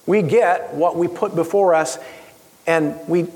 We 0.06 0.22
get 0.22 0.74
what 0.74 0.96
we 0.96 1.08
put 1.08 1.34
before 1.34 1.74
us, 1.74 1.98
and 2.66 2.98
we, 3.06 3.26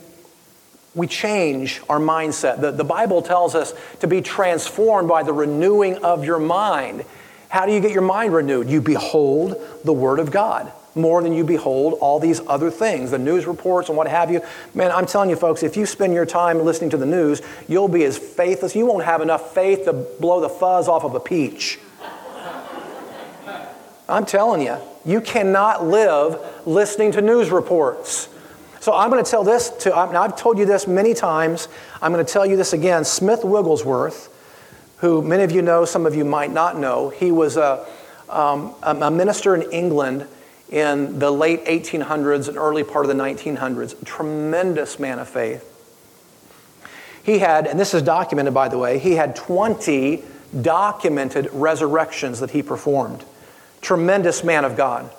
we 0.94 1.06
change 1.06 1.80
our 1.88 1.98
mindset. 1.98 2.60
The, 2.60 2.70
the 2.70 2.84
Bible 2.84 3.22
tells 3.22 3.54
us 3.54 3.74
to 4.00 4.06
be 4.06 4.20
transformed 4.20 5.08
by 5.08 5.22
the 5.22 5.32
renewing 5.32 5.98
of 6.04 6.24
your 6.24 6.38
mind. 6.38 7.04
How 7.48 7.66
do 7.66 7.72
you 7.72 7.80
get 7.80 7.92
your 7.92 8.02
mind 8.02 8.32
renewed? 8.32 8.68
You 8.68 8.80
behold 8.80 9.56
the 9.84 9.92
Word 9.92 10.18
of 10.18 10.30
God 10.30 10.72
more 10.95 11.22
than 11.22 11.32
you 11.32 11.45
behold 11.45 11.95
all 12.01 12.20
these 12.20 12.40
other 12.47 12.70
things, 12.70 13.11
the 13.11 13.18
news 13.18 13.47
reports 13.47 13.88
and 13.88 13.99
what 13.99 14.07
have 14.07 14.30
you. 14.30 14.40
Man, 14.74 14.90
I'm 14.92 15.07
telling 15.07 15.30
you, 15.30 15.36
folks, 15.36 15.62
if 15.62 15.76
you 15.76 15.86
spend 15.86 16.14
your 16.14 16.26
time 16.26 16.64
listening 16.64 16.90
to 16.90 16.97
the 16.97 17.07
news, 17.07 17.42
you'll 17.68 17.88
be 17.88 18.05
as 18.05 18.16
faithless. 18.16 18.76
You 18.76 18.86
won't 18.86 19.05
have 19.05 19.20
enough 19.20 19.55
faith 19.55 19.84
to 19.84 19.92
blow 19.92 20.40
the 20.40 20.49
fuzz 20.49 20.88
off 20.88 21.05
of 21.05 21.14
a 21.14 21.20
peach. 21.20 21.78
I'm 24.09 24.26
telling 24.26 24.61
you, 24.61 24.76
you 25.05 25.20
cannot 25.20 25.84
live 25.86 26.38
listening 26.66 27.12
to 27.12 27.22
news 27.22 27.51
reports. 27.51 28.28
So 28.80 28.92
I'm 28.95 29.11
going 29.11 29.24
to 29.24 29.30
tell 29.30 29.45
this 29.45 29.70
to, 29.70 29.90
now 29.90 30.22
I've 30.22 30.36
told 30.36 30.59
you 30.59 30.66
this 30.66 30.86
many 30.86 31.14
times. 31.14 31.68
I'm 32.03 32.12
going 32.12 32.24
to 32.24 32.30
tell 32.30 32.45
you 32.45 32.57
this 32.57 32.74
again. 32.74 33.05
Smith 33.05 33.42
Wigglesworth, 33.42 34.28
who 34.99 35.22
many 35.22 35.42
of 35.42 35.53
you 35.53 35.62
know, 35.62 35.86
some 35.86 36.05
of 36.05 36.14
you 36.14 36.24
might 36.24 36.53
not 36.53 36.78
know, 36.78 37.09
he 37.09 37.32
was 37.32 37.57
a, 37.57 37.86
um, 38.28 38.74
a 38.82 39.11
minister 39.11 39.55
in 39.55 39.62
England 39.72 40.26
in 40.70 41.18
the 41.18 41.30
late 41.30 41.64
1800s 41.66 42.48
and 42.48 42.56
early 42.56 42.84
part 42.84 43.04
of 43.04 43.16
the 43.16 43.22
1900s. 43.22 44.00
A 44.00 44.04
tremendous 44.04 44.98
man 44.98 45.18
of 45.18 45.28
faith. 45.28 45.70
He 47.22 47.38
had, 47.38 47.66
and 47.66 47.80
this 47.80 47.94
is 47.94 48.02
documented 48.02 48.52
by 48.52 48.68
the 48.68 48.78
way, 48.78 48.98
he 48.98 49.12
had 49.12 49.34
20 49.34 50.22
documented 50.60 51.48
resurrections 51.52 52.40
that 52.40 52.50
he 52.50 52.62
performed. 52.62 53.24
Tremendous 53.80 54.44
man 54.44 54.64
of 54.64 54.76
God. 54.76 55.10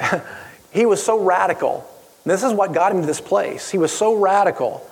he 0.72 0.86
was 0.86 1.02
so 1.02 1.22
radical. 1.22 1.88
This 2.24 2.42
is 2.42 2.52
what 2.52 2.72
got 2.72 2.92
him 2.92 3.02
to 3.02 3.06
this 3.06 3.20
place. 3.20 3.70
He 3.70 3.78
was 3.78 3.92
so 3.92 4.16
radical 4.16 4.88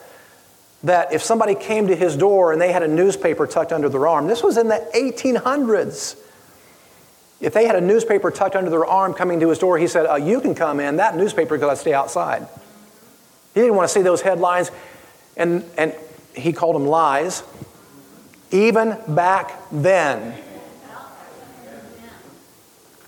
that 0.84 1.12
if 1.12 1.22
somebody 1.22 1.54
came 1.54 1.88
to 1.88 1.96
his 1.96 2.16
door 2.16 2.52
and 2.52 2.60
they 2.60 2.70
had 2.70 2.82
a 2.82 2.88
newspaper 2.88 3.46
tucked 3.46 3.72
under 3.72 3.88
their 3.88 4.06
arm, 4.06 4.26
this 4.26 4.42
was 4.42 4.56
in 4.56 4.68
the 4.68 4.86
1800s. 4.94 6.16
If 7.40 7.52
they 7.52 7.66
had 7.66 7.76
a 7.76 7.80
newspaper 7.80 8.30
tucked 8.30 8.56
under 8.56 8.70
their 8.70 8.86
arm 8.86 9.14
coming 9.14 9.40
to 9.40 9.48
his 9.48 9.58
door, 9.58 9.78
he 9.78 9.86
said, 9.86 10.06
uh, 10.06 10.14
You 10.16 10.40
can 10.40 10.54
come 10.54 10.80
in. 10.80 10.96
That 10.96 11.16
newspaper 11.16 11.58
got 11.58 11.70
to 11.70 11.76
stay 11.76 11.92
outside. 11.92 12.46
He 13.54 13.60
didn't 13.60 13.76
want 13.76 13.88
to 13.88 13.94
see 13.94 14.02
those 14.02 14.20
headlines, 14.20 14.70
and, 15.36 15.64
and 15.76 15.94
he 16.34 16.52
called 16.52 16.74
them 16.74 16.86
lies. 16.86 17.42
Even 18.50 18.96
back 19.08 19.60
then. 19.70 20.34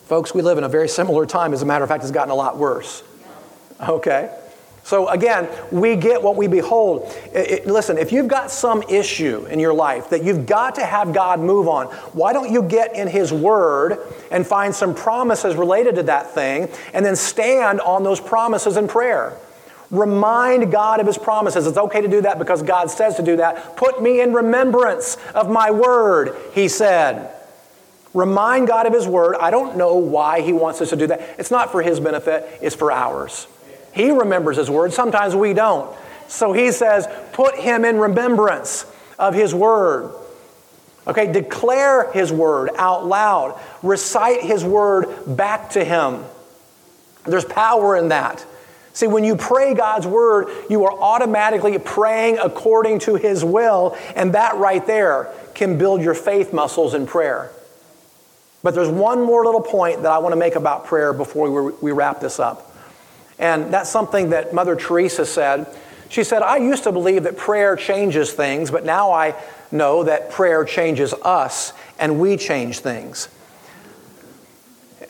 Folks, 0.07 0.33
we 0.35 0.43
live 0.43 0.57
in 0.57 0.65
a 0.65 0.69
very 0.69 0.89
similar 0.89 1.27
time. 1.27 1.53
As 1.53 1.63
a 1.63 1.67
matter 1.67 1.83
of 1.83 1.89
fact, 1.89 2.05
it's 2.05 2.13
gotten 2.13 2.31
a 2.31 2.35
lot 2.35 2.57
worse. 2.57 3.03
Okay? 3.81 4.31
So 4.87 5.09
again, 5.09 5.49
we 5.73 5.97
get 5.97 6.23
what 6.23 6.37
we 6.37 6.47
behold. 6.47 7.13
It, 7.33 7.51
it, 7.51 7.67
listen, 7.67 7.99
if 7.99 8.13
you've 8.13 8.29
got 8.29 8.53
some 8.53 8.85
issue 8.85 9.45
in 9.47 9.59
your 9.59 9.75
life 9.75 10.11
that 10.11 10.23
you've 10.23 10.47
got 10.47 10.77
to 10.77 10.87
have 10.87 11.13
God 11.13 11.41
move 11.41 11.67
on, 11.67 11.87
why 12.13 12.33
don't 12.33 12.53
you 12.53 12.63
get 12.63 12.95
in 12.95 13.09
His 13.09 13.33
Word 13.33 13.99
and 14.31 14.47
find 14.47 14.73
some 14.73 14.95
promises 14.95 15.57
related 15.57 15.97
to 15.97 16.05
that 16.05 16.31
thing 16.31 16.69
and 16.95 17.05
then 17.05 17.17
stand 17.17 17.81
on 17.81 18.05
those 18.05 18.21
promises 18.21 18.77
in 18.77 18.87
prayer? 18.87 19.37
Remind 19.91 20.71
God 20.71 21.01
of 21.01 21.09
His 21.09 21.19
promises. 21.19 21.67
It's 21.67 21.79
okay 21.79 22.01
to 22.01 22.09
do 22.09 22.21
that 22.21 22.39
because 22.39 22.63
God 22.63 22.89
says 22.89 23.17
to 23.17 23.25
do 23.25 23.39
that. 23.39 23.77
Put 23.77 24.01
me 24.01 24.21
in 24.21 24.33
remembrance 24.33 25.17
of 25.35 25.51
my 25.51 25.73
Word, 25.73 26.37
He 26.53 26.69
said. 26.69 27.35
Remind 28.15 28.69
God 28.69 28.87
of 28.87 28.93
His 28.93 29.09
Word. 29.09 29.35
I 29.41 29.51
don't 29.51 29.77
know 29.77 29.97
why 29.97 30.43
He 30.43 30.53
wants 30.53 30.81
us 30.81 30.91
to 30.91 30.97
do 30.97 31.09
that. 31.09 31.23
It's 31.41 31.51
not 31.51 31.73
for 31.73 31.83
His 31.83 31.99
benefit, 31.99 32.49
it's 32.63 32.77
for 32.77 32.93
ours. 32.93 33.49
He 33.97 34.11
remembers 34.11 34.59
His 34.59 34.71
word. 34.71 34.93
Sometimes 34.93 35.35
we 35.35 35.55
don't. 35.55 35.97
So 36.29 36.53
He 36.53 36.71
says, 36.71 37.09
put 37.33 37.57
Him 37.57 37.85
in 37.85 37.97
remembrance 37.99 38.87
of 39.19 39.35
His 39.35 39.55
word. 39.55 40.15
Okay, 41.07 41.33
declare 41.33 42.13
His 42.13 42.31
word 42.31 42.71
out 42.77 43.07
loud. 43.07 43.59
Recite 43.83 44.43
His 44.43 44.63
word 44.63 45.07
back 45.27 45.71
to 45.71 45.83
Him. 45.83 46.23
There's 47.25 47.45
power 47.47 47.97
in 47.97 48.09
that. 48.09 48.45
See, 48.93 49.07
when 49.07 49.25
you 49.25 49.37
pray 49.37 49.75
God's 49.75 50.07
word, 50.07 50.49
you 50.71 50.85
are 50.85 50.93
automatically 50.93 51.79
praying 51.79 52.39
according 52.39 52.99
to 53.01 53.15
His 53.15 53.45
will, 53.45 53.97
and 54.15 54.35
that 54.35 54.57
right 54.57 54.87
there 54.87 55.33
can 55.55 55.79
build 55.79 56.03
your 56.03 56.15
faith 56.15 56.53
muscles 56.53 56.93
in 56.93 57.07
prayer. 57.07 57.51
But 58.63 58.75
there's 58.75 58.89
one 58.89 59.23
more 59.23 59.45
little 59.45 59.63
point 59.63 60.03
that 60.03 60.13
I 60.13 60.19
want 60.19 60.33
to 60.33 60.37
make 60.37 60.55
about 60.55 60.87
prayer 60.87 61.13
before 61.13 61.71
we 61.81 61.93
wrap 61.93 62.21
this 62.21 62.39
up. 62.41 62.66
And 63.39 63.73
that's 63.73 63.91
something 63.91 64.31
that 64.31 64.55
Mother 64.55 64.77
Teresa 64.77 65.27
said. 65.27 65.67
She 66.09 66.25
said, 66.25 66.43
I 66.43 66.57
used 66.59 66.85
to 66.85 66.93
believe 66.93 67.25
that 67.25 67.37
prayer 67.37 67.77
changes 67.77 68.33
things, 68.33 68.71
but 68.71 68.85
now 68.85 69.13
I 69.13 69.35
know 69.71 70.05
that 70.05 70.31
prayer 70.31 70.65
changes 70.65 71.13
us 71.23 71.73
and 71.99 72.21
we 72.21 72.37
change 72.37 72.79
things. 72.79 73.29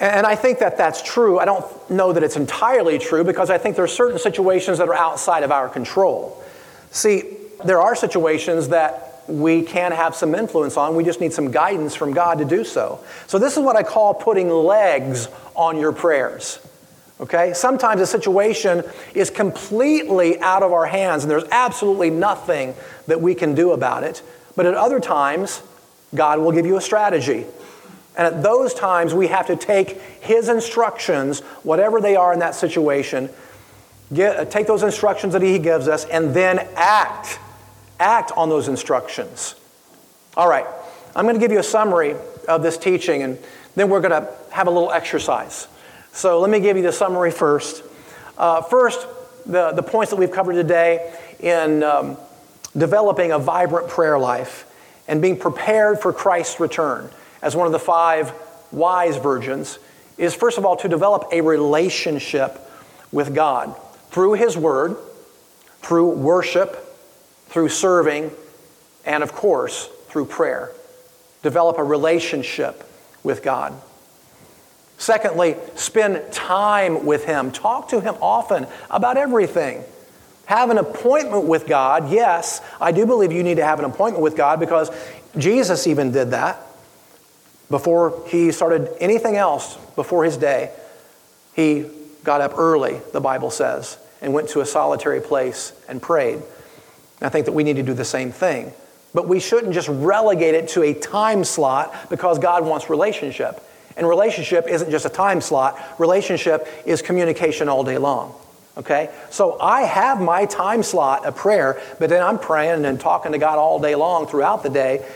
And 0.01 0.27
I 0.27 0.35
think 0.35 0.59
that 0.59 0.77
that's 0.77 1.03
true. 1.03 1.39
I 1.39 1.45
don't 1.45 1.91
know 1.91 2.13
that 2.13 2.23
it's 2.23 2.37
entirely 2.37 2.99
true 2.99 3.25
because 3.25 3.49
I 3.49 3.59
think 3.59 3.77
there 3.77 3.85
are 3.85 3.89
certain 3.89 4.19
situations 4.19 4.79
that 4.79 4.89
are 4.89 4.95
outside 4.95 5.43
of 5.43 5.51
our 5.51 5.69
control. 5.69 6.43
See, 6.91 7.37
there 7.65 7.81
are 7.81 7.95
situations 7.95 8.69
that 8.69 9.23
we 9.27 9.63
can 9.63 9.93
have 9.93 10.15
some 10.15 10.35
influence 10.35 10.77
on. 10.77 10.95
We 10.95 11.05
just 11.05 11.21
need 11.21 11.33
some 11.33 11.51
guidance 11.51 11.95
from 11.95 12.13
God 12.13 12.39
to 12.39 12.45
do 12.45 12.63
so. 12.65 13.01
So, 13.27 13.39
this 13.39 13.57
is 13.57 13.63
what 13.63 13.75
I 13.75 13.83
call 13.83 14.15
putting 14.15 14.51
legs 14.51 15.29
on 15.55 15.79
your 15.79 15.93
prayers. 15.93 16.61
Okay? 17.21 17.53
Sometimes 17.55 18.01
a 18.01 18.07
situation 18.07 18.83
is 19.15 19.31
completely 19.31 20.39
out 20.41 20.63
of 20.63 20.73
our 20.73 20.87
hands 20.87 21.25
and 21.25 21.31
there's 21.31 21.49
absolutely 21.51 22.11
nothing 22.11 22.75
that 23.07 23.21
we 23.21 23.35
can 23.35 23.55
do 23.55 23.73
about 23.73 24.05
it. 24.05 24.23
But 24.55 24.67
at 24.67 24.75
other 24.75 25.01
times, 25.01 25.63
God 26.15 26.39
will 26.39 26.53
give 26.53 26.67
you 26.67 26.77
a 26.77 26.81
strategy. 26.81 27.47
And 28.17 28.27
at 28.35 28.43
those 28.43 28.73
times, 28.73 29.13
we 29.13 29.29
have 29.29 29.47
to 29.49 29.57
take 29.57 30.01
His 30.21 30.49
instructions, 30.49 31.41
whatever 31.63 32.01
they 32.01 32.17
are 32.17 32.33
in 32.33 32.39
that 32.39 32.55
situation, 32.55 33.29
get, 34.13 34.37
uh, 34.37 34.45
take 34.47 34.67
those 34.67 34.83
instructions 34.83 35.35
that 35.35 35.43
He 35.43 35.59
gives 35.59 35.87
us, 35.87 36.07
and 36.07 36.33
then 36.33 36.67
act. 36.77 37.39
Act 38.01 38.33
on 38.33 38.49
those 38.49 38.69
instructions. 38.69 39.55
All 40.37 40.49
right, 40.49 40.67
I'm 41.15 41.25
going 41.25 41.35
to 41.35 41.41
give 41.41 41.53
you 41.53 41.59
a 41.59 41.65
summary 41.65 42.15
of 42.49 42.63
this 42.63 42.79
teaching, 42.79 43.23
and 43.23 43.39
then 43.75 43.91
we're 43.91 44.01
going 44.01 44.23
to 44.23 44.31
have 44.51 44.67
a 44.67 44.71
little 44.71 44.93
exercise. 44.93 45.69
So 46.17 46.41
let 46.41 46.49
me 46.49 46.61
give 46.61 46.79
you 46.79 46.83
the 46.83 46.93
summary 46.93 47.31
first. 47.31 47.83
Uh, 48.39 48.63
first, 48.63 49.07
the, 49.45 49.73
the 49.73 49.83
points 49.83 50.11
that 50.13 50.17
we've 50.17 50.31
covered 50.31 50.55
today 50.55 51.15
in 51.41 51.83
um, 51.83 52.17
developing 52.75 53.33
a 53.33 53.39
vibrant 53.39 53.89
prayer 53.89 54.19
life 54.19 54.65
and 55.07 55.21
being 55.21 55.39
prepared 55.39 56.01
for 56.01 56.15
Christ's 56.15 56.59
return 56.59 57.11
as 57.43 57.55
one 57.55 57.67
of 57.67 57.73
the 57.75 57.79
five 57.79 58.33
wise 58.73 59.19
virgins 59.19 59.79
is 60.17 60.35
first 60.35 60.57
of 60.57 60.65
all 60.65 60.77
to 60.77 60.89
develop 60.89 61.27
a 61.33 61.43
relationship 61.43 62.61
with 63.13 63.35
God 63.35 63.77
through 64.09 64.33
His 64.33 64.57
Word, 64.57 64.97
through 65.83 66.09
worship, 66.13 66.99
through 67.49 67.69
serving, 67.69 68.31
and 69.05 69.23
of 69.23 69.35
course, 69.35 69.91
through 70.09 70.25
prayer. 70.25 70.73
Develop 71.43 71.77
a 71.77 71.85
relationship 71.85 72.89
with 73.23 73.43
God. 73.43 73.79
Secondly, 74.99 75.57
spend 75.75 76.33
time 76.33 77.05
with 77.05 77.25
Him. 77.25 77.53
Talk 77.53 77.89
to 77.91 78.01
Him 78.01 78.15
often 78.21 78.67
about 78.91 79.17
everything. 79.17 79.85
Have 80.47 80.71
an 80.71 80.79
appointment 80.79 81.45
with 81.45 81.67
God. 81.67 82.11
Yes, 82.11 82.61
I 82.81 82.93
do 82.93 83.05
believe 83.05 83.33
you 83.33 83.43
need 83.43 83.57
to 83.57 83.65
have 83.65 83.79
an 83.79 83.85
appointment 83.85 84.23
with 84.23 84.37
God 84.37 84.61
because 84.61 84.91
Jesus 85.37 85.87
even 85.87 86.13
did 86.13 86.31
that 86.31 86.61
before 87.69 88.23
he 88.29 88.53
started 88.53 88.89
anything 89.01 89.37
else 89.37 89.77
before 89.97 90.25
his 90.25 90.37
day. 90.37 90.71
He 91.55 91.87
got 92.23 92.41
up 92.41 92.59
early, 92.59 93.01
the 93.13 93.21
Bible 93.21 93.51
says, 93.51 93.99
and 94.21 94.33
went 94.33 94.49
to 94.51 94.61
a 94.61 94.67
solitary 94.67 95.21
place 95.21 95.73
and 95.89 96.01
prayed. 96.01 96.43
I 97.21 97.29
think 97.29 97.47
that 97.47 97.53
we 97.53 97.65
need 97.65 97.77
to 97.77 97.83
do 97.83 97.95
the 97.95 98.05
same 98.05 98.31
thing. 98.31 98.73
But 99.15 99.27
we 99.27 99.41
shouldn't 99.41 99.73
just 99.73 99.89
relegate 99.89 100.55
it 100.55 100.69
to 100.71 100.83
a 100.83 100.93
time 100.93 101.43
slot 101.43 102.11
because 102.11 102.39
God 102.39 102.65
wants 102.65 102.91
relationship. 102.91 103.63
And 103.97 104.07
relationship 104.07 104.67
isn't 104.69 104.91
just 104.91 105.07
a 105.07 105.11
time 105.11 105.41
slot, 105.41 105.81
relationship 105.99 106.69
is 106.85 107.03
communication 107.03 107.69
all 107.69 107.83
day 107.83 107.99
long. 107.99 108.35
Okay? 108.77 109.11
So 109.31 109.59
I 109.61 109.83
have 109.83 110.21
my 110.21 110.45
time 110.45 110.83
slot 110.83 111.25
of 111.25 111.35
prayer, 111.35 111.81
but 111.99 112.11
then 112.11 112.23
I'm 112.23 112.39
praying 112.39 112.85
and 112.85 113.01
talking 113.01 113.33
to 113.33 113.39
God 113.39 113.59
all 113.59 113.79
day 113.79 113.95
long 113.95 114.27
throughout 114.27 114.63
the 114.63 114.71
day 114.71 115.07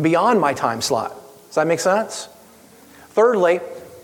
beyond 0.00 0.40
my 0.40 0.52
time 0.52 0.82
slot. 0.82 1.14
Does 1.46 1.54
that 1.54 1.66
make 1.66 1.80
sense? 1.80 2.28
Thirdly, 3.10 3.60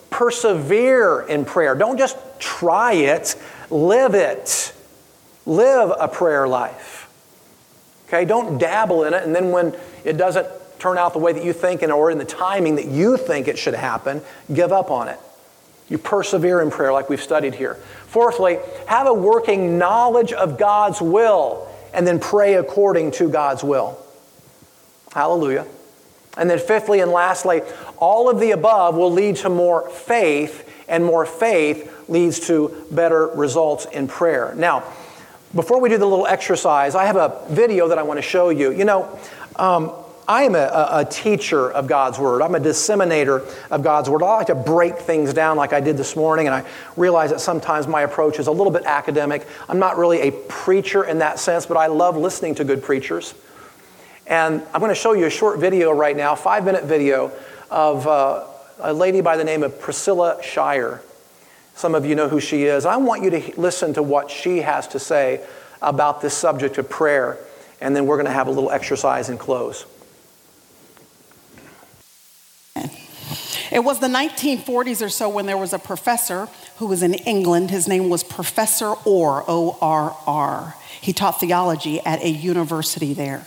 persevere 0.08 1.20
in 1.20 1.44
prayer. 1.44 1.74
Don't 1.74 1.98
just 1.98 2.16
try 2.40 2.94
it, 2.94 3.36
live 3.68 4.14
it. 4.14 4.72
Live 5.46 5.92
a 5.98 6.08
prayer 6.08 6.48
life. 6.48 7.10
Okay? 8.08 8.24
Don't 8.24 8.56
dabble 8.56 9.04
in 9.04 9.12
it, 9.12 9.24
and 9.24 9.34
then 9.34 9.50
when 9.50 9.76
it 10.04 10.16
doesn't 10.16 10.46
turn 10.84 10.98
out 10.98 11.14
the 11.14 11.18
way 11.18 11.32
that 11.32 11.42
you 11.42 11.54
think 11.54 11.80
and 11.80 11.90
or 11.90 12.10
in 12.10 12.18
the 12.18 12.26
timing 12.26 12.74
that 12.74 12.84
you 12.84 13.16
think 13.16 13.48
it 13.48 13.56
should 13.56 13.72
happen, 13.72 14.20
give 14.52 14.70
up 14.70 14.90
on 14.90 15.08
it. 15.08 15.18
You 15.88 15.96
persevere 15.96 16.60
in 16.60 16.70
prayer, 16.70 16.92
like 16.92 17.08
we've 17.08 17.22
studied 17.22 17.54
here. 17.54 17.76
Fourthly, 18.08 18.58
have 18.86 19.06
a 19.06 19.14
working 19.14 19.78
knowledge 19.78 20.34
of 20.34 20.58
God's 20.58 21.00
will 21.00 21.66
and 21.94 22.06
then 22.06 22.20
pray 22.20 22.56
according 22.56 23.12
to 23.12 23.30
God's 23.30 23.64
will. 23.64 23.98
Hallelujah. 25.14 25.66
And 26.36 26.50
then, 26.50 26.58
fifthly 26.58 27.00
and 27.00 27.10
lastly, 27.10 27.62
all 27.96 28.28
of 28.28 28.38
the 28.38 28.50
above 28.50 28.94
will 28.94 29.12
lead 29.12 29.36
to 29.36 29.48
more 29.48 29.88
faith, 29.88 30.68
and 30.86 31.02
more 31.02 31.24
faith 31.24 32.10
leads 32.10 32.40
to 32.48 32.86
better 32.90 33.28
results 33.28 33.86
in 33.86 34.06
prayer. 34.06 34.52
Now, 34.54 34.80
before 35.54 35.80
we 35.80 35.88
do 35.88 35.96
the 35.96 36.06
little 36.06 36.26
exercise, 36.26 36.94
I 36.94 37.06
have 37.06 37.16
a 37.16 37.40
video 37.48 37.88
that 37.88 37.96
I 37.96 38.02
want 38.02 38.18
to 38.18 38.22
show 38.22 38.50
you. 38.50 38.70
You 38.70 38.84
know, 38.84 39.18
um, 39.56 39.92
I 40.26 40.44
am 40.44 40.54
a, 40.54 40.88
a, 40.90 41.04
teacher 41.04 41.70
of 41.70 41.86
God's 41.86 42.18
Word. 42.18 42.40
I'm 42.40 42.54
a 42.54 42.60
disseminator 42.60 43.46
of 43.70 43.82
God's 43.82 44.08
Word. 44.08 44.22
I 44.22 44.36
like 44.36 44.46
to 44.46 44.54
break 44.54 44.96
things 44.96 45.34
down 45.34 45.58
like 45.58 45.74
I 45.74 45.80
did 45.80 45.98
this 45.98 46.16
morning, 46.16 46.46
and 46.46 46.54
I 46.54 46.64
realize 46.96 47.30
that 47.30 47.40
sometimes 47.40 47.86
my 47.86 48.02
approach 48.02 48.38
is 48.38 48.46
a 48.46 48.50
little 48.50 48.72
bit 48.72 48.84
academic. 48.84 49.46
I'm 49.68 49.78
not 49.78 49.98
really 49.98 50.20
a 50.22 50.32
preacher 50.32 51.04
in 51.04 51.18
that 51.18 51.38
sense, 51.38 51.66
but 51.66 51.76
I 51.76 51.88
love 51.88 52.16
listening 52.16 52.54
to 52.56 52.64
good 52.64 52.82
preachers. 52.82 53.34
And 54.26 54.62
I'm 54.72 54.80
going 54.80 54.90
to 54.90 54.94
show 54.94 55.12
you 55.12 55.26
a 55.26 55.30
short 55.30 55.58
video 55.58 55.92
right 55.92 56.16
now, 56.16 56.34
five 56.34 56.64
minute 56.64 56.84
video, 56.84 57.30
of 57.70 58.06
uh, 58.06 58.46
a 58.80 58.94
lady 58.94 59.20
by 59.20 59.36
the 59.36 59.44
name 59.44 59.62
of 59.62 59.78
Priscilla 59.78 60.38
Shirer. 60.42 61.02
Some 61.74 61.94
of 61.94 62.06
you 62.06 62.14
know 62.14 62.28
who 62.28 62.40
she 62.40 62.64
is. 62.64 62.86
I 62.86 62.96
want 62.96 63.22
you 63.22 63.30
to 63.30 63.60
listen 63.60 63.92
to 63.94 64.02
what 64.02 64.30
she 64.30 64.62
has 64.62 64.88
to 64.88 64.98
say 64.98 65.44
about 65.82 66.22
this 66.22 66.32
subject 66.32 66.78
of 66.78 66.88
prayer, 66.88 67.36
and 67.82 67.94
then 67.94 68.06
we're 68.06 68.16
going 68.16 68.26
to 68.26 68.32
have 68.32 68.46
a 68.46 68.50
little 68.50 68.70
exercise 68.70 69.28
and 69.28 69.38
close. 69.38 69.84
It 73.74 73.82
was 73.82 73.98
the 73.98 74.06
1940s 74.06 75.04
or 75.04 75.08
so 75.08 75.28
when 75.28 75.46
there 75.46 75.58
was 75.58 75.72
a 75.72 75.80
professor 75.80 76.46
who 76.76 76.86
was 76.86 77.02
in 77.02 77.12
England. 77.14 77.72
His 77.72 77.88
name 77.88 78.08
was 78.08 78.22
Professor 78.22 78.94
Orr, 79.04 79.42
O 79.48 79.76
R 79.80 80.16
R. 80.28 80.76
He 81.00 81.12
taught 81.12 81.40
theology 81.40 81.98
at 82.06 82.22
a 82.22 82.28
university 82.28 83.14
there. 83.14 83.44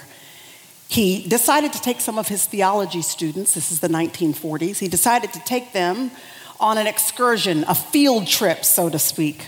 He 0.89 1.25
decided 1.25 1.71
to 1.71 1.81
take 1.81 2.01
some 2.01 2.19
of 2.19 2.27
his 2.27 2.45
theology 2.45 3.01
students, 3.01 3.53
this 3.53 3.71
is 3.71 3.79
the 3.79 3.87
1940s, 3.87 4.79
he 4.79 4.89
decided 4.89 5.31
to 5.31 5.39
take 5.39 5.71
them 5.71 6.11
on 6.59 6.77
an 6.77 6.87
excursion, 6.87 7.63
a 7.65 7.75
field 7.75 8.27
trip, 8.27 8.65
so 8.65 8.89
to 8.89 8.99
speak. 8.99 9.47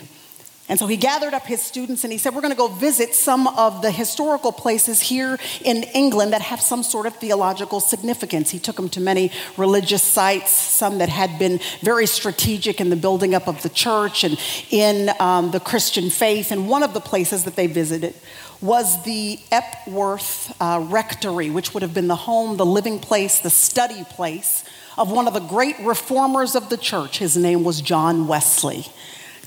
And 0.69 0.77
so 0.77 0.85
he 0.85 0.97
gathered 0.97 1.33
up 1.33 1.47
his 1.47 1.63
students 1.63 2.03
and 2.03 2.13
he 2.13 2.19
said, 2.19 2.35
We're 2.35 2.41
going 2.41 2.53
to 2.53 2.57
go 2.57 2.67
visit 2.67 3.15
some 3.15 3.47
of 3.47 3.81
the 3.81 3.89
historical 3.89 4.51
places 4.51 5.01
here 5.01 5.39
in 5.65 5.83
England 5.95 6.31
that 6.33 6.43
have 6.43 6.61
some 6.61 6.83
sort 6.83 7.07
of 7.07 7.15
theological 7.15 7.79
significance. 7.79 8.51
He 8.51 8.59
took 8.59 8.75
them 8.75 8.87
to 8.89 9.01
many 9.01 9.31
religious 9.57 10.03
sites, 10.03 10.51
some 10.51 10.99
that 10.99 11.09
had 11.09 11.39
been 11.39 11.59
very 11.81 12.05
strategic 12.05 12.79
in 12.79 12.91
the 12.91 12.95
building 12.95 13.33
up 13.33 13.47
of 13.47 13.63
the 13.63 13.69
church 13.69 14.23
and 14.23 14.39
in 14.69 15.09
um, 15.19 15.49
the 15.49 15.59
Christian 15.59 16.11
faith. 16.11 16.51
And 16.51 16.69
one 16.69 16.83
of 16.83 16.93
the 16.93 17.01
places 17.01 17.45
that 17.45 17.55
they 17.55 17.65
visited 17.65 18.13
was 18.61 19.03
the 19.05 19.39
Epworth 19.51 20.55
uh, 20.61 20.85
Rectory, 20.87 21.49
which 21.49 21.73
would 21.73 21.81
have 21.81 21.95
been 21.95 22.07
the 22.07 22.15
home, 22.15 22.57
the 22.57 22.65
living 22.65 22.99
place, 22.99 23.39
the 23.39 23.49
study 23.49 24.03
place 24.03 24.63
of 24.99 25.09
one 25.09 25.27
of 25.27 25.33
the 25.33 25.39
great 25.39 25.79
reformers 25.79 26.55
of 26.55 26.69
the 26.69 26.77
church. 26.77 27.17
His 27.17 27.35
name 27.35 27.63
was 27.63 27.81
John 27.81 28.27
Wesley. 28.27 28.85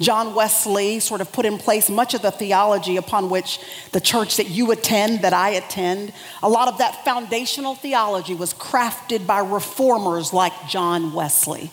John 0.00 0.34
Wesley 0.34 1.00
sort 1.00 1.20
of 1.20 1.32
put 1.32 1.46
in 1.46 1.58
place 1.58 1.88
much 1.90 2.14
of 2.14 2.22
the 2.22 2.30
theology 2.30 2.96
upon 2.96 3.30
which 3.30 3.58
the 3.92 4.00
church 4.00 4.36
that 4.36 4.48
you 4.48 4.70
attend, 4.72 5.22
that 5.22 5.32
I 5.32 5.50
attend, 5.50 6.12
a 6.42 6.48
lot 6.48 6.68
of 6.68 6.78
that 6.78 7.04
foundational 7.04 7.74
theology 7.74 8.34
was 8.34 8.54
crafted 8.54 9.26
by 9.26 9.40
reformers 9.40 10.32
like 10.32 10.52
John 10.68 11.12
Wesley. 11.12 11.70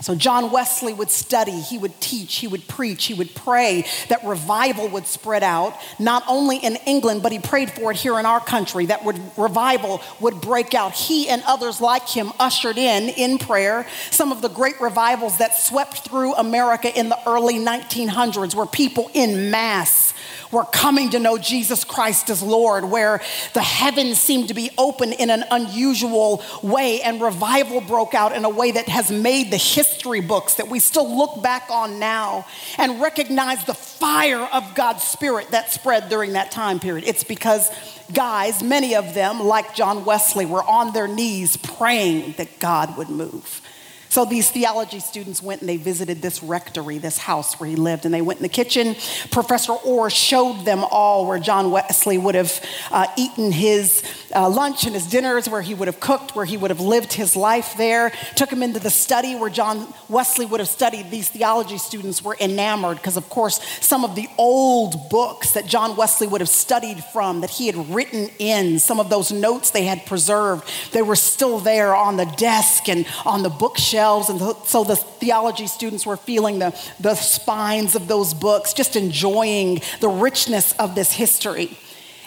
So, 0.00 0.14
John 0.14 0.50
Wesley 0.50 0.92
would 0.92 1.10
study, 1.10 1.60
he 1.60 1.76
would 1.76 2.00
teach, 2.00 2.36
he 2.36 2.46
would 2.46 2.66
preach, 2.68 3.06
he 3.06 3.14
would 3.14 3.34
pray 3.34 3.84
that 4.08 4.24
revival 4.24 4.88
would 4.88 5.06
spread 5.06 5.42
out, 5.42 5.76
not 5.98 6.22
only 6.28 6.58
in 6.58 6.76
England, 6.86 7.22
but 7.22 7.32
he 7.32 7.38
prayed 7.38 7.70
for 7.70 7.90
it 7.90 7.96
here 7.96 8.18
in 8.18 8.26
our 8.26 8.40
country, 8.40 8.86
that 8.86 9.04
would, 9.04 9.20
revival 9.36 10.00
would 10.20 10.40
break 10.40 10.74
out. 10.74 10.92
He 10.92 11.28
and 11.28 11.42
others 11.46 11.80
like 11.80 12.08
him 12.08 12.32
ushered 12.38 12.78
in, 12.78 13.08
in 13.10 13.38
prayer, 13.38 13.86
some 14.10 14.30
of 14.30 14.40
the 14.40 14.48
great 14.48 14.80
revivals 14.80 15.38
that 15.38 15.56
swept 15.56 16.08
through 16.08 16.34
America 16.34 16.96
in 16.96 17.08
the 17.08 17.18
early 17.28 17.54
1900s, 17.54 18.54
where 18.54 18.66
people 18.66 19.10
in 19.14 19.50
mass 19.50 20.07
were 20.50 20.64
coming 20.64 21.10
to 21.10 21.18
know 21.18 21.38
Jesus 21.38 21.84
Christ 21.84 22.30
as 22.30 22.42
Lord, 22.42 22.84
where 22.84 23.20
the 23.54 23.62
heavens 23.62 24.20
seemed 24.20 24.48
to 24.48 24.54
be 24.54 24.70
open 24.78 25.12
in 25.12 25.30
an 25.30 25.44
unusual 25.50 26.42
way, 26.62 27.00
and 27.02 27.20
revival 27.20 27.80
broke 27.80 28.14
out 28.14 28.34
in 28.34 28.44
a 28.44 28.50
way 28.50 28.72
that 28.72 28.88
has 28.88 29.10
made 29.10 29.50
the 29.50 29.56
history 29.56 30.20
books 30.20 30.54
that 30.54 30.68
we 30.68 30.78
still 30.78 31.16
look 31.16 31.42
back 31.42 31.68
on 31.70 31.98
now 31.98 32.46
and 32.78 33.00
recognize 33.00 33.64
the 33.64 33.74
fire 33.74 34.48
of 34.52 34.74
God's 34.74 35.02
Spirit 35.02 35.50
that 35.50 35.70
spread 35.72 36.08
during 36.08 36.32
that 36.32 36.50
time 36.50 36.80
period. 36.80 37.06
It's 37.06 37.24
because 37.24 37.70
guys, 38.12 38.62
many 38.62 38.94
of 38.94 39.14
them, 39.14 39.40
like 39.40 39.74
John 39.74 40.04
Wesley, 40.04 40.46
were 40.46 40.62
on 40.62 40.92
their 40.92 41.08
knees 41.08 41.56
praying 41.56 42.34
that 42.38 42.58
God 42.58 42.96
would 42.96 43.08
move. 43.08 43.60
So 44.08 44.24
these 44.24 44.50
theology 44.50 45.00
students 45.00 45.42
went 45.42 45.60
and 45.60 45.68
they 45.68 45.76
visited 45.76 46.22
this 46.22 46.42
rectory, 46.42 46.98
this 46.98 47.18
house 47.18 47.60
where 47.60 47.68
he 47.68 47.76
lived, 47.76 48.04
and 48.04 48.14
they 48.14 48.22
went 48.22 48.38
in 48.38 48.42
the 48.42 48.48
kitchen. 48.48 48.96
Professor 49.30 49.72
Orr 49.72 50.10
showed 50.10 50.64
them 50.64 50.84
all 50.90 51.26
where 51.26 51.38
John 51.38 51.70
Wesley 51.70 52.18
would 52.18 52.34
have 52.34 52.64
uh, 52.90 53.06
eaten 53.16 53.52
his 53.52 54.02
uh, 54.34 54.48
lunch 54.48 54.84
and 54.84 54.94
his 54.94 55.06
dinners, 55.06 55.48
where 55.48 55.62
he 55.62 55.74
would 55.74 55.88
have 55.88 56.00
cooked, 56.00 56.34
where 56.34 56.44
he 56.44 56.56
would 56.56 56.70
have 56.70 56.80
lived 56.80 57.12
his 57.12 57.36
life 57.36 57.74
there. 57.76 58.12
Took 58.36 58.50
him 58.50 58.62
into 58.62 58.80
the 58.80 58.90
study 58.90 59.34
where 59.34 59.50
John 59.50 59.92
Wesley 60.08 60.46
would 60.46 60.60
have 60.60 60.68
studied. 60.68 61.10
These 61.10 61.28
theology 61.30 61.78
students 61.78 62.22
were 62.22 62.36
enamored 62.40 62.96
because, 62.98 63.16
of 63.16 63.28
course, 63.28 63.60
some 63.80 64.04
of 64.04 64.14
the 64.14 64.28
old 64.36 65.08
books 65.08 65.52
that 65.52 65.66
John 65.66 65.96
Wesley 65.96 66.26
would 66.26 66.40
have 66.40 66.48
studied 66.48 67.02
from, 67.04 67.40
that 67.40 67.50
he 67.50 67.66
had 67.66 67.94
written 67.94 68.28
in, 68.38 68.78
some 68.78 69.00
of 69.00 69.10
those 69.10 69.32
notes 69.32 69.70
they 69.70 69.84
had 69.84 70.06
preserved, 70.06 70.68
they 70.92 71.02
were 71.02 71.16
still 71.16 71.58
there 71.58 71.94
on 71.94 72.16
the 72.16 72.26
desk 72.36 72.88
and 72.88 73.06
on 73.24 73.42
the 73.42 73.50
bookshelves. 73.50 74.28
And 74.28 74.40
so 74.64 74.84
the 74.84 74.96
theology 74.96 75.66
students 75.66 76.06
were 76.06 76.16
feeling 76.16 76.58
the, 76.58 76.78
the 77.00 77.14
spines 77.14 77.94
of 77.94 78.08
those 78.08 78.34
books, 78.34 78.72
just 78.72 78.96
enjoying 78.96 79.80
the 80.00 80.08
richness 80.08 80.72
of 80.78 80.94
this 80.94 81.12
history. 81.12 81.76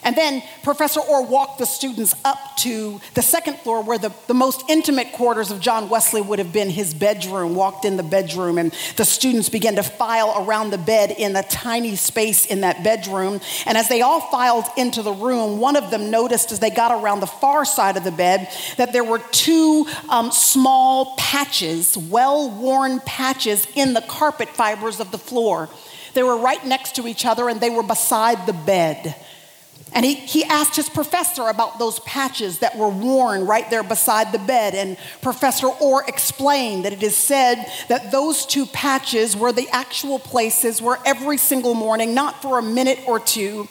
And 0.03 0.15
then 0.15 0.41
Professor 0.63 0.99
Orr 0.99 1.23
walked 1.23 1.59
the 1.59 1.65
students 1.65 2.15
up 2.25 2.57
to 2.57 2.99
the 3.13 3.21
second 3.21 3.57
floor 3.59 3.83
where 3.83 3.97
the, 3.97 4.11
the 4.27 4.33
most 4.33 4.63
intimate 4.67 5.11
quarters 5.11 5.51
of 5.51 5.59
John 5.59 5.89
Wesley 5.89 6.21
would 6.21 6.39
have 6.39 6.51
been 6.51 6.69
his 6.69 6.93
bedroom, 6.93 7.53
walked 7.53 7.85
in 7.85 7.97
the 7.97 8.03
bedroom, 8.03 8.57
and 8.57 8.73
the 8.97 9.05
students 9.05 9.49
began 9.49 9.75
to 9.75 9.83
file 9.83 10.45
around 10.45 10.71
the 10.71 10.77
bed 10.77 11.11
in 11.11 11.33
the 11.33 11.43
tiny 11.43 11.95
space 11.95 12.45
in 12.45 12.61
that 12.61 12.83
bedroom. 12.83 13.39
And 13.65 13.77
as 13.77 13.89
they 13.89 14.01
all 14.01 14.21
filed 14.21 14.65
into 14.75 15.03
the 15.03 15.13
room, 15.13 15.59
one 15.59 15.75
of 15.75 15.91
them 15.91 16.09
noticed 16.09 16.51
as 16.51 16.59
they 16.59 16.71
got 16.71 16.91
around 16.91 17.19
the 17.19 17.27
far 17.27 17.63
side 17.63 17.95
of 17.95 18.03
the 18.03 18.11
bed 18.11 18.49
that 18.77 18.93
there 18.93 19.03
were 19.03 19.19
two 19.31 19.85
um, 20.09 20.31
small 20.31 21.15
patches, 21.17 21.95
well 21.95 22.49
worn 22.49 22.99
patches 23.01 23.67
in 23.75 23.93
the 23.93 24.01
carpet 24.01 24.49
fibers 24.49 24.99
of 24.99 25.11
the 25.11 25.17
floor. 25.17 25.69
They 26.13 26.23
were 26.23 26.37
right 26.37 26.65
next 26.65 26.95
to 26.95 27.07
each 27.07 27.25
other 27.25 27.47
and 27.49 27.61
they 27.61 27.69
were 27.69 27.83
beside 27.83 28.45
the 28.45 28.53
bed. 28.53 29.15
And 29.93 30.05
he, 30.05 30.15
he 30.15 30.43
asked 30.45 30.75
his 30.75 30.87
professor 30.87 31.49
about 31.49 31.77
those 31.77 31.99
patches 31.99 32.59
that 32.59 32.77
were 32.77 32.89
worn 32.89 33.45
right 33.45 33.69
there 33.69 33.83
beside 33.83 34.31
the 34.31 34.39
bed. 34.39 34.73
And 34.73 34.97
Professor 35.21 35.67
Orr 35.67 36.05
explained 36.07 36.85
that 36.85 36.93
it 36.93 37.03
is 37.03 37.17
said 37.17 37.65
that 37.89 38.11
those 38.11 38.45
two 38.45 38.65
patches 38.67 39.35
were 39.35 39.51
the 39.51 39.67
actual 39.69 40.17
places 40.17 40.81
where 40.81 40.97
every 41.05 41.37
single 41.37 41.73
morning, 41.73 42.13
not 42.13 42.41
for 42.41 42.57
a 42.57 42.63
minute 42.63 42.99
or 43.05 43.19
two, 43.19 43.67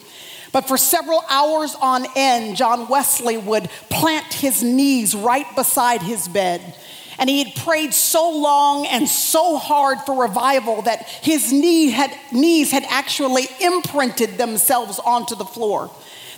but 0.52 0.66
for 0.66 0.76
several 0.76 1.22
hours 1.30 1.74
on 1.80 2.06
end, 2.16 2.56
John 2.56 2.88
Wesley 2.88 3.36
would 3.36 3.70
plant 3.88 4.32
his 4.32 4.62
knees 4.62 5.14
right 5.14 5.46
beside 5.54 6.02
his 6.02 6.28
bed. 6.28 6.74
And 7.20 7.30
he 7.30 7.44
had 7.44 7.54
prayed 7.54 7.94
so 7.94 8.30
long 8.30 8.86
and 8.86 9.08
so 9.08 9.58
hard 9.58 10.00
for 10.00 10.20
revival 10.20 10.82
that 10.82 11.06
his 11.06 11.52
knee 11.52 11.90
had, 11.90 12.12
knees 12.32 12.72
had 12.72 12.84
actually 12.88 13.46
imprinted 13.60 14.38
themselves 14.38 14.98
onto 14.98 15.36
the 15.36 15.44
floor 15.44 15.90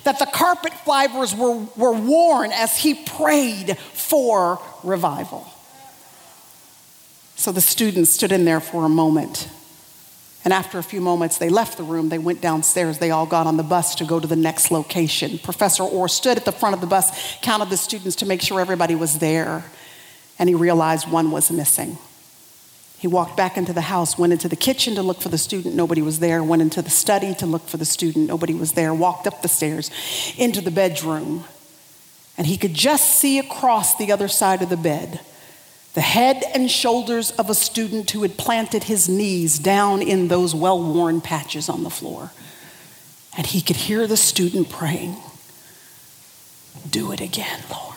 that 0.03 0.19
the 0.19 0.25
carpet 0.25 0.73
fibers 0.73 1.33
were, 1.33 1.65
were 1.77 1.93
worn 1.93 2.51
as 2.51 2.77
he 2.77 2.93
prayed 2.93 3.77
for 3.77 4.59
revival. 4.83 5.47
So 7.35 7.51
the 7.51 7.61
students 7.61 8.11
stood 8.11 8.33
in 8.33 8.45
there 8.45 8.59
for 8.59 8.85
a 8.85 8.89
moment 8.89 9.47
And 10.43 10.53
after 10.53 10.77
a 10.77 10.83
few 10.83 10.99
moments, 10.99 11.37
they 11.37 11.49
left 11.49 11.77
the 11.77 11.83
room. 11.83 12.09
They 12.09 12.17
went 12.17 12.41
downstairs. 12.41 12.97
They 12.97 13.11
all 13.11 13.25
got 13.25 13.47
on 13.47 13.55
the 13.55 13.63
bus 13.63 13.95
to 13.95 14.05
go 14.05 14.19
to 14.19 14.27
the 14.27 14.35
next 14.35 14.71
location. 14.71 15.39
Professor 15.39 15.83
Orr 15.83 16.09
stood 16.09 16.37
at 16.37 16.43
the 16.43 16.51
front 16.51 16.75
of 16.75 16.81
the 16.81 16.87
bus, 16.87 17.37
counted 17.41 17.69
the 17.69 17.77
students 17.77 18.17
to 18.17 18.25
make 18.25 18.41
sure 18.41 18.59
everybody 18.59 18.95
was 18.95 19.19
there, 19.19 19.63
and 20.39 20.49
he 20.49 20.55
realized 20.55 21.09
one 21.09 21.31
was 21.31 21.51
missing. 21.51 21.97
He 22.97 23.07
walked 23.07 23.35
back 23.35 23.57
into 23.57 23.73
the 23.73 23.81
house, 23.81 24.17
went 24.17 24.31
into 24.31 24.47
the 24.47 24.55
kitchen 24.55 24.95
to 24.95 25.03
look 25.03 25.21
for 25.21 25.29
the 25.29 25.37
student, 25.37 25.75
nobody 25.75 26.01
was 26.01 26.19
there, 26.19 26.43
went 26.43 26.61
into 26.61 26.81
the 26.81 26.89
study 26.89 27.35
to 27.35 27.45
look 27.45 27.67
for 27.67 27.77
the 27.77 27.85
student, 27.85 28.27
nobody 28.27 28.53
was 28.53 28.73
there, 28.73 28.93
walked 28.93 29.27
up 29.27 29.41
the 29.41 29.49
stairs 29.49 29.91
into 30.37 30.61
the 30.61 30.71
bedroom, 30.71 31.43
and 32.37 32.47
he 32.47 32.57
could 32.57 32.73
just 32.73 33.19
see 33.19 33.39
across 33.39 33.97
the 33.97 34.11
other 34.11 34.27
side 34.27 34.61
of 34.61 34.69
the 34.69 34.77
bed 34.77 35.19
the 35.93 36.01
head 36.01 36.43
and 36.53 36.69
shoulders 36.71 37.31
of 37.31 37.49
a 37.49 37.55
student 37.55 38.09
who 38.11 38.23
had 38.23 38.37
planted 38.37 38.85
his 38.85 39.07
knees 39.07 39.59
down 39.59 40.01
in 40.01 40.27
those 40.27 40.55
well 40.55 40.81
worn 40.81 41.21
patches 41.21 41.69
on 41.69 41.83
the 41.83 41.89
floor. 41.89 42.31
And 43.37 43.45
he 43.45 43.61
could 43.61 43.75
hear 43.75 44.07
the 44.07 44.17
student 44.17 44.69
praying, 44.69 45.17
Do 46.89 47.11
it 47.11 47.21
again, 47.21 47.61
Lord. 47.69 47.92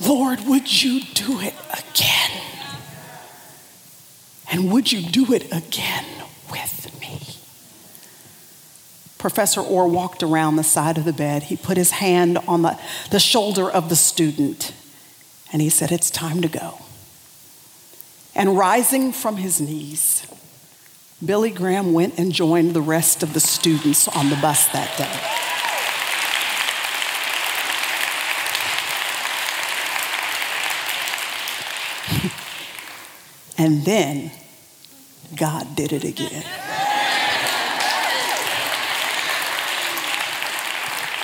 Lord, 0.00 0.40
would 0.46 0.82
you 0.82 1.00
do 1.14 1.40
it 1.40 1.54
again? 1.70 2.42
And 4.50 4.72
would 4.72 4.90
you 4.90 5.02
do 5.02 5.32
it 5.32 5.44
again 5.52 6.04
with 6.50 6.98
me? 7.00 7.20
Professor 9.18 9.60
Orr 9.60 9.86
walked 9.86 10.22
around 10.22 10.56
the 10.56 10.64
side 10.64 10.96
of 10.96 11.04
the 11.04 11.12
bed. 11.12 11.44
He 11.44 11.56
put 11.56 11.76
his 11.76 11.92
hand 11.92 12.38
on 12.48 12.62
the, 12.62 12.78
the 13.10 13.20
shoulder 13.20 13.70
of 13.70 13.88
the 13.88 13.96
student 13.96 14.72
and 15.52 15.60
he 15.60 15.68
said, 15.68 15.92
It's 15.92 16.10
time 16.10 16.40
to 16.42 16.48
go. 16.48 16.78
And 18.34 18.56
rising 18.56 19.12
from 19.12 19.36
his 19.36 19.60
knees, 19.60 20.26
Billy 21.24 21.50
Graham 21.50 21.92
went 21.92 22.18
and 22.18 22.32
joined 22.32 22.74
the 22.74 22.80
rest 22.80 23.22
of 23.22 23.34
the 23.34 23.40
students 23.40 24.08
on 24.08 24.30
the 24.30 24.36
bus 24.36 24.66
that 24.68 24.96
day. 24.96 25.49
And 33.60 33.84
then 33.84 34.30
God 35.36 35.76
did 35.76 35.92
it 35.92 36.02
again. 36.02 36.42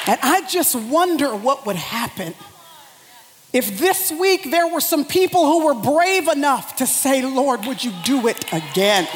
And 0.06 0.18
I 0.22 0.46
just 0.46 0.74
wonder 0.74 1.34
what 1.34 1.64
would 1.64 1.76
happen 1.76 2.34
if 3.54 3.78
this 3.78 4.12
week 4.12 4.50
there 4.50 4.68
were 4.68 4.82
some 4.82 5.06
people 5.06 5.46
who 5.46 5.64
were 5.64 5.74
brave 5.74 6.28
enough 6.28 6.76
to 6.76 6.86
say, 6.86 7.22
Lord, 7.22 7.64
would 7.64 7.82
you 7.82 7.94
do 8.04 8.28
it 8.28 8.44
again? 8.52 9.08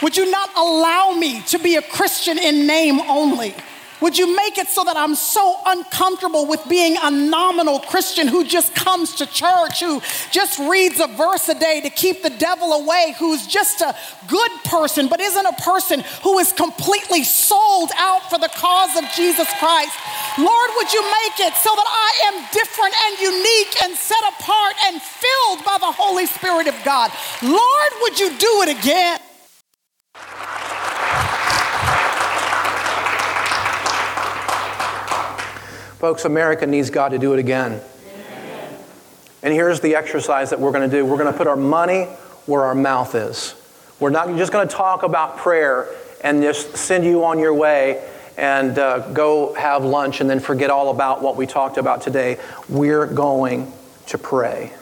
Would 0.00 0.16
you 0.16 0.30
not 0.30 0.48
allow 0.56 1.16
me 1.18 1.42
to 1.48 1.58
be 1.58 1.74
a 1.74 1.82
Christian 1.82 2.38
in 2.38 2.68
name 2.68 3.00
only? 3.00 3.52
Would 4.00 4.16
you 4.16 4.34
make 4.34 4.56
it 4.56 4.68
so 4.68 4.84
that 4.84 4.96
I'm 4.96 5.14
so 5.14 5.56
uncomfortable 5.66 6.46
with 6.46 6.66
being 6.68 6.96
a 7.00 7.10
nominal 7.10 7.80
Christian 7.80 8.28
who 8.28 8.44
just 8.44 8.74
comes 8.74 9.14
to 9.16 9.26
church, 9.26 9.80
who 9.80 10.00
just 10.30 10.58
reads 10.58 11.00
a 11.00 11.06
verse 11.06 11.48
a 11.48 11.54
day 11.54 11.80
to 11.82 11.90
keep 11.90 12.22
the 12.22 12.30
devil 12.30 12.72
away, 12.72 13.14
who's 13.18 13.46
just 13.46 13.80
a 13.82 13.94
good 14.28 14.50
person, 14.64 15.08
but 15.08 15.20
isn't 15.20 15.46
a 15.46 15.52
person 15.62 16.00
who 16.22 16.38
is 16.38 16.52
completely 16.52 17.24
sold 17.24 17.90
out 17.96 18.28
for 18.30 18.38
the 18.38 18.50
cause 18.56 18.96
of 18.96 19.04
Jesus 19.14 19.48
Christ? 19.58 19.96
Lord, 20.38 20.70
would 20.76 20.92
you 20.92 21.02
make 21.02 21.40
it 21.40 21.54
so 21.54 21.70
that 21.74 21.86
I 21.86 22.32
am 22.32 22.46
different 22.52 22.94
and 23.04 23.18
unique 23.20 23.82
and 23.82 23.96
set 23.96 24.22
apart 24.28 24.74
and 24.86 25.00
filled 25.00 25.64
by 25.64 25.76
the 25.78 25.92
Holy 25.92 26.26
Spirit 26.26 26.68
of 26.68 26.74
God? 26.84 27.10
Lord, 27.42 27.92
would 28.02 28.18
you 28.18 28.30
do 28.38 28.62
it 28.62 28.78
again? 28.78 29.20
Folks, 36.00 36.24
America 36.24 36.66
needs 36.66 36.88
God 36.88 37.10
to 37.10 37.18
do 37.18 37.34
it 37.34 37.38
again. 37.38 37.78
Amen. 38.08 38.74
And 39.42 39.52
here's 39.52 39.80
the 39.80 39.96
exercise 39.96 40.48
that 40.48 40.58
we're 40.58 40.72
going 40.72 40.88
to 40.88 40.96
do 40.96 41.04
we're 41.04 41.18
going 41.18 41.30
to 41.30 41.36
put 41.36 41.46
our 41.46 41.56
money 41.56 42.04
where 42.46 42.62
our 42.62 42.74
mouth 42.74 43.14
is. 43.14 43.54
We're 44.00 44.08
not 44.08 44.34
just 44.38 44.50
going 44.50 44.66
to 44.66 44.74
talk 44.74 45.02
about 45.02 45.36
prayer 45.36 45.94
and 46.24 46.42
just 46.42 46.74
send 46.74 47.04
you 47.04 47.22
on 47.26 47.38
your 47.38 47.52
way 47.52 48.02
and 48.38 48.78
uh, 48.78 49.10
go 49.12 49.52
have 49.52 49.84
lunch 49.84 50.22
and 50.22 50.30
then 50.30 50.40
forget 50.40 50.70
all 50.70 50.90
about 50.90 51.20
what 51.20 51.36
we 51.36 51.46
talked 51.46 51.76
about 51.76 52.00
today. 52.00 52.38
We're 52.70 53.04
going 53.04 53.70
to 54.06 54.16
pray. 54.16 54.72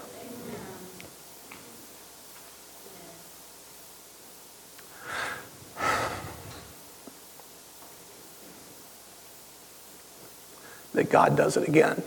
That 10.94 11.10
God 11.10 11.36
does 11.36 11.56
it 11.56 11.68
again. 11.68 12.02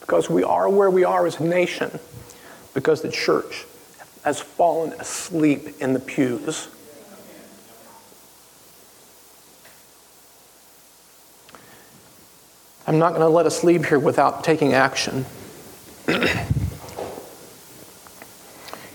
Because 0.00 0.30
we 0.30 0.42
are 0.42 0.68
where 0.68 0.90
we 0.90 1.04
are 1.04 1.26
as 1.26 1.38
a 1.38 1.44
nation, 1.44 1.98
because 2.72 3.02
the 3.02 3.10
church 3.10 3.66
has 4.24 4.40
fallen 4.40 4.92
asleep 4.94 5.80
in 5.80 5.92
the 5.92 6.00
pews. 6.00 6.68
I'm 12.86 12.98
not 12.98 13.10
going 13.10 13.20
to 13.20 13.28
let 13.28 13.44
us 13.44 13.62
leave 13.62 13.86
here 13.86 13.98
without 13.98 14.42
taking 14.42 14.72
action. 14.72 15.26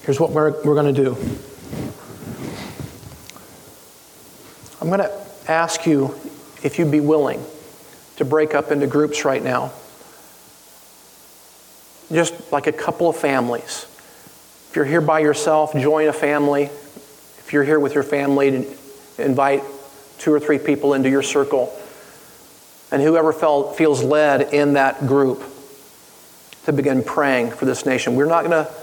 Here's 0.03 0.19
what 0.19 0.31
we're, 0.31 0.51
we're 0.63 0.75
going 0.75 0.93
to 0.93 1.01
do 1.03 1.17
I'm 4.81 4.89
going 4.89 4.99
to 4.99 5.11
ask 5.47 5.85
you 5.85 6.13
if 6.61 6.77
you'd 6.77 6.91
be 6.91 6.99
willing 6.99 7.41
to 8.17 8.25
break 8.25 8.53
up 8.53 8.69
into 8.69 8.85
groups 8.85 9.23
right 9.23 9.41
now. 9.41 9.71
Just 12.11 12.51
like 12.51 12.67
a 12.67 12.73
couple 12.73 13.07
of 13.09 13.15
families. 13.15 13.85
If 14.69 14.75
you're 14.75 14.83
here 14.83 14.99
by 14.99 15.19
yourself, 15.19 15.71
join 15.73 16.09
a 16.09 16.13
family. 16.13 16.63
If 16.63 17.53
you're 17.53 17.63
here 17.63 17.79
with 17.79 17.93
your 17.93 18.03
family, 18.03 18.67
invite 19.17 19.63
two 20.17 20.33
or 20.33 20.39
three 20.41 20.59
people 20.59 20.95
into 20.95 21.09
your 21.09 21.23
circle. 21.23 21.73
And 22.91 23.01
whoever 23.01 23.31
felt, 23.31 23.77
feels 23.77 24.03
led 24.03 24.53
in 24.53 24.73
that 24.73 25.07
group 25.07 25.43
to 26.65 26.73
begin 26.73 27.03
praying 27.05 27.51
for 27.51 27.63
this 27.63 27.85
nation. 27.85 28.15
We're 28.15 28.25
not 28.25 28.43
going 28.43 28.65
to 28.65 28.82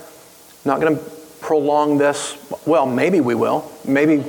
not 0.64 0.80
going 0.80 0.96
to 0.96 1.04
prolong 1.40 1.98
this. 1.98 2.36
Well, 2.66 2.86
maybe 2.86 3.20
we 3.20 3.34
will. 3.34 3.70
Maybe, 3.84 4.24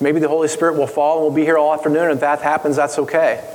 maybe 0.00 0.20
the 0.20 0.28
Holy 0.28 0.48
Spirit 0.48 0.76
will 0.76 0.86
fall 0.86 1.18
and 1.18 1.26
we'll 1.26 1.34
be 1.34 1.44
here 1.44 1.58
all 1.58 1.72
afternoon. 1.72 2.04
And 2.04 2.12
if 2.12 2.20
that 2.20 2.42
happens, 2.42 2.76
that's 2.76 2.98
okay. 2.98 3.54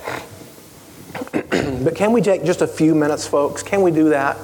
but 1.83 1.95
can 1.95 2.11
we 2.11 2.21
take 2.21 2.43
just 2.43 2.61
a 2.61 2.67
few 2.67 2.95
minutes, 2.95 3.27
folks? 3.27 3.63
Can 3.63 3.81
we 3.81 3.91
do 3.91 4.09
that? 4.09 4.37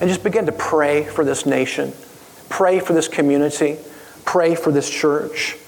And 0.00 0.08
just 0.08 0.24
begin 0.24 0.46
to 0.46 0.52
pray 0.52 1.04
for 1.04 1.24
this 1.24 1.44
nation, 1.44 1.92
pray 2.48 2.80
for 2.80 2.94
this 2.94 3.06
community, 3.06 3.76
pray 4.24 4.54
for 4.54 4.72
this 4.72 4.88
church. 4.88 5.58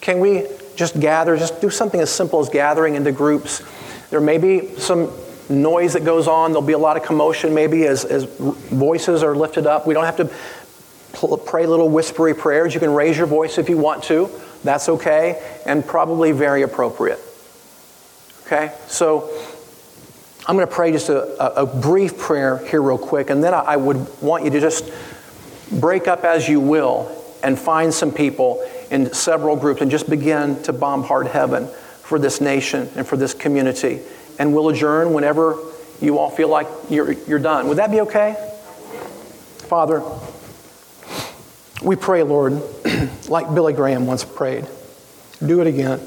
Can 0.00 0.20
we 0.20 0.46
just 0.76 0.98
gather, 0.98 1.36
just 1.36 1.60
do 1.60 1.68
something 1.70 2.00
as 2.00 2.10
simple 2.10 2.40
as 2.40 2.48
gathering 2.48 2.94
into 2.94 3.12
groups? 3.12 3.62
There 4.10 4.20
may 4.20 4.38
be 4.38 4.76
some 4.76 5.10
noise 5.48 5.92
that 5.92 6.04
goes 6.04 6.28
on. 6.28 6.52
There'll 6.52 6.66
be 6.66 6.72
a 6.72 6.78
lot 6.78 6.96
of 6.96 7.02
commotion 7.02 7.54
maybe 7.54 7.86
as, 7.86 8.04
as 8.04 8.24
voices 8.24 9.22
are 9.22 9.34
lifted 9.34 9.66
up. 9.66 9.86
We 9.86 9.94
don't 9.94 10.04
have 10.04 10.16
to 10.16 10.30
pray 11.44 11.66
little 11.66 11.88
whispery 11.88 12.34
prayers. 12.34 12.74
You 12.74 12.80
can 12.80 12.92
raise 12.92 13.16
your 13.16 13.26
voice 13.26 13.58
if 13.58 13.68
you 13.68 13.78
want 13.78 14.04
to. 14.04 14.30
That's 14.62 14.88
okay, 14.88 15.42
and 15.66 15.86
probably 15.86 16.32
very 16.32 16.62
appropriate. 16.62 17.20
Okay? 18.46 18.74
So 18.86 19.30
I'm 20.46 20.56
going 20.56 20.66
to 20.66 20.72
pray 20.72 20.92
just 20.92 21.08
a, 21.08 21.60
a, 21.60 21.66
brief 21.66 22.18
prayer 22.18 22.58
here, 22.58 22.82
real 22.82 22.98
quick, 22.98 23.30
and 23.30 23.42
then 23.42 23.54
I 23.54 23.76
would 23.76 24.22
want 24.22 24.44
you 24.44 24.50
to 24.50 24.60
just 24.60 24.90
break 25.70 26.06
up 26.06 26.24
as 26.24 26.48
you 26.48 26.60
will 26.60 27.10
and 27.42 27.58
find 27.58 27.92
some 27.92 28.12
people 28.12 28.62
in 28.90 29.12
several 29.12 29.56
groups 29.56 29.80
and 29.80 29.90
just 29.90 30.08
begin 30.08 30.62
to 30.62 30.72
bombard 30.72 31.26
heaven 31.26 31.66
for 32.02 32.18
this 32.18 32.40
nation 32.40 32.90
and 32.96 33.06
for 33.06 33.16
this 33.16 33.34
community. 33.34 34.00
And 34.38 34.54
we'll 34.54 34.68
adjourn 34.68 35.12
whenever 35.12 35.58
you 36.00 36.18
all 36.18 36.30
feel 36.30 36.48
like 36.48 36.66
you're, 36.90 37.12
you're 37.12 37.38
done. 37.38 37.68
Would 37.68 37.78
that 37.78 37.90
be 37.90 38.00
okay? 38.02 38.34
Father, 39.68 40.02
we 41.84 41.96
pray, 41.96 42.22
Lord, 42.22 42.60
like 43.28 43.54
Billy 43.54 43.72
Graham 43.72 44.06
once 44.06 44.24
prayed. 44.24 44.66
Do 45.44 45.60
it 45.60 45.66
again. 45.66 46.00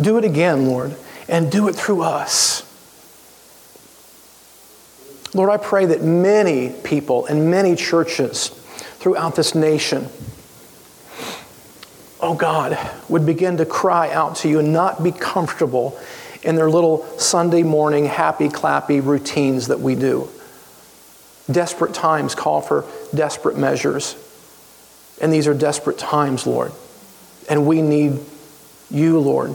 Do 0.00 0.18
it 0.18 0.24
again, 0.24 0.66
Lord, 0.66 0.96
and 1.28 1.52
do 1.52 1.68
it 1.68 1.74
through 1.74 2.02
us. 2.02 2.62
Lord, 5.34 5.50
I 5.50 5.56
pray 5.56 5.86
that 5.86 6.02
many 6.02 6.70
people 6.70 7.26
and 7.26 7.50
many 7.50 7.76
churches 7.76 8.48
throughout 8.98 9.36
this 9.36 9.54
nation 9.54 10.08
oh 12.24 12.34
God, 12.34 12.78
would 13.10 13.26
begin 13.26 13.58
to 13.58 13.66
cry 13.66 14.10
out 14.10 14.36
to 14.36 14.48
you 14.48 14.58
and 14.58 14.72
not 14.72 15.02
be 15.02 15.12
comfortable 15.12 15.98
in 16.42 16.56
their 16.56 16.70
little 16.70 17.04
Sunday 17.18 17.62
morning 17.62 18.06
happy 18.06 18.48
clappy 18.48 19.04
routines 19.04 19.68
that 19.68 19.80
we 19.80 19.94
do. 19.94 20.28
Desperate 21.50 21.94
times 21.94 22.34
call 22.34 22.60
for 22.60 22.84
desperate 23.14 23.56
measures. 23.56 24.16
And 25.20 25.32
these 25.32 25.46
are 25.46 25.54
desperate 25.54 25.98
times, 25.98 26.46
Lord. 26.46 26.72
And 27.48 27.66
we 27.66 27.82
need 27.82 28.20
you, 28.90 29.18
Lord, 29.18 29.54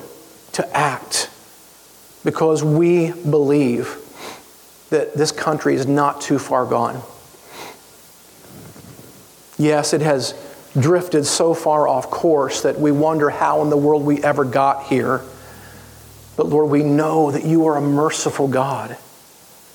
to 0.54 0.78
act 0.78 1.30
because 2.24 2.64
we 2.64 3.12
believe 3.12 3.98
that 4.90 5.16
this 5.16 5.32
country 5.32 5.76
is 5.76 5.86
not 5.86 6.22
too 6.22 6.40
far 6.40 6.66
gone. 6.66 7.02
Yes, 9.58 9.94
it 9.94 10.02
has 10.02 10.34
drifted 10.78 11.26
so 11.26 11.54
far 11.54 11.88
off 11.88 12.10
course 12.10 12.62
that 12.62 12.80
we 12.80 12.92
wonder 12.92 13.30
how 13.30 13.62
in 13.62 13.70
the 13.70 13.78
world 13.78 14.06
we 14.06 14.24
ever 14.24 14.46
got 14.46 14.86
here. 14.86 15.22
But 16.38 16.48
Lord, 16.48 16.70
we 16.70 16.84
know 16.84 17.32
that 17.32 17.44
you 17.44 17.68
are 17.68 17.78
a 17.78 17.82
merciful 17.82 18.48
God. 18.48 18.98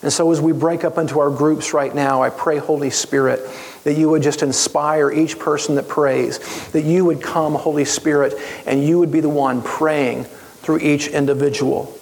And 0.04 0.12
so 0.12 0.30
as 0.30 0.38
we 0.38 0.52
break 0.52 0.84
up 0.84 0.98
into 0.98 1.18
our 1.18 1.30
groups 1.30 1.72
right 1.72 1.94
now, 1.94 2.22
I 2.22 2.28
pray, 2.28 2.58
Holy 2.58 2.90
Spirit, 2.90 3.40
that 3.84 3.94
you 3.94 4.10
would 4.10 4.22
just 4.22 4.42
inspire 4.42 5.10
each 5.10 5.38
person 5.38 5.76
that 5.76 5.88
prays, 5.88 6.68
that 6.72 6.82
you 6.82 7.06
would 7.06 7.22
come, 7.22 7.54
Holy 7.54 7.86
Spirit, 7.86 8.34
and 8.66 8.84
you 8.84 8.98
would 8.98 9.10
be 9.10 9.20
the 9.20 9.30
one 9.30 9.62
praying 9.62 10.24
through 10.24 10.80
each 10.80 11.08
individual. 11.08 11.98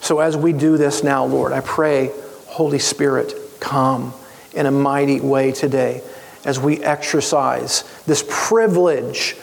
So 0.00 0.18
as 0.18 0.36
we 0.36 0.52
do 0.52 0.76
this 0.76 1.04
now, 1.04 1.24
Lord, 1.24 1.52
I 1.52 1.60
pray, 1.60 2.10
Holy 2.48 2.80
Spirit, 2.80 3.32
come 3.60 4.12
in 4.52 4.66
a 4.66 4.72
mighty 4.72 5.20
way 5.20 5.52
today 5.52 6.02
as 6.44 6.58
we 6.58 6.82
exercise 6.82 7.84
this 8.06 8.24
privilege 8.28 9.36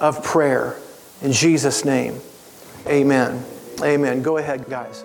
of 0.00 0.24
prayer. 0.24 0.74
In 1.22 1.30
Jesus' 1.30 1.84
name, 1.84 2.20
amen. 2.88 3.44
Amen. 3.80 4.22
Go 4.22 4.38
ahead, 4.38 4.68
guys. 4.68 5.04